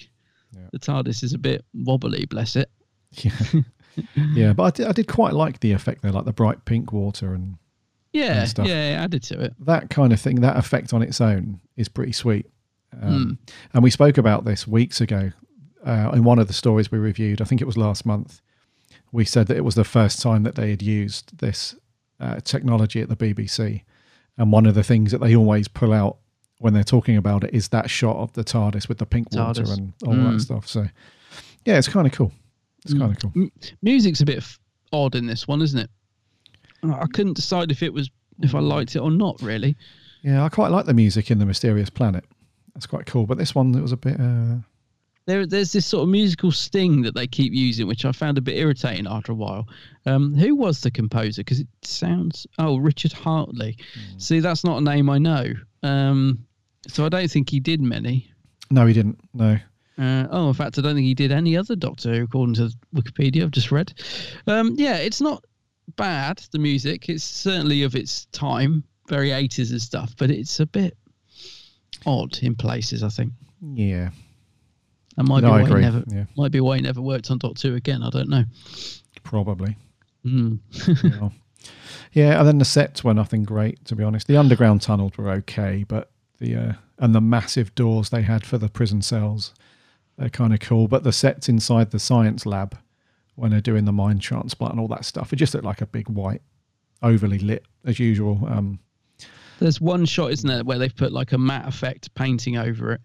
[0.54, 2.70] yeah the TARDIS is a bit wobbly, bless it.
[3.12, 3.32] yeah,
[4.34, 6.92] yeah, but I did, I did quite like the effect there, like the bright pink
[6.94, 7.58] water and
[8.14, 8.68] Yeah, and stuff.
[8.68, 9.54] yeah, added to it.
[9.66, 12.46] that kind of thing, that effect on its own is pretty sweet.
[13.02, 13.54] Um, Hmm.
[13.76, 15.32] And we spoke about this weeks ago
[15.86, 17.42] uh, in one of the stories we reviewed.
[17.42, 18.42] I think it was last month.
[19.12, 21.76] We said that it was the first time that they had used this
[22.20, 23.84] uh, technology at the BBC.
[24.38, 26.18] And one of the things that they always pull out
[26.60, 29.64] when they're talking about it is that shot of the TARDIS with the pink water
[29.64, 30.34] and all Mm.
[30.34, 30.68] that stuff.
[30.68, 30.88] So,
[31.66, 32.32] yeah, it's kind of cool.
[32.86, 33.32] It's kind of cool.
[33.36, 33.52] M-
[33.82, 34.60] music's a bit f-
[34.94, 35.90] odd in this one, isn't it?
[36.84, 38.10] I couldn't decide if it was
[38.42, 39.42] if I liked it or not.
[39.42, 39.76] Really,
[40.24, 42.24] Yeah, I quite like the music in The Mysterious Planet.
[42.74, 43.26] That's quite cool.
[43.26, 44.18] But this one, it was a bit.
[44.20, 44.58] Uh,
[45.30, 48.42] there there's this sort of musical sting that they keep using, which I found a
[48.42, 49.68] bit irritating after a while.
[50.06, 51.42] Um, who was the composer?
[51.42, 53.78] Because it sounds oh Richard Hartley.
[54.18, 55.54] See, that's not a name I know.
[55.84, 56.46] Um,
[56.88, 58.32] so I don't think he did many.
[58.72, 59.20] no, he didn't.
[59.34, 59.58] No.
[59.98, 62.72] Uh, oh, in fact, I don't think he did any other Doctor Who, according to
[62.96, 63.44] Wikipedia.
[63.44, 63.94] I've just read.
[64.48, 65.44] Um, yeah, it's not
[65.98, 66.42] bad.
[66.52, 70.98] The music, it's certainly of its time, very 80s and stuff, but it's a bit
[72.06, 73.04] odd in places.
[73.04, 73.34] I think.
[73.74, 74.12] Yeah.
[75.20, 76.24] That might No, be why he agree, never yeah.
[76.38, 78.04] might be why he never worked on Doctor Who again.
[78.04, 78.46] I don't know.
[79.24, 79.76] Probably.
[80.26, 80.60] Mm.
[81.04, 81.30] yeah.
[82.14, 84.26] Yeah, and then the sets were nothing great, to be honest.
[84.28, 86.10] The underground tunnels were okay, but
[86.40, 89.54] the uh, and the massive doors they had for the prison cells,
[90.18, 90.88] they're kind of cool.
[90.88, 92.76] But the sets inside the science lab,
[93.36, 95.86] when they're doing the mind transplant and all that stuff, it just looked like a
[95.86, 96.42] big white,
[97.04, 98.40] overly lit as usual.
[98.48, 98.80] Um,
[99.60, 103.02] There's one shot, isn't there, where they've put like a matte effect painting over it.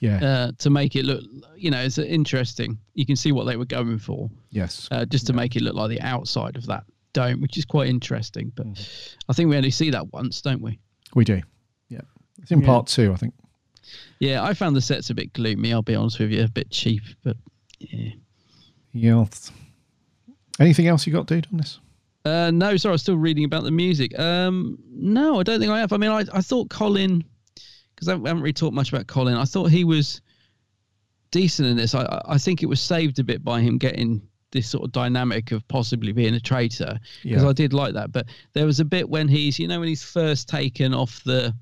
[0.00, 0.24] Yeah.
[0.24, 1.22] Uh, to make it look,
[1.56, 2.78] you know, it's interesting.
[2.94, 4.30] You can see what they were going for.
[4.50, 4.88] yes.
[4.90, 7.88] uh, just to make it look like the outside of that dome, which is quite
[7.88, 8.52] interesting.
[8.54, 8.66] But
[9.28, 10.78] I think we only see that once, don't we?
[11.14, 11.40] We do.
[11.88, 12.00] Yeah.
[12.42, 12.66] It's in Yeah.
[12.66, 13.34] part two, I think.
[14.20, 15.72] Yeah, I found the sets a bit gloomy.
[15.72, 17.02] I'll be honest with you, a bit cheap.
[17.24, 17.36] But
[17.78, 18.10] yeah.
[18.92, 19.24] Yeah.
[20.60, 21.78] Anything else you got, dude, on this?
[22.24, 24.18] Uh, no, sorry, I was still reading about the music.
[24.18, 25.92] Um, no, I don't think I have.
[25.92, 27.24] I mean, I, I thought Colin,
[27.98, 29.34] because I haven't really talked much about Colin.
[29.34, 30.20] I thought he was
[31.32, 31.94] decent in this.
[31.94, 34.22] I, I- think it was saved a bit by him getting
[34.52, 37.48] this sort of dynamic of possibly being a traitor because Yeah.
[37.48, 38.12] I did like that.
[38.12, 41.54] But there was a bit when he's, you know, when he's first taken off the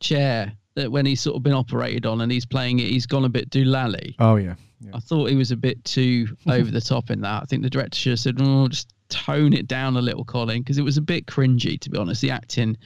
[0.00, 3.24] chair, that when he's sort of been operated on and he's playing it, he's gone
[3.24, 4.14] a bit doolally.
[4.20, 4.54] Oh, yeah.
[4.94, 7.42] I thought he was a bit too over the top in that.
[7.42, 10.60] I think the director should have said, "Oh, just tone it down a little, Colin,"
[10.60, 12.20] because it was a bit cringy, to be honest.
[12.22, 12.76] The acting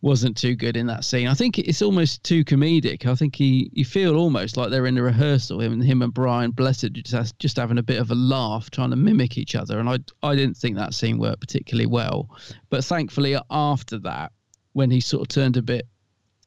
[0.00, 1.28] wasn't too good in that scene.
[1.28, 3.06] I think it's almost too comedic.
[3.06, 5.60] I think he, you feel almost like they're in a rehearsal.
[5.60, 8.90] Him and him and Brian Blessed just just having a bit of a laugh, trying
[8.90, 9.78] to mimic each other.
[9.78, 12.28] And I, I didn't think that scene worked particularly well.
[12.70, 14.32] But thankfully, after that,
[14.72, 15.86] when he sort of turned a bit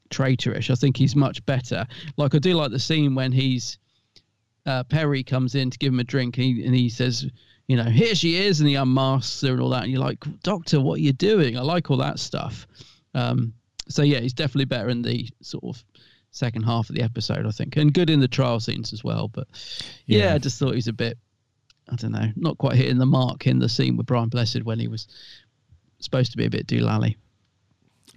[0.09, 1.85] traitorish, I think he's much better.
[2.17, 3.77] Like I do like the scene when he's
[4.65, 7.29] uh, Peri comes in to give him a drink and he, and he says,
[7.67, 9.83] you know, here she is, and he unmasks her and all that.
[9.83, 11.57] And you're like, Doctor, what are you doing?
[11.57, 12.67] I like all that stuff.
[13.15, 13.53] Um,
[13.87, 15.83] so yeah, he's definitely better in the sort of
[16.31, 19.27] second half of the episode, I think, and good in the trial scenes as well.
[19.29, 19.47] But
[20.05, 20.33] yeah, Yeah.
[20.35, 21.17] I just thought he's a bit,
[21.89, 24.79] I don't know, not quite hitting the mark in the scene with Brian Blessed when
[24.79, 25.07] he was
[25.99, 27.15] supposed to be a bit doolally.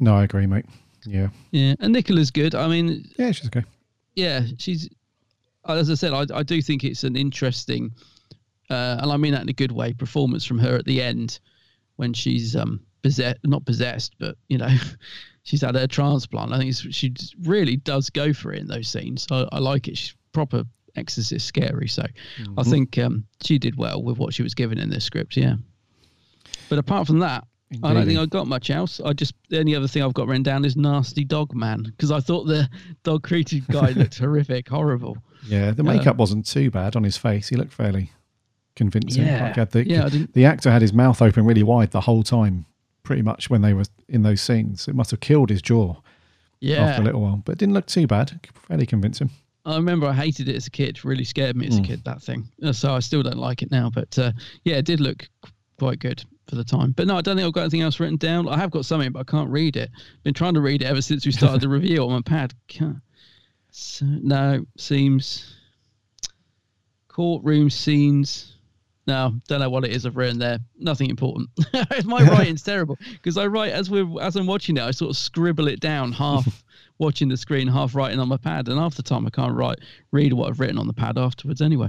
[0.01, 0.67] No, I agree, mate.
[1.07, 1.29] Yeah.
[1.53, 2.55] Yeah, and Nicola's good.
[2.55, 3.65] I mean, Yeah, she's okay.
[4.17, 4.89] yeah, she's
[5.67, 7.93] as I said, I, I do think it's an interesting,
[8.71, 11.39] uh, and I mean that in a good way, performance from her at the end
[11.97, 14.69] when she's um possessed, not possessed, but you know,
[15.45, 16.53] she's had her transplant.
[16.53, 17.13] I think it's, she
[17.43, 19.27] really does go for it in those scenes.
[19.31, 19.97] I, I like it.
[19.99, 20.65] She's proper
[20.97, 21.89] exorcist scary.
[21.89, 22.71] So I Mhm.
[22.71, 25.37] think um, she did well with what she was given in this script.
[25.37, 25.55] Yeah.
[26.69, 27.45] But apart from that,
[27.83, 28.99] I don't think I got much else.
[29.05, 32.11] I just the only other thing I've got written down is nasty dog man because
[32.11, 32.69] I thought the
[33.05, 35.19] dog created guy looked horrific, horrible.
[35.47, 37.49] Yeah, the Uh, makeup wasn't too bad on his face.
[37.49, 38.11] He looked fairly
[38.75, 39.25] convincing.
[39.27, 39.53] Yeah.
[39.57, 42.23] Like, the, Yeah, I didn't- the actor had his mouth open really wide the whole
[42.23, 42.65] time,
[43.09, 44.87] pretty much when they were in those scenes.
[44.87, 45.97] It must have killed his jaw
[46.61, 46.85] Yeah.
[46.85, 48.39] after a little while, but it didn't look too bad.
[48.69, 49.31] Fairly convincing.
[49.65, 51.03] I remember I hated it as a kid.
[51.07, 51.87] Really scared me as a Mm.
[51.87, 52.05] kid.
[52.05, 52.47] That thing.
[52.63, 53.89] Uh, So I still don't like it now.
[53.89, 54.33] But uh,
[54.65, 55.27] yeah, it did look
[55.79, 56.93] quite good for the time.
[56.93, 58.47] But no, I don't think I've got anything else written down.
[58.47, 59.91] I have got something, but I can't read it.
[60.23, 62.53] Been trying to read it ever since we started the review on my pad.
[63.71, 65.55] So, no, seems
[67.09, 68.58] courtroom scenes.
[69.09, 70.59] No, don't know what it is I've written there.
[70.79, 71.49] Nothing important.
[72.05, 74.83] My writing's terrible because I write as we're as I'm watching it.
[74.83, 76.63] I sort of scribble it down, half
[76.99, 79.79] watching the screen, half writing on my pad, and half the time I can't write
[80.13, 81.63] read what I've written on the pad afterwards.
[81.63, 81.89] Anyway,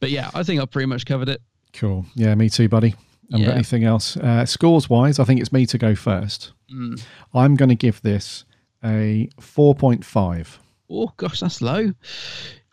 [0.00, 1.40] but yeah, I think I've pretty much covered it.
[1.72, 2.04] Cool.
[2.14, 2.94] Yeah, me too, buddy.
[3.30, 3.50] Got Yeah.
[3.52, 4.16] anything else.
[4.18, 6.52] Uh, scores wise, I think it's me to go first.
[6.70, 7.02] Mm.
[7.32, 8.44] I'm going to give this
[8.84, 10.58] a 4.5.
[10.90, 11.92] Oh gosh, that's low.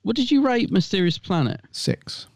[0.01, 1.61] What did you rate Mysterious Planet?
[1.71, 2.27] Six.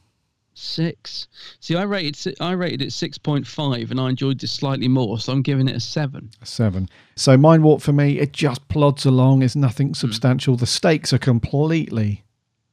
[0.54, 1.28] Six.
[1.60, 5.18] See, I rated I rated it six point five, and I enjoyed this slightly more,
[5.20, 6.30] so I'm giving it a seven.
[6.42, 6.90] A seven.
[7.16, 9.44] So Mind Warp for me, it just plods along.
[9.44, 9.62] It's Hmm.
[9.62, 10.56] nothing substantial.
[10.58, 12.24] The stakes are completely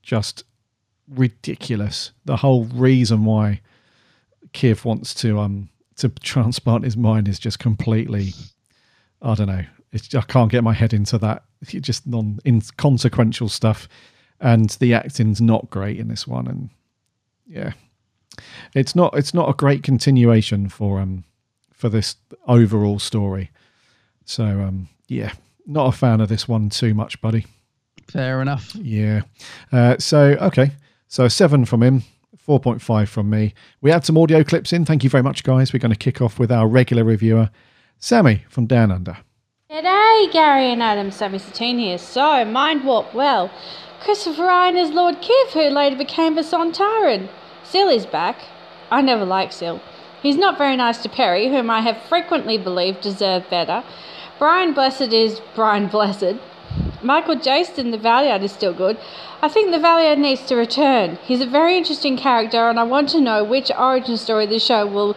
[0.03, 0.45] just
[1.09, 2.13] ridiculous.
[2.25, 3.61] The whole reason why
[4.53, 8.35] Kiv wants to um to transplant his mind is just completely
[9.23, 9.65] I don't know.
[9.93, 11.45] It's I can't get my head into that.
[11.63, 13.89] It's just non inconsequential stuff.
[14.41, 16.71] And the acting's not great in this one and
[17.49, 17.73] yeah.
[18.75, 21.25] It's not it's not a great continuation for um
[21.73, 22.17] for this
[22.47, 23.51] overall story.
[24.25, 25.33] So um yeah,
[25.67, 27.47] not a fan of this one too much, buddy.
[28.09, 28.75] Fair enough.
[28.75, 29.23] Yeah.
[29.71, 30.73] Uh, so okay,
[31.09, 32.03] so seven from him,
[32.39, 33.55] four point five from me.
[33.81, 34.85] We had some audio clips in.
[34.85, 35.73] Thank you very much, guys.
[35.73, 37.51] We're going to kick off with our regular reviewer,
[37.99, 39.19] Sammy from Down Under.
[39.71, 41.11] G'day, Gary and Adam.
[41.11, 41.99] Sammy Satine here.
[41.99, 43.51] So, Mind Warp, well,
[44.01, 46.43] Christopher Ryan is Lord Kiv, who later became a
[47.69, 48.37] Sil is back.
[48.91, 49.85] I never liked Sil.
[50.23, 53.85] He's not very nice to Peri, whom I have frequently believed deserved better.
[54.39, 56.37] Brian Blessed is Brian Blessed.
[57.03, 58.97] Michael Jayston, the Valeyard, is still good.
[59.43, 61.19] I think the Valeyard needs to return.
[61.23, 64.87] He's a very interesting character, and I want to know which origin story the show
[64.87, 65.15] will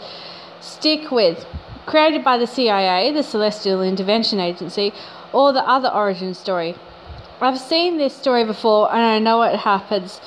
[0.60, 1.46] stick with.
[1.86, 4.94] Created by the CIA, the Celestial Intervention Agency,
[5.32, 6.76] or the other origin story.
[7.40, 10.20] I've seen this story before, and I know what happens.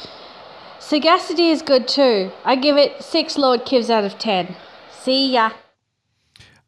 [0.88, 2.30] Sagacity is good too.
[2.44, 4.54] I give it six Lord Kivs out of ten.
[5.00, 5.50] See ya.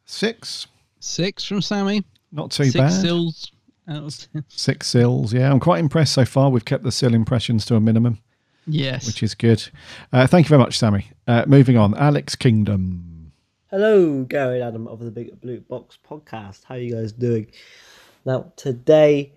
[0.05, 0.65] Six.
[0.99, 2.03] Six from Sammy.
[2.31, 2.89] Not too Six bad.
[2.91, 3.51] Sils
[3.87, 4.43] out of ten.
[4.47, 5.33] Six sills.
[5.33, 6.49] Yeah, I'm quite impressed so far.
[6.49, 8.17] We've kept the Sil impressions to a minimum,
[8.65, 9.05] Yes.
[9.05, 9.63] which is good.
[10.11, 11.11] Uh, thank you very much, Sammy.
[11.27, 11.93] Uh, moving on.
[11.95, 13.31] Alex Kingdom.
[13.69, 16.63] Hello, Gary and Adam of the Big Blue Box podcast.
[16.63, 17.51] How are you guys doing?
[18.25, 19.33] Now, today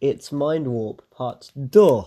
[0.00, 2.04] it's Mind Warp Part 2.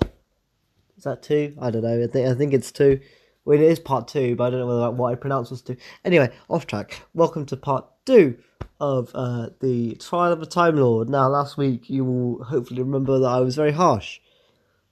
[1.04, 1.54] Is that two?
[1.60, 2.02] I don't know.
[2.02, 2.98] I think I think it's two.
[3.44, 5.76] Well, it is part two, but I don't know whether what I pronounce was two.
[6.06, 7.02] Anyway, off track.
[7.14, 8.38] Welcome to part two
[8.80, 11.10] of uh, the Trial of a Time Lord.
[11.10, 14.22] Now, last week you will hopefully remember that I was very harsh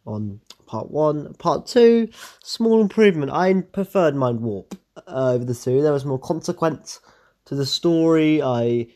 [0.05, 1.33] on part one.
[1.35, 2.09] Part two,
[2.43, 3.31] small improvement.
[3.31, 4.77] I preferred Mind Warp
[5.07, 5.81] uh, over the two.
[5.81, 6.99] There was more consequence
[7.45, 8.41] to the story.
[8.41, 8.87] I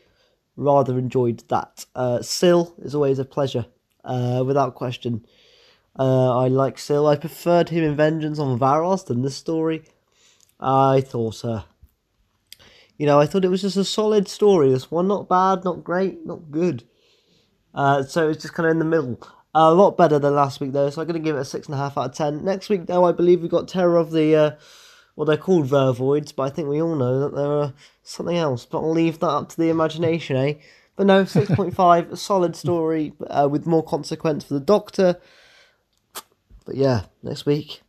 [0.58, 1.86] rather enjoyed that.
[1.94, 3.64] Uh, Sil is always a pleasure,
[4.04, 5.24] uh, without question.
[5.98, 7.06] Uh, I like Sil.
[7.06, 9.82] I preferred him in Vengeance on Varos than this story.
[10.60, 11.62] I thought, uh,
[12.98, 14.70] you know, I thought it was just a solid story.
[14.70, 16.84] This one, not bad, not great, not good.
[17.74, 19.20] Uh, so it's just kind of in the middle.
[19.54, 21.66] a lot better than last week though, so I'm going to give it a six
[21.66, 22.44] and a half out of ten.
[22.44, 24.50] Next week though, I believe we've got Terror of the, uh,
[25.14, 27.70] well they're called Vervoids, but I think we all know that they're uh,
[28.02, 28.66] something else.
[28.66, 30.54] But I'll leave that up to the imagination, eh?
[30.94, 35.20] But no, six point five, solid story uh, with more consequence for the Doctor.
[36.66, 37.80] But yeah, next week.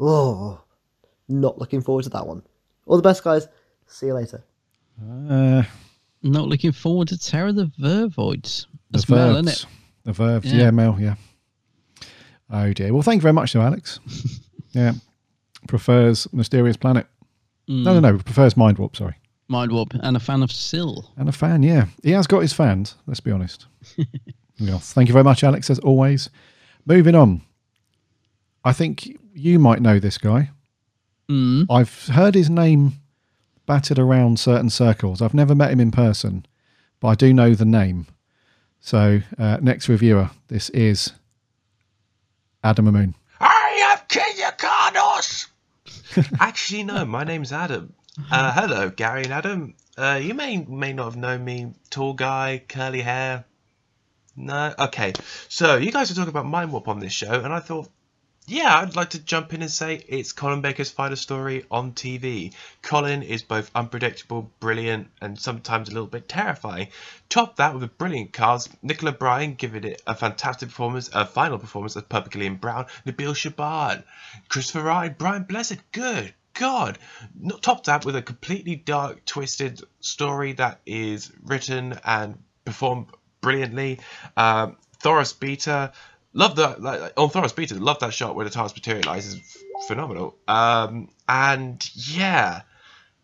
[0.00, 0.60] Oh,
[1.28, 2.42] not looking forward to that one.
[2.86, 3.46] All the best, guys.
[3.86, 4.42] See you later.
[5.30, 5.62] Uh,
[6.22, 8.66] Not looking forward to Terror of the Vervoids.
[8.90, 9.48] the That's Mel, verbs.
[9.48, 9.66] isn't it?
[10.04, 10.52] The verbs.
[10.52, 10.62] Yeah.
[10.64, 10.70] Yeah.
[10.70, 10.96] Mel.
[11.00, 11.14] Yeah.
[12.50, 12.92] Oh dear.
[12.92, 14.00] Well, thank you very much, though, Alex.
[14.72, 14.92] yeah.
[15.68, 17.06] Prefers Mysterious Planet.
[17.68, 18.18] No, no, no.
[18.18, 18.96] Prefers Mind Warp.
[18.96, 19.14] Sorry.
[19.48, 21.08] Mind Warp and a fan of Sil.
[21.16, 21.62] And a fan.
[21.62, 22.96] Yeah, he has got his fans.
[23.06, 23.66] Let's be honest.
[24.56, 24.92] yes.
[24.92, 26.28] Thank you very much, Alex, as always.
[26.86, 27.42] Moving on.
[28.64, 30.50] I think you might know this guy.
[31.28, 31.66] Mm.
[31.70, 32.94] I've heard his name
[33.66, 35.22] battered around certain circles.
[35.22, 36.46] I've never met him in person,
[37.00, 38.06] but I do know the name.
[38.80, 41.12] So, uh, next reviewer, this is
[42.62, 43.14] Adam Amoon.
[43.40, 45.46] I am King Cardos.
[46.40, 47.04] Actually, no.
[47.04, 47.94] My name's Adam.
[48.30, 49.74] Uh, hello, Gary and Adam.
[49.96, 51.72] Uh, you may may not have known me.
[51.90, 53.44] Tall guy, curly hair.
[54.36, 54.74] No.
[54.78, 55.12] Okay.
[55.48, 57.88] So you guys are talking about Mind Warp on this show, and I thought,
[58.46, 62.52] yeah, I'd like to jump in and say it's Colin Baker's final story on TV.
[62.82, 66.88] Colin is both unpredictable, brilliant, and sometimes a little bit terrifying.
[67.30, 68.70] Top that with a brilliant cast.
[68.82, 73.34] Nicola Bryant giving it a fantastic performance, a final performance as Purple Gillian Brown, Nabil
[73.34, 74.04] Shaban,
[74.48, 75.78] Christopher Ryan, Brian Blessed.
[75.92, 76.98] Good God.
[77.40, 83.06] Not top that with a completely dark, twisted story that is written and performed
[83.40, 84.00] brilliantly.
[84.36, 85.92] Um, Thoros Beta.
[86.34, 87.74] Love that like, like, on Thoros Beta.
[87.76, 89.56] Love that shot where the TARDIS materializes.
[89.86, 90.36] Phenomenal.
[90.46, 92.62] Um, and yeah,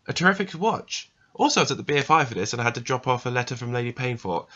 [0.07, 1.09] a terrific watch.
[1.33, 3.29] Also, I was at the BFI for this, and I had to drop off a
[3.29, 4.47] letter from Lady Peinforte.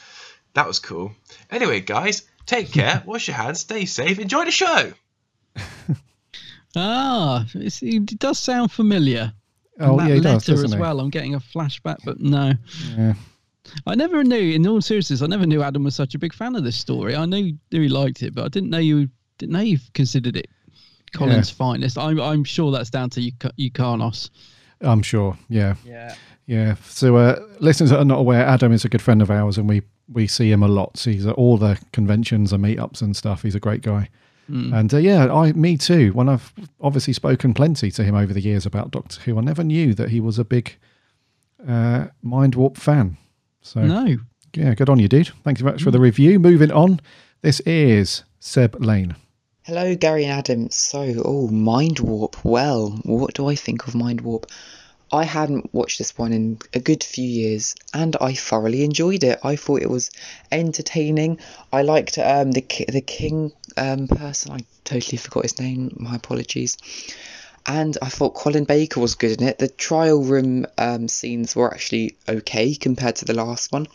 [0.53, 1.11] That was cool.
[1.51, 3.03] Anyway, guys, take care.
[3.05, 3.59] wash your hands.
[3.61, 4.19] Stay safe.
[4.19, 4.93] Enjoy the show.
[6.77, 9.31] Ah, it does sound familiar.
[9.79, 10.79] Oh, that yeah, he does, letter doesn't as he?
[10.79, 10.99] well.
[10.99, 12.51] I'm getting a flashback, but no.
[12.97, 13.13] Yeah.
[13.85, 16.55] I never knew, in all seriousness, I never knew Adam was such a big fan
[16.55, 17.15] of this story.
[17.15, 20.37] I knew, knew he liked it, but I didn't know you didn't know you considered
[20.37, 20.47] it
[21.15, 21.97] Colin's finest.
[21.97, 24.29] I'm I'm sure that's down to Uk- Yrcanos.
[24.81, 25.37] I'm sure.
[25.49, 25.75] Yeah.
[25.85, 26.15] Yeah.
[26.45, 26.75] Yeah.
[26.85, 29.67] So, uh, listeners that are not aware, Adam is a good friend of ours, and
[29.67, 29.81] we
[30.11, 30.97] we see him a lot.
[30.97, 33.41] So he's at all the conventions and meetups and stuff.
[33.41, 34.09] He's a great guy.
[34.49, 34.77] Mm.
[34.77, 36.11] And uh, yeah, I me too.
[36.13, 39.63] When I've obviously spoken plenty to him over the years about Doctor Who, I never
[39.63, 40.75] knew that he was a big
[41.67, 43.17] uh, Mind Warp fan.
[43.65, 44.17] So No.
[44.53, 45.31] yeah, good on you, dude.
[45.43, 46.39] Thanks very much for the review.
[46.39, 46.99] Moving on,
[47.41, 49.15] this is Seb Lane.
[49.63, 50.69] Hello, Gary and Adam.
[50.69, 52.45] So, oh, Mind Warp.
[52.45, 54.45] Well, what do I think of Mind Warp?
[55.11, 59.39] I hadn't watched this one in a good few years, and I thoroughly enjoyed it.
[59.43, 60.11] I thought it was
[60.51, 61.39] entertaining.
[61.73, 64.51] I liked um, the the king um, person.
[64.51, 65.95] I totally forgot his name.
[65.99, 66.77] My apologies.
[67.67, 69.57] And I thought Colin Baker was good in it.
[69.57, 73.87] The trial room um, scenes were actually okay compared to the last one.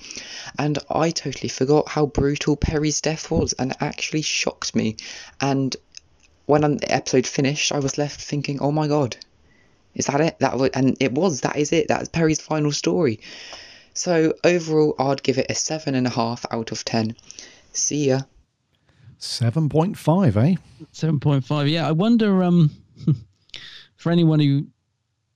[0.58, 4.96] And I totally forgot how brutal Peri's death was, and it actually shocked me.
[5.40, 5.76] And
[6.46, 9.16] when the episode finished, I was left thinking, oh my god,
[9.94, 10.38] Is that it?
[10.40, 11.42] That was, and it was.
[11.42, 11.86] That is it.
[11.88, 13.20] That's Peri's final story.
[13.94, 17.14] So overall, I'd give it a seven and a half out of ten.
[17.72, 18.22] See ya.
[19.20, 20.56] 7.5, eh?
[20.92, 21.68] Seven point five.
[21.68, 22.42] Yeah, I wonder.
[22.42, 22.70] Um,
[24.00, 24.66] for anyone who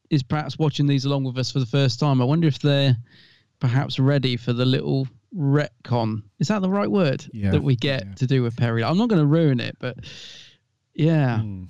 [0.08, 2.96] is perhaps watching these along with us for the first time, I wonder if they're
[3.60, 6.22] perhaps ready for the little retcon.
[6.38, 8.82] Is that the right word Yeah, that we get to do with Peri?
[8.82, 9.98] I'm not going to ruin it, but
[10.94, 11.64] yeah, hmm.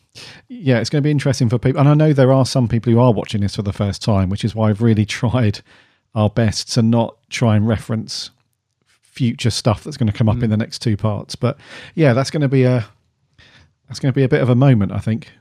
[0.48, 1.80] Yeah, it's going to be interesting for people.
[1.80, 4.28] And I know there are some people who are watching this for the first time,
[4.28, 5.62] which is why I've really tried
[6.14, 8.30] our best to not try and reference
[8.86, 10.50] future stuff that's going to come up in hmm.
[10.50, 11.34] the next two parts.
[11.34, 11.58] But
[11.96, 12.86] yeah, that's going to be a
[13.88, 15.32] that's going to be a bit of a moment, I think.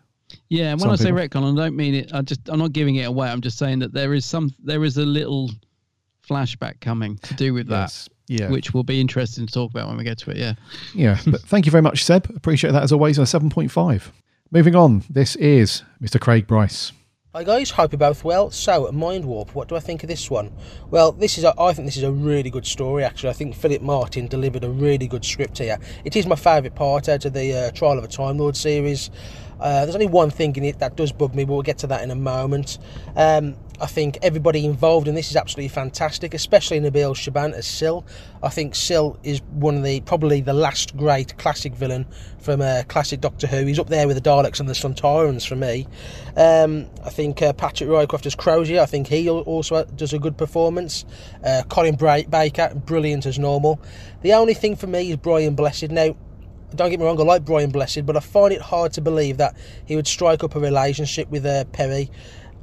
[0.53, 0.71] Yeah.
[0.71, 1.41] And when Some I say people.
[1.41, 2.13] retcon, I don't mean it.
[2.13, 3.29] I just I'm not giving it away.
[3.29, 5.49] I'm just saying that there is some there is a little
[6.27, 7.81] flashback coming to do with that.
[7.81, 8.49] Yes, yeah.
[8.49, 10.37] which will be interesting to talk about when we get to it.
[10.37, 10.53] Yeah.
[10.93, 12.29] Yeah, but thank you very much, Seb.
[12.35, 13.17] Appreciate that as always.
[13.17, 14.11] A 7.5.
[14.51, 16.19] Moving on, this is Mr.
[16.19, 16.91] Craig Bryce.
[17.35, 18.51] Hi guys, hope you're both well.
[18.51, 20.51] So, Mind Warp, what do I think of this one?
[20.91, 23.03] Well, this is a, I think this is a really good story.
[23.03, 25.79] Actually, I think Philip Martin delivered a really good script here.
[26.05, 29.09] It is my favourite part out of the uh, Trial of a Time Lord series.
[29.63, 31.87] Uh, there's only one thing in it that does bug me, but we'll get to
[31.87, 32.77] that in a moment.
[33.15, 38.05] Um, I think everybody involved in this is absolutely fantastic, especially Nabil Shaban as Sil.
[38.43, 42.05] I think Sil is one of the probably the last great classic villain
[42.39, 43.65] from uh, classic Doctor Who.
[43.65, 45.87] He's up there with the Daleks and the Sontarans for me.
[46.35, 48.81] Um, I think uh, Patrick Ryecart as Crozier.
[48.81, 51.05] I think he also does a good performance.
[51.43, 53.81] Uh, Colin Bra- Baker, brilliant as normal.
[54.21, 55.89] The only thing for me is Brian Blessed.
[55.89, 56.15] Now,
[56.75, 59.37] don't get me wrong, I like Brian Blessed, but I find it hard to believe
[59.37, 59.55] that
[59.85, 62.09] he would strike up a relationship with uh, Peri.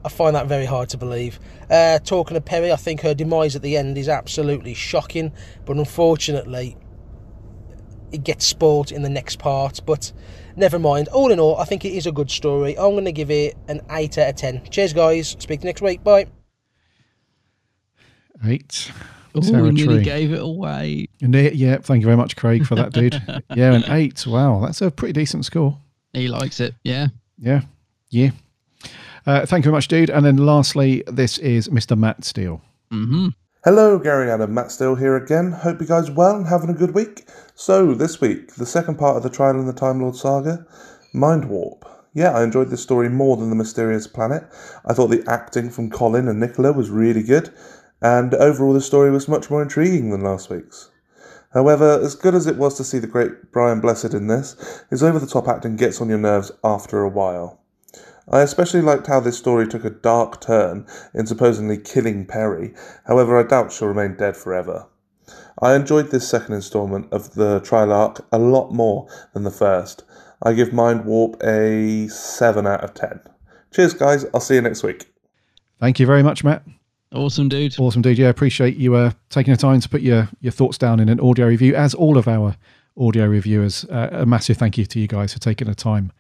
[0.05, 1.39] I find that very hard to believe.
[1.69, 5.33] Uh, talking of Peri, I think her demise at the end is absolutely shocking,
[5.67, 6.77] but unfortunately,
[8.13, 9.81] it gets spoilt in the next part.
[9.85, 10.13] But
[10.57, 11.09] never mind.
[11.09, 12.77] All in all, I think it is a good story.
[12.79, 14.71] I'm going to give it an 8 out of 10.
[14.71, 15.37] Cheers, guys.
[15.39, 16.03] Speak to you next week.
[16.03, 16.27] Bye.
[19.35, 19.45] Eight.
[19.45, 19.73] Ooh, we territory.
[19.73, 21.09] nearly gave it away.
[21.23, 23.15] And it- yeah, thank you very much, Craig, for that, dude.
[23.55, 24.27] yeah, an eight.
[24.27, 25.79] Wow, that's a pretty decent score.
[26.13, 26.75] He likes it.
[26.85, 27.09] Yeah.
[27.39, 27.63] Yeah,
[28.11, 28.31] yeah.
[29.27, 30.11] Uh, thank you very much, dude.
[30.11, 31.97] And then lastly, this is Mr.
[31.97, 32.61] Matt Steele.
[32.93, 33.29] Mm-hmm.
[33.65, 35.53] Hello, Gary Adam, Matt Steele here again.
[35.53, 37.29] Hope you guys well and having a good week.
[37.55, 40.67] So, this week, the second part of the Trial in the Time Lord saga,
[41.13, 41.85] Mind Warp.
[42.15, 44.43] Yeah, I enjoyed this story more than The Mysterious Planet.
[44.87, 47.53] I thought the acting from Colin and Nicola was really good,
[48.01, 50.91] and overall the story was much more intriguing than last week's.
[51.53, 55.03] However, as good as it was to see the great Brian Blessed in this, his
[55.03, 57.61] over the top acting gets on your nerves after a while.
[58.29, 62.73] I especially liked how this story took a dark turn in supposedly killing Peri,
[63.07, 64.87] however, I doubt she'll remain dead forever.
[65.61, 70.05] I enjoyed this second instalment of the trial arc a lot more than the first.
[70.43, 73.21] I give Mind Warp a 7 out of 10.
[73.73, 74.25] Cheers, guys.
[74.33, 75.13] I'll see you next week.
[75.81, 76.63] Thank you very much, Matt.
[77.13, 77.79] Awesome, dude.
[77.79, 78.19] Awesome, dude.
[78.19, 81.19] Yeah, appreciate you uh, taking the time to put your, your thoughts down in an
[81.19, 82.57] audio review, as all of our
[82.97, 83.85] audio reviewers.
[83.87, 86.13] Uh, a massive thank you to you guys for taking the time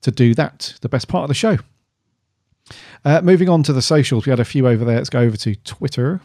[0.00, 0.74] to do that.
[0.80, 1.58] The best part of the show.
[3.04, 4.96] Uh, moving on to the socials, we had a few over there.
[4.96, 6.20] Let's go over to Twitter.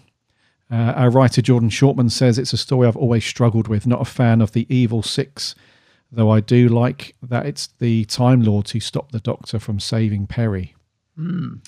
[0.70, 3.88] Uh, our writer Jordan Shortman says it's a story I've always struggled with.
[3.88, 5.56] Not a fan of the Evil Six,
[6.12, 10.28] though I do like that it's the Time Lords who stop the Doctor from saving
[10.28, 10.76] Peri.
[11.20, 11.60] Mm.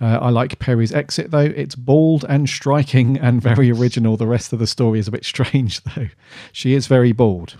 [0.00, 1.38] Uh, I like Peri's exit, though.
[1.38, 4.16] It's bald and striking and very original.
[4.16, 6.08] The rest of the story is a bit strange, though.
[6.52, 7.56] She is very bald.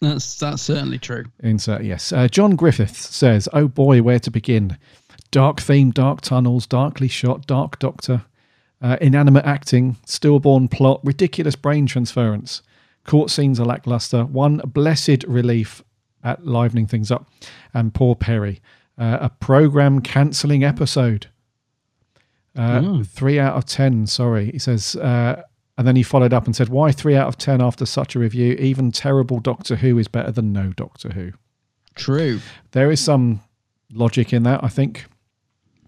[0.00, 1.24] That's that's certainly true.
[1.42, 2.12] Insert yes.
[2.12, 4.76] Uh, John Griffith says, "Oh boy, where to begin?
[5.30, 8.24] Dark theme, dark tunnels, darkly shot, dark Doctor,
[8.82, 12.62] uh, inanimate acting, stillborn plot, ridiculous brain transference.
[13.04, 14.24] Court scenes are lackluster.
[14.24, 15.82] One blessed relief
[16.22, 17.28] at livening things up,
[17.72, 18.60] and poor Peri,
[18.98, 21.26] uh, a program cancelling episode.
[22.56, 23.06] Uh, Mm.
[23.06, 24.06] Three out of ten.
[24.06, 25.42] Sorry, he says." Uh,
[25.78, 28.18] and then he followed up and said, Why three out of 10 after such a
[28.18, 28.54] review?
[28.54, 31.32] Even terrible Doctor Who is better than no Doctor Who.
[31.94, 32.40] True.
[32.72, 33.42] There is some
[33.92, 35.04] logic in that, I think.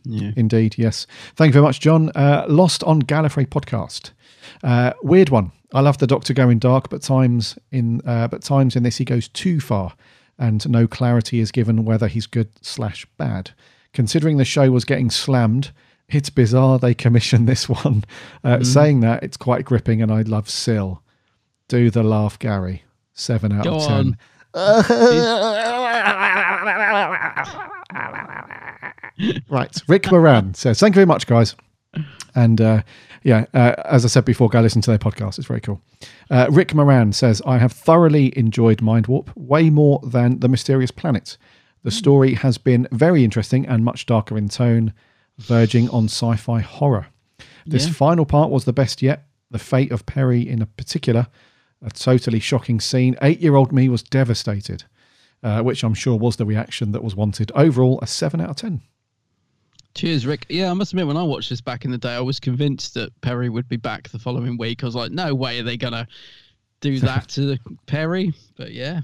[0.05, 0.33] Yeah.
[0.37, 1.07] Indeed, yes.
[1.37, 2.11] Thank you very much, John.
[2.15, 4.11] Uh, Lost on Gallifrey podcast.
[4.63, 5.53] Uh, weird one.
[5.73, 9.07] I love the Doctor going dark, but times in uh, but times in this he
[9.07, 9.95] goes too far,
[10.39, 13.51] and no clarity is given whether he's good slash bad.
[13.93, 15.73] Considering the show was getting slammed,
[16.09, 18.05] it's bizarre they commissioned this one.
[18.45, 18.67] Uh, Mm.
[18.67, 21.03] Saying that, it's quite gripping, and I love Sil.
[21.69, 22.83] Do the laugh, Gary.
[23.13, 24.17] Seven out Go of ten.
[29.51, 29.77] right.
[29.89, 31.55] Rick Moran says, Thank you very much, guys.
[32.35, 32.83] And uh,
[33.23, 35.39] yeah, uh, as I said before, go listen to their podcast.
[35.39, 35.81] It's very cool.
[36.31, 40.91] Uh, Rick Moran says, I have thoroughly enjoyed Mind Warp way more than The Mysterious
[40.91, 41.37] Planet.
[41.85, 44.93] The story has been very interesting and much darker in tone.
[45.39, 47.07] verging on sci fi horror.
[47.65, 47.93] This Yeah.
[47.93, 49.29] final part was the best yet.
[49.53, 51.29] The fate of Perry, in a particular,
[51.81, 53.17] a totally shocking scene.
[53.23, 54.83] Eight year old me was devastated,
[55.45, 57.53] uh, which I'm sure was the reaction that was wanted.
[57.55, 58.81] Overall, a 7 out of 10.
[59.99, 60.47] Cheers, Rick.
[60.49, 62.95] Yeah, I must admit, when I watched this back in the day, I was convinced
[62.95, 64.85] that Peri would be back the following week.
[64.85, 66.07] I was like, no way are they going to
[66.81, 68.33] do that to Peri.
[68.57, 69.01] But yeah,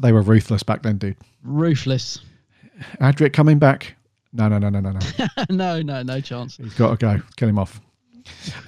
[0.00, 1.16] They were ruthless back then, dude.
[1.42, 2.20] ruthless.
[3.00, 3.96] Adric coming back.
[4.32, 5.00] No, no, no, no, no, no.
[5.50, 6.58] no, no, no chance.
[6.58, 7.20] He's got to go.
[7.34, 7.80] Kill him off.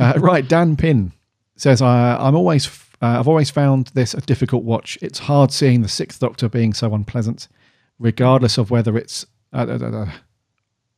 [0.00, 1.12] Uh, right, Dan Pin
[1.54, 4.98] says, uh, "I'm always, f- uh, I've always found this a difficult watch.
[5.00, 7.46] It's hard seeing the Sixth Doctor being so unpleasant,
[8.00, 9.26] regardless of whether it's.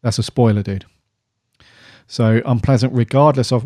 [0.02, 0.86] That's a spoiler, dude.
[2.06, 3.62] So unpleasant, regardless of.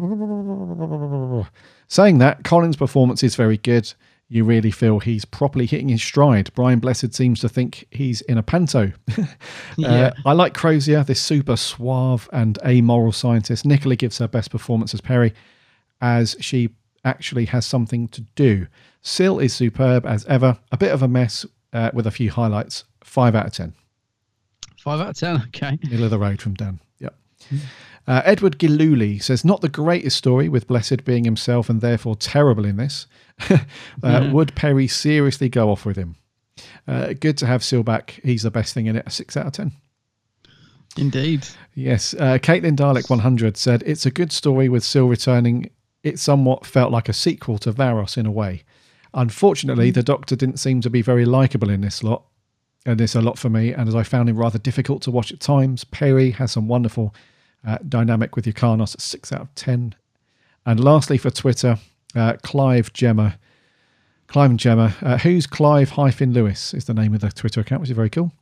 [1.89, 3.93] Saying that, Colin's performance is very good.
[4.29, 6.51] You really feel he's properly hitting his stride.
[6.55, 8.93] Brian Blessed seems to think he's in a panto.
[9.77, 9.89] Yeah.
[9.89, 13.65] Uh, I like Crozier, this super suave and amoral scientist.
[13.65, 15.35] Nicola gives her best performance as Peri,
[16.01, 16.71] as she
[17.05, 18.67] actually has something to do.
[19.03, 20.59] Sil is superb as ever.
[20.71, 22.85] A bit of a mess uh, with a few highlights.
[23.03, 23.75] Five out of ten.
[24.85, 25.37] Five out of ten.
[25.49, 25.79] Okay.
[25.83, 26.79] Middle of the road from Dan.
[27.01, 27.15] Yep.
[28.07, 32.67] Uh, Edward Giluli says, not the greatest story, with Blessed being himself and therefore terrible
[32.67, 33.07] in this.
[33.51, 33.57] uh,
[34.03, 34.33] Mhm.
[34.33, 36.17] Would Peri seriously go off with him?
[36.87, 38.21] Uh, good to have Sil back.
[38.23, 39.05] He's the best thing in it.
[39.07, 39.73] A six out of ten.
[40.99, 41.47] Indeed.
[41.75, 42.15] Yes.
[42.15, 45.71] Uh, Caitlin Dalek 100 said, It's a good story with Sil returning.
[46.03, 48.65] It somewhat felt like a sequel to Varos in a way.
[49.15, 52.25] Unfortunately, the Doctor didn't seem to be very likable in this lot.
[52.87, 55.33] And this a lot for me, and as I found him rather difficult to watch
[55.33, 55.85] at times.
[55.85, 57.15] Peri has some wonderful
[57.67, 59.95] uh, dynamic with Yrcanos 6 out of 10.
[60.67, 61.79] And lastly, for Twitter,
[62.15, 63.39] uh, Clive Gemma.
[64.27, 67.83] Clive and Gemma, uh, who's Clive hyphen Lewis is the name of the Twitter account,
[67.83, 68.33] which is very cool.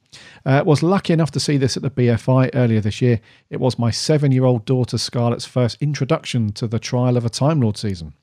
[0.44, 3.20] Uh, was lucky enough to see this at the BFI earlier this year.
[3.51, 7.31] It was my seven year old daughter Scarlett's first introduction to the Trial of a
[7.31, 8.14] Time Lord season.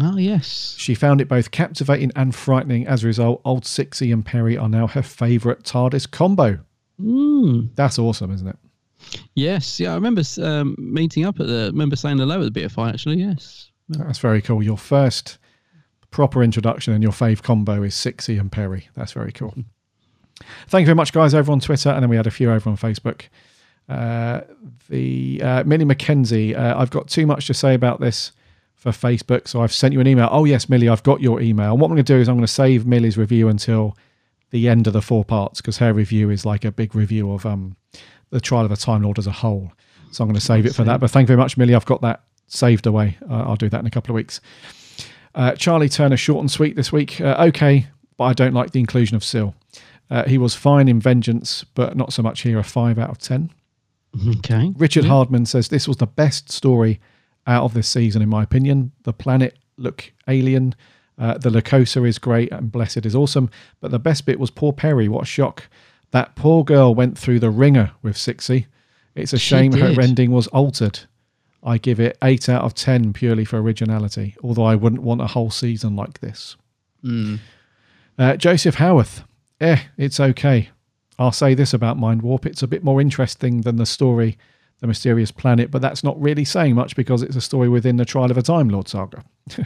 [0.00, 0.74] Oh, yes.
[0.78, 2.86] She found it both captivating and frightening.
[2.86, 6.58] As a result, Old Sixie and Peri are now her favourite TARDIS combo.
[7.00, 7.70] Mm.
[7.74, 8.56] That's awesome, isn't it?
[9.34, 9.78] Yes.
[9.78, 11.70] Yeah, I remember um, meeting up at the.
[11.72, 13.16] remember saying hello at the BFI, actually.
[13.16, 13.70] Yes.
[13.88, 14.62] That's very cool.
[14.62, 15.38] Your first
[16.10, 18.88] proper introduction and your fave combo is Sixie and Peri.
[18.94, 19.54] That's very cool.
[20.68, 21.90] Thank you very much, guys, over on Twitter.
[21.90, 23.22] And then we had a few over on Facebook.
[23.88, 24.42] Uh,
[24.88, 28.32] the uh, Millie McKenzie, uh, I've got too much to say about this
[28.82, 30.28] for Facebook, so I've sent you an email.
[30.32, 31.70] Oh, yes, Millie, I've got your email.
[31.70, 33.96] And what I'm going to do is I'm going to save Millie's review until
[34.50, 37.46] the end of the four parts because her review is like a big review of
[37.46, 37.76] um,
[38.30, 39.70] the Trial of the Time Lord as a whole.
[40.10, 40.98] So I'm going to save it for that.
[40.98, 41.76] But thank you very much, Millie.
[41.76, 43.16] I've got that saved away.
[43.30, 44.40] Uh, I'll do that in a couple of weeks.
[45.36, 47.20] Uh, Charlie Turner, short and sweet this week.
[47.20, 47.86] Uh, okay,
[48.16, 49.54] but I don't like the inclusion of Sil.
[50.10, 52.58] Uh, he was fine in Vengeance, but not so much here.
[52.58, 53.50] A five out of ten.
[54.38, 54.74] Okay.
[54.76, 55.10] Richard Yeah.
[55.10, 57.00] Hardman says this was the best story
[57.46, 58.92] out of this season, in my opinion.
[59.04, 60.74] The planet look alien.
[61.18, 63.50] Uh, the Lukoser is great and Blessed is awesome.
[63.80, 65.08] But the best bit was poor Peri.
[65.08, 65.68] What a shock.
[66.10, 68.66] That poor girl went through the ringer with Sixie.
[69.14, 69.98] It's a She shame her did.
[69.98, 71.00] ending was altered.
[71.62, 75.28] I give it 8 out of 10 purely for originality, although I wouldn't want a
[75.28, 76.56] whole season like this.
[77.04, 77.38] Mm.
[78.18, 79.22] Uh, Joseph Howarth.
[79.60, 80.70] Eh, it's okay.
[81.18, 82.46] I'll say this about Mindwarp.
[82.46, 84.36] It's a bit more interesting than the story,
[84.82, 88.04] The Mysterious Planet, but that's not really saying much because it's a story within the
[88.04, 89.24] Trial of a Time Lord saga.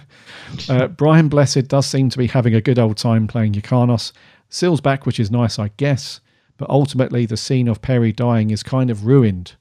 [0.68, 4.12] uh, Brian Blessed does seem to be having a good old time playing Yrcanos.
[4.51, 6.20] Sil's back, which is nice, I guess,
[6.59, 9.55] but ultimately the scene of Peri dying is kind of ruined.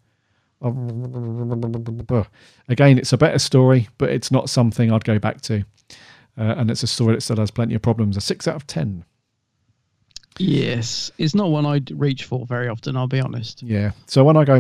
[2.68, 5.64] Again, it's a better story, but it's not something I'd go back to.
[6.38, 8.18] Uh, and it's a story that still has plenty of problems.
[8.18, 9.06] A 6 out of 10.
[10.38, 11.12] Yes.
[11.18, 13.64] It's not one I'd reach for very often, I'll be honest.
[13.64, 13.92] Yeah.
[14.08, 14.60] So when I go,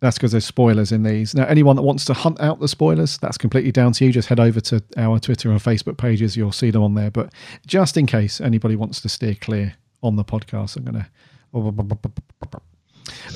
[0.00, 1.34] that's because there's spoilers in these.
[1.34, 4.12] Now, anyone that wants to hunt out the spoilers, that's completely down to you.
[4.12, 6.36] Just head over to our Twitter and Facebook pages.
[6.36, 7.10] You'll see them on there.
[7.10, 7.32] But
[7.66, 11.06] just in case anybody wants to steer clear on the podcast, I'm going to.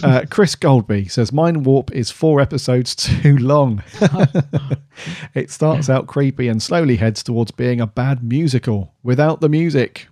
[0.02, 3.82] Uh, Chris Goldby says Mindwarp is four episodes too long.
[5.35, 10.09] it starts out creepy and slowly heads towards being a bad musical without the music.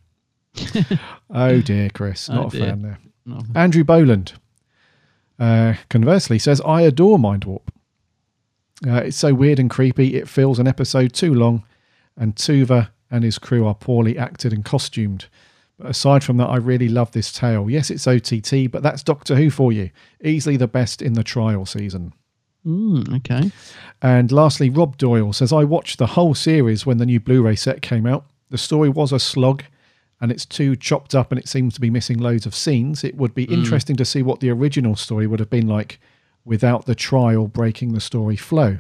[1.31, 2.67] Oh dear, Chris, Oh not a dear.
[2.67, 2.99] fan there.
[3.27, 3.41] No.
[3.55, 4.33] Andrew Boland,
[5.39, 7.63] uh, conversely, says I adore Mindwarp.
[8.87, 10.15] Uh, it's so weird and creepy.
[10.17, 11.65] It feels an episode too long,
[12.17, 15.27] and Tuza and his crew are poorly acted and costumed.
[15.79, 17.69] But aside from that, I really love this tale.
[17.71, 19.91] Yes, it's OTT, but that's Doctor Who for you.
[20.25, 22.13] Easily the best in the trial season.
[22.67, 23.51] Mm, okay.
[24.03, 27.55] And lastly, Rob Doyle says, I watched the whole series when the new Blu ray
[27.57, 28.27] set came out.
[28.51, 29.63] The story was a slog
[30.21, 33.05] and it's too chopped up and it seems to be missing loads of scenes.
[33.05, 33.53] It would be Mm.
[33.53, 36.01] interesting to see what the original story would have been like
[36.45, 38.79] without the trial breaking the story flow.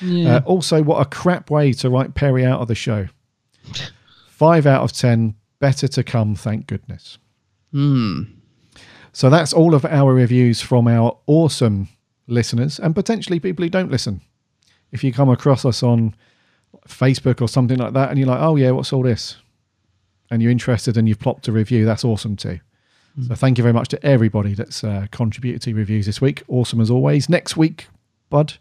[0.00, 0.36] Yeah.
[0.36, 3.08] Uh, also, what a crap way to write Peri out of the show.
[4.28, 5.34] Five out of ten.
[5.58, 7.18] Better to come, thank goodness.
[7.72, 8.22] Hmm.
[9.12, 11.88] So that's all of our reviews from our awesome
[12.26, 14.20] listeners and potentially people who don't listen.
[14.92, 16.14] If you come across us on
[16.88, 19.36] Facebook or something like that and you're like, oh, yeah, what's all this?
[20.30, 22.60] And you're interested and you've plopped a review, that's awesome too.
[23.26, 26.42] So thank you very much to everybody that's uh, contributed to reviews this week.
[26.48, 27.28] Awesome as always.
[27.28, 27.88] Next week,
[28.30, 28.54] Bud,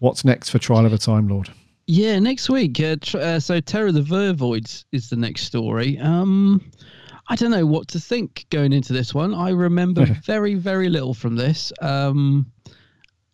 [0.00, 1.50] what's next for Trial of a Time Lord?
[1.86, 2.78] Yeah, next week.
[2.80, 5.98] Uh, tr- uh, so Terror the Vervoids is the next story.
[5.98, 6.70] Um,
[7.28, 9.34] I don't know what to think going into this one.
[9.34, 12.50] I remember very, very little from this, um,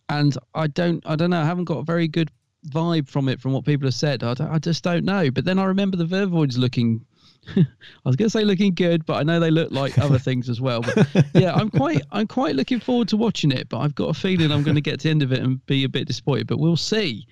[0.08, 1.40] and I don't, I don't know.
[1.40, 2.30] I haven't got a very good
[2.68, 4.22] vibe from it from what people have said.
[4.22, 5.30] I, I just don't know.
[5.30, 7.04] But then I remember the Vervoids looking.
[7.56, 7.64] I
[8.04, 10.60] was going to say looking good, but I know they look like other things as
[10.60, 10.82] well.
[10.82, 13.68] But yeah, I'm quite, I'm quite looking forward to watching it.
[13.68, 15.64] But I've got a feeling I'm going to get to the end of it and
[15.66, 16.46] be a bit disappointed.
[16.46, 17.26] But we'll see.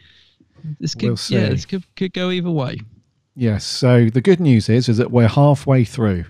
[0.80, 2.80] This could, We'll yeah, this could, could go either way.
[3.34, 3.64] Yes.
[3.64, 6.26] So the good news is, is that we're halfway through.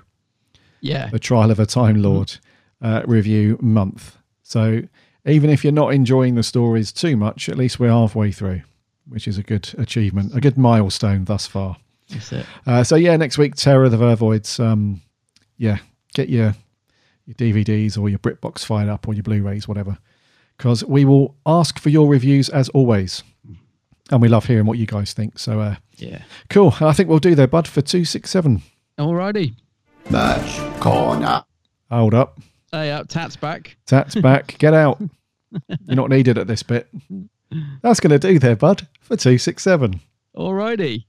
[0.80, 1.08] Yeah.
[1.08, 2.36] the Trial of a Time Lord
[2.82, 4.18] uh, review month.
[4.42, 4.82] So
[5.24, 8.62] even if you're not enjoying the stories too much, at least we're halfway through,
[9.08, 11.76] which is a good achievement, a good milestone thus far.
[12.10, 12.46] That's it.
[12.66, 14.58] Uh, so yeah, next week, Terror of the Vervoids.
[14.62, 15.00] Um,
[15.56, 15.78] yeah,
[16.14, 16.54] get your
[17.26, 19.96] your DVDs or your BritBox fired up or your Blu-rays, whatever,
[20.58, 23.22] because we will ask for your reviews as always,
[24.10, 25.38] and we love hearing what you guys think.
[25.38, 26.22] So uh, Yeah.
[26.50, 26.74] cool.
[26.80, 28.62] I think we'll do there, bud, for two six seven.
[28.98, 29.54] Alrighty.
[30.10, 31.44] Merch corner.
[31.90, 32.38] Hold up.
[32.72, 33.76] Hey, up, Tat's back.
[33.86, 34.54] Tats back.
[34.58, 35.00] Get out.
[35.86, 36.88] You're not needed at this bit.
[37.82, 40.00] That's going to do there, bud, for 267.
[40.36, 41.04] Alrighty.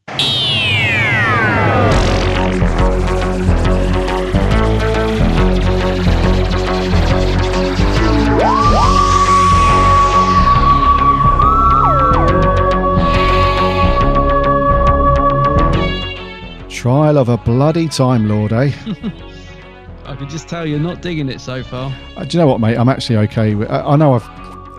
[16.85, 18.71] Trial of a bloody Time Lord, eh?
[20.05, 21.91] I can just tell you're not digging it so far.
[22.15, 22.77] Uh, do you know what, mate?
[22.77, 23.71] I'm actually okay with.
[23.71, 24.27] I, I know I've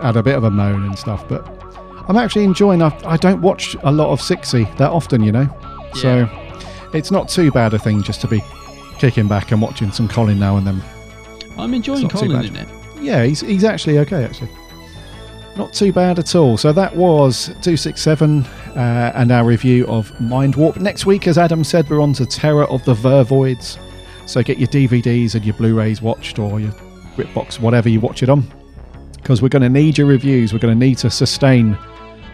[0.01, 1.45] had a bit of a moan and stuff, but
[2.07, 2.81] I'm actually enjoying.
[2.81, 5.49] I, I don't watch a lot of Sixy that often, you know,
[5.95, 6.25] so
[6.93, 8.41] it's not too bad a thing just to be
[8.99, 10.81] kicking back and watching some Colin now and then.
[11.57, 12.67] I'm enjoying It's not too Colin in it.
[13.01, 14.23] Yeah, he's he's actually okay.
[14.23, 14.49] Actually,
[15.55, 16.57] not too bad at all.
[16.57, 18.43] So that was two six seven,
[18.75, 20.79] uh, and our review of Mindwarp.
[20.79, 23.77] Next week, as Adam said, we're on to Terror of the Vervoids.
[24.25, 26.71] So get your DVDs and your Blu-rays watched, or your
[27.15, 28.43] BritBox, whatever you watch it on,
[29.15, 30.51] because we're going to need your reviews.
[30.51, 31.77] We're going to need to sustain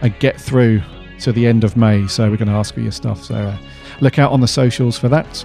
[0.00, 0.82] and get through
[1.24, 2.06] to the end of May.
[2.06, 3.22] So we're going to ask for your stuff.
[3.24, 3.56] So uh,
[4.00, 5.44] look out on the socials for that.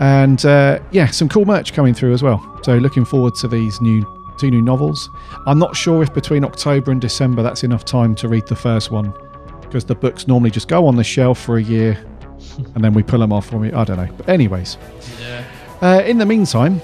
[0.00, 2.58] And uh, yeah, some cool merch coming through as well.
[2.62, 4.04] So looking forward to these new
[4.38, 5.10] two new novels.
[5.46, 8.90] I'm not sure if between October and December that's enough time to read the first
[8.90, 9.12] one
[9.60, 12.02] because the books normally just go on the shelf for a year
[12.74, 14.08] and then we pull them off when we I don't know.
[14.16, 14.78] But anyways,
[15.20, 15.44] Yeah.
[15.82, 16.80] uh, in the meantime,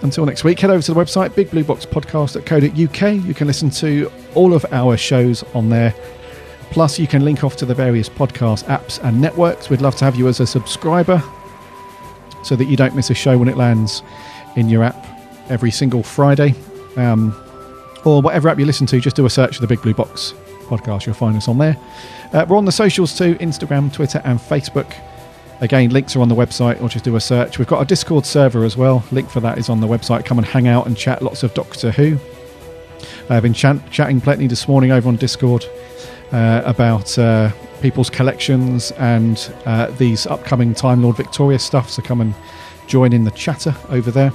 [0.00, 3.26] until next week, head over to the website bigblueboxpodcast.co.uk.
[3.26, 5.92] You can listen to all of our shows on there.
[6.70, 9.70] Plus, you can link off to the various podcast apps and networks.
[9.70, 11.22] We'd love to have you as a subscriber
[12.42, 14.02] so that you don't miss a show when it lands
[14.56, 15.06] in your app
[15.50, 16.54] every single Friday.
[16.96, 17.34] Um,
[18.04, 20.34] or whatever app you listen to, just do a search for the Big Blue Box
[20.64, 21.06] podcast.
[21.06, 21.76] You'll find us on there.
[22.32, 24.92] Uh, we're on the socials too Instagram, Twitter, and Facebook.
[25.60, 27.58] Again, links are on the website, or just do a search.
[27.58, 29.04] We've got a Discord server as well.
[29.12, 30.24] Link for that is on the website.
[30.24, 32.18] Come and hang out and chat lots of Doctor Who.
[33.30, 35.64] I've been chat- chatting plenty this morning over on Discord
[36.32, 41.90] about uh, people's collections and uh, these upcoming Time Lord Victorious stuff.
[41.90, 42.34] So come and
[42.86, 44.32] join in the chatter over there.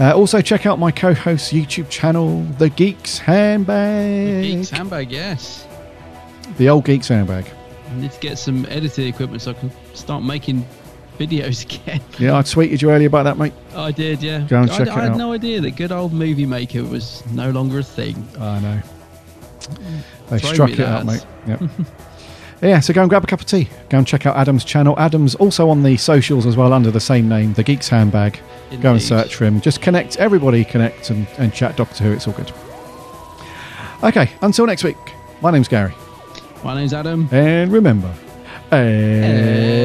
[0.00, 4.42] Uh, also, check out my co host's YouTube channel, The Geeks Handbag.
[4.42, 5.66] The Geeks handbag, yes.
[6.56, 7.46] The old Geeks Handbag.
[7.90, 10.64] I need to get some editing equipment so I can start making
[11.18, 12.00] videos again.
[12.18, 13.52] Yeah, I tweeted you earlier about that, mate.
[13.74, 14.46] I did, yeah.
[14.48, 15.16] Go and I, check I it had out.
[15.16, 18.24] no idea that good old movie maker was no longer a thing.
[18.38, 18.80] I know.
[20.30, 21.24] They Throw struck it out, mate.
[21.46, 21.62] Yep.
[22.62, 23.68] yeah, so go and grab a cup of tea.
[23.88, 24.98] Go and check out Adam's channel.
[24.98, 28.40] Adam's also on the socials as well under the same name, The Geek's Handbag.
[28.70, 28.82] Indeed.
[28.82, 29.60] Go and search for him.
[29.60, 32.12] Just connect, everybody connect and, and chat Doctor Who.
[32.12, 32.52] It's all good.
[34.02, 34.96] Okay, until next week,
[35.40, 35.94] my name's Gary.
[36.62, 37.28] My name's Adam.
[37.32, 38.14] And remember,
[38.70, 39.78] and...